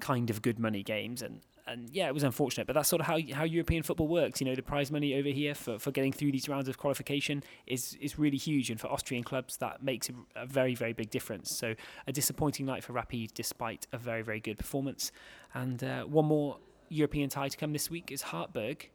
kind 0.00 0.30
of 0.30 0.40
good 0.40 0.58
money 0.58 0.82
games 0.82 1.20
and 1.20 1.40
and 1.70 1.88
yeah, 1.90 2.08
it 2.08 2.14
was 2.14 2.24
unfortunate, 2.24 2.66
but 2.66 2.72
that's 2.72 2.88
sort 2.88 3.00
of 3.00 3.06
how 3.06 3.18
how 3.32 3.44
European 3.44 3.82
football 3.82 4.08
works. 4.08 4.40
You 4.40 4.46
know, 4.46 4.54
the 4.54 4.62
prize 4.62 4.90
money 4.90 5.14
over 5.14 5.28
here 5.28 5.54
for, 5.54 5.78
for 5.78 5.92
getting 5.92 6.12
through 6.12 6.32
these 6.32 6.48
rounds 6.48 6.68
of 6.68 6.78
qualification 6.78 7.44
is 7.66 7.96
is 8.00 8.18
really 8.18 8.36
huge, 8.36 8.70
and 8.70 8.80
for 8.80 8.88
Austrian 8.88 9.22
clubs 9.22 9.56
that 9.58 9.82
makes 9.82 10.08
a, 10.08 10.12
a 10.42 10.46
very 10.46 10.74
very 10.74 10.92
big 10.92 11.10
difference. 11.10 11.56
So 11.56 11.74
a 12.06 12.12
disappointing 12.12 12.66
night 12.66 12.82
for 12.82 12.92
Rapid, 12.92 13.34
despite 13.34 13.86
a 13.92 13.98
very 13.98 14.22
very 14.22 14.40
good 14.40 14.58
performance. 14.58 15.12
And 15.54 15.82
uh, 15.82 16.02
one 16.04 16.26
more 16.26 16.58
European 16.88 17.28
tie 17.28 17.48
to 17.48 17.56
come 17.56 17.72
this 17.72 17.88
week 17.88 18.10
is 18.10 18.22
Hartberg 18.24 18.86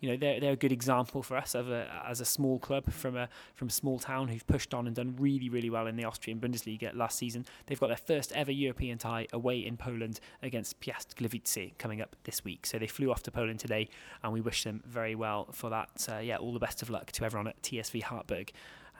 you 0.00 0.10
know 0.10 0.16
they're 0.16 0.40
they're 0.40 0.52
a 0.52 0.56
good 0.56 0.72
example 0.72 1.22
for 1.22 1.36
us 1.36 1.54
of 1.54 1.70
a 1.70 1.86
as 2.06 2.20
a 2.20 2.24
small 2.24 2.58
club 2.58 2.90
from 2.92 3.16
a 3.16 3.28
from 3.54 3.68
a 3.68 3.70
small 3.70 3.98
town 3.98 4.28
who've 4.28 4.46
pushed 4.46 4.72
on 4.72 4.86
and 4.86 4.96
done 4.96 5.16
really 5.18 5.48
really 5.48 5.70
well 5.70 5.86
in 5.86 5.96
the 5.96 6.04
Austrian 6.04 6.38
Bundesliga 6.40 6.94
last 6.94 7.18
season. 7.18 7.44
They've 7.66 7.80
got 7.80 7.88
their 7.88 7.96
first 7.96 8.32
ever 8.32 8.52
European 8.52 8.98
tie 8.98 9.26
away 9.32 9.58
in 9.58 9.76
Poland 9.76 10.20
against 10.42 10.80
Piast 10.80 11.14
Gliwice 11.16 11.76
coming 11.78 12.00
up 12.00 12.16
this 12.24 12.44
week. 12.44 12.66
So 12.66 12.78
they 12.78 12.86
flew 12.86 13.10
off 13.10 13.22
to 13.24 13.30
Poland 13.30 13.60
today, 13.60 13.88
and 14.22 14.32
we 14.32 14.40
wish 14.40 14.64
them 14.64 14.82
very 14.86 15.14
well 15.14 15.48
for 15.52 15.70
that. 15.70 16.06
Uh, 16.10 16.18
yeah, 16.18 16.36
all 16.36 16.52
the 16.52 16.58
best 16.58 16.82
of 16.82 16.90
luck 16.90 17.10
to 17.12 17.24
everyone 17.24 17.48
at 17.48 17.60
TSV 17.62 18.02
Hartberg, 18.04 18.50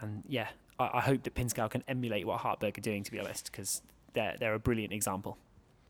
and 0.01 0.25
yeah, 0.27 0.49
I, 0.79 0.91
I 0.95 1.01
hope 1.01 1.23
that 1.25 1.35
Pinzgau 1.35 1.71
can 1.71 1.85
emulate 1.87 2.27
what 2.27 2.41
Hartberg 2.41 2.77
are 2.79 2.83
doing 2.83 3.05
to 3.05 3.11
be 3.11 3.21
honest, 3.21 3.51
because 3.51 3.83
they're 4.15 4.37
they're 4.39 4.55
a 4.55 4.61
brilliant 4.61 4.93
example 4.93 5.39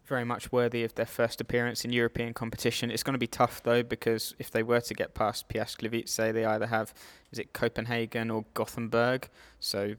very 0.09 0.25
much 0.25 0.51
worthy 0.51 0.85
of 0.85 0.95
their 0.95 1.07
first 1.07 1.41
appearance 1.41 1.85
in 1.85 1.93
European 1.93 2.35
competition. 2.35 2.91
It's 2.91 3.03
going 3.03 3.15
to 3.15 3.19
be 3.19 3.27
tough 3.27 3.63
though 3.63 3.83
because 3.83 4.35
if 4.39 4.51
they 4.51 4.63
were 4.63 4.81
to 4.81 4.95
get 4.95 5.15
past 5.15 5.49
Gliwice, 5.49 6.33
they 6.33 6.45
either 6.45 6.67
have 6.67 6.93
is 7.31 7.39
it 7.39 7.53
Copenhagen 7.53 8.31
or 8.31 8.45
Gothenburg, 8.55 9.29
so 9.61 9.95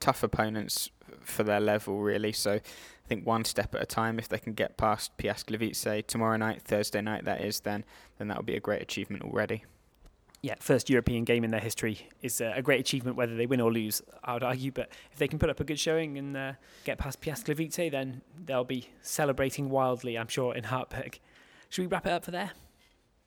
tough 0.00 0.22
opponents 0.22 0.90
for 1.20 1.44
their 1.44 1.60
level 1.60 2.00
really. 2.00 2.32
So 2.32 2.54
I 2.54 3.08
think 3.08 3.26
one 3.26 3.44
step 3.44 3.74
at 3.74 3.82
a 3.82 3.86
time. 3.86 4.18
If 4.18 4.28
they 4.28 4.38
can 4.38 4.54
get 4.54 4.76
past 4.76 5.16
Gliwice 5.18 6.06
tomorrow 6.06 6.36
night, 6.36 6.62
Thursday 6.62 7.00
night, 7.00 7.24
that 7.24 7.40
is, 7.40 7.60
then 7.60 7.84
then 8.18 8.28
that 8.28 8.36
would 8.36 8.46
be 8.46 8.56
a 8.56 8.60
great 8.60 8.82
achievement 8.82 9.22
already. 9.22 9.64
Yeah, 10.42 10.56
first 10.58 10.90
European 10.90 11.22
game 11.22 11.44
in 11.44 11.52
their 11.52 11.60
history 11.60 12.08
is 12.20 12.40
uh, 12.40 12.52
a 12.56 12.62
great 12.62 12.80
achievement, 12.80 13.16
whether 13.16 13.36
they 13.36 13.46
win 13.46 13.60
or 13.60 13.72
lose, 13.72 14.02
I 14.24 14.34
would 14.34 14.42
argue. 14.42 14.72
But 14.72 14.90
if 15.12 15.18
they 15.18 15.28
can 15.28 15.38
put 15.38 15.48
up 15.48 15.60
a 15.60 15.64
good 15.64 15.78
showing 15.78 16.18
and 16.18 16.36
uh, 16.36 16.52
get 16.84 16.98
past 16.98 17.20
Piast 17.20 17.44
Gliwice, 17.44 17.92
then 17.92 18.22
they'll 18.44 18.64
be 18.64 18.88
celebrating 19.02 19.70
wildly, 19.70 20.18
I'm 20.18 20.26
sure, 20.26 20.52
in 20.52 20.64
Hartberg. 20.64 21.20
Should 21.68 21.82
we 21.82 21.86
wrap 21.86 22.06
it 22.06 22.12
up 22.12 22.24
for 22.24 22.32
there? 22.32 22.50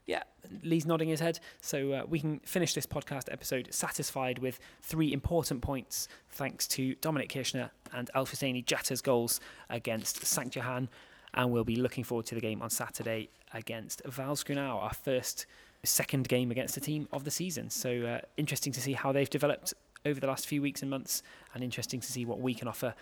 Yeah, 0.06 0.24
Lee's 0.62 0.86
nodding 0.86 1.08
his 1.08 1.22
head. 1.22 1.40
So 1.62 1.94
uh, 1.94 2.04
we 2.06 2.20
can 2.20 2.40
finish 2.42 2.74
this 2.74 2.86
podcast 2.86 3.32
episode 3.32 3.70
satisfied 3.72 4.40
with 4.40 4.60
three 4.82 5.14
important 5.14 5.62
points, 5.62 6.10
thanks 6.30 6.68
to 6.68 6.96
Dominic 6.96 7.30
Kirschner 7.30 7.72
and 7.94 8.10
Alfuseni 8.14 8.64
Jatta's 8.64 9.02
goals 9.02 9.40
against 9.70 10.26
St. 10.26 10.54
Johann. 10.54 10.90
And 11.34 11.52
we'll 11.52 11.64
be 11.64 11.78
looking 11.78 12.04
forward 12.04 12.26
to 12.28 12.36
the 12.36 12.42
game 12.42 12.62
on 12.62 12.70
Saturday 12.70 13.30
against 13.54 14.04
Wals-Grünau, 14.04 14.76
our 14.76 14.94
first 14.94 15.46
second 15.86 16.28
game 16.28 16.52
against 16.52 16.76
the 16.76 16.82
team 16.82 17.08
of 17.12 17.24
the 17.24 17.32
season. 17.32 17.70
So 17.70 18.02
uh, 18.02 18.22
interesting 18.38 18.74
to 18.74 18.82
see 18.82 18.94
how 18.94 19.12
they've 19.12 19.30
developed 19.30 19.74
over 20.06 20.20
the 20.20 20.28
last 20.28 20.48
few 20.48 20.62
weeks 20.62 20.82
and 20.82 20.90
months, 20.90 21.24
and 21.54 21.64
interesting 21.64 22.00
to 22.00 22.12
see 22.12 22.26
what 22.26 22.40
we 22.40 22.54
can 22.54 22.68
offer 22.68 22.94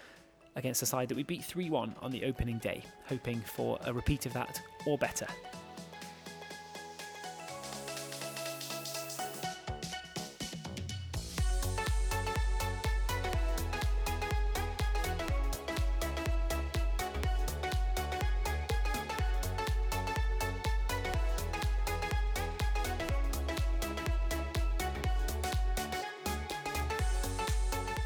against 0.55 0.81
a 0.81 0.85
side 0.85 1.09
that 1.09 1.15
we 1.15 1.23
beat 1.23 1.43
3 1.43 1.69
1 1.69 1.95
on 2.01 2.11
the 2.11 2.23
opening 2.25 2.59
day, 2.59 2.83
hoping 3.05 3.41
for 3.41 3.77
a 3.85 3.93
repeat 3.93 4.25
of 4.25 4.33
that 4.33 4.61
or 4.85 4.97
better. 4.97 5.27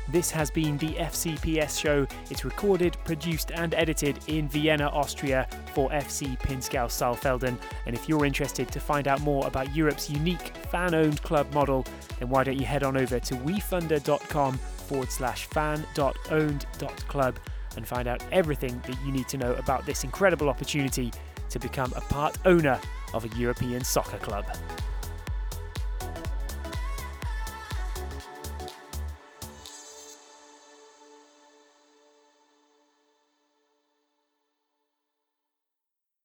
This 0.09 0.31
has 0.31 0.49
been 0.49 0.77
the 0.77 0.93
FCPS 0.93 1.77
show. 1.79 2.07
It's 2.29 2.45
recorded, 2.45 2.97
produced, 3.03 3.51
and 3.51 3.73
edited 3.73 4.19
in 4.27 4.47
Vienna, 4.47 4.87
Austria 4.87 5.47
for 5.73 5.89
FC 5.89 6.39
Pinzgau 6.39 6.87
Saalfelden. 6.87 7.57
And 7.85 7.93
if 7.95 8.07
you're 8.07 8.25
interested 8.25 8.71
to 8.71 8.79
find 8.79 9.07
out 9.07 9.19
more 9.21 9.45
about 9.45 9.75
Europe's 9.75 10.09
unique 10.09 10.55
fan 10.71 10.95
owned 10.95 11.21
club 11.23 11.53
model, 11.53 11.85
then 12.19 12.29
why 12.29 12.45
don't 12.45 12.57
you 12.57 12.65
head 12.65 12.83
on 12.83 12.95
over 12.95 13.19
to 13.19 13.35
wefunder.com 13.35 14.57
forward 14.57 15.11
slash 15.11 15.45
fan.owned.club 15.47 17.39
and 17.75 17.87
find 17.87 18.07
out 18.07 18.23
everything 18.31 18.81
that 18.87 18.97
you 19.05 19.11
need 19.11 19.27
to 19.27 19.37
know 19.37 19.53
about 19.55 19.85
this 19.85 20.03
incredible 20.03 20.49
opportunity 20.49 21.11
to 21.49 21.59
become 21.59 21.91
a 21.95 22.01
part 22.01 22.37
owner 22.45 22.79
of 23.13 23.25
a 23.25 23.29
European 23.37 23.83
soccer 23.83 24.17
club. 24.17 24.45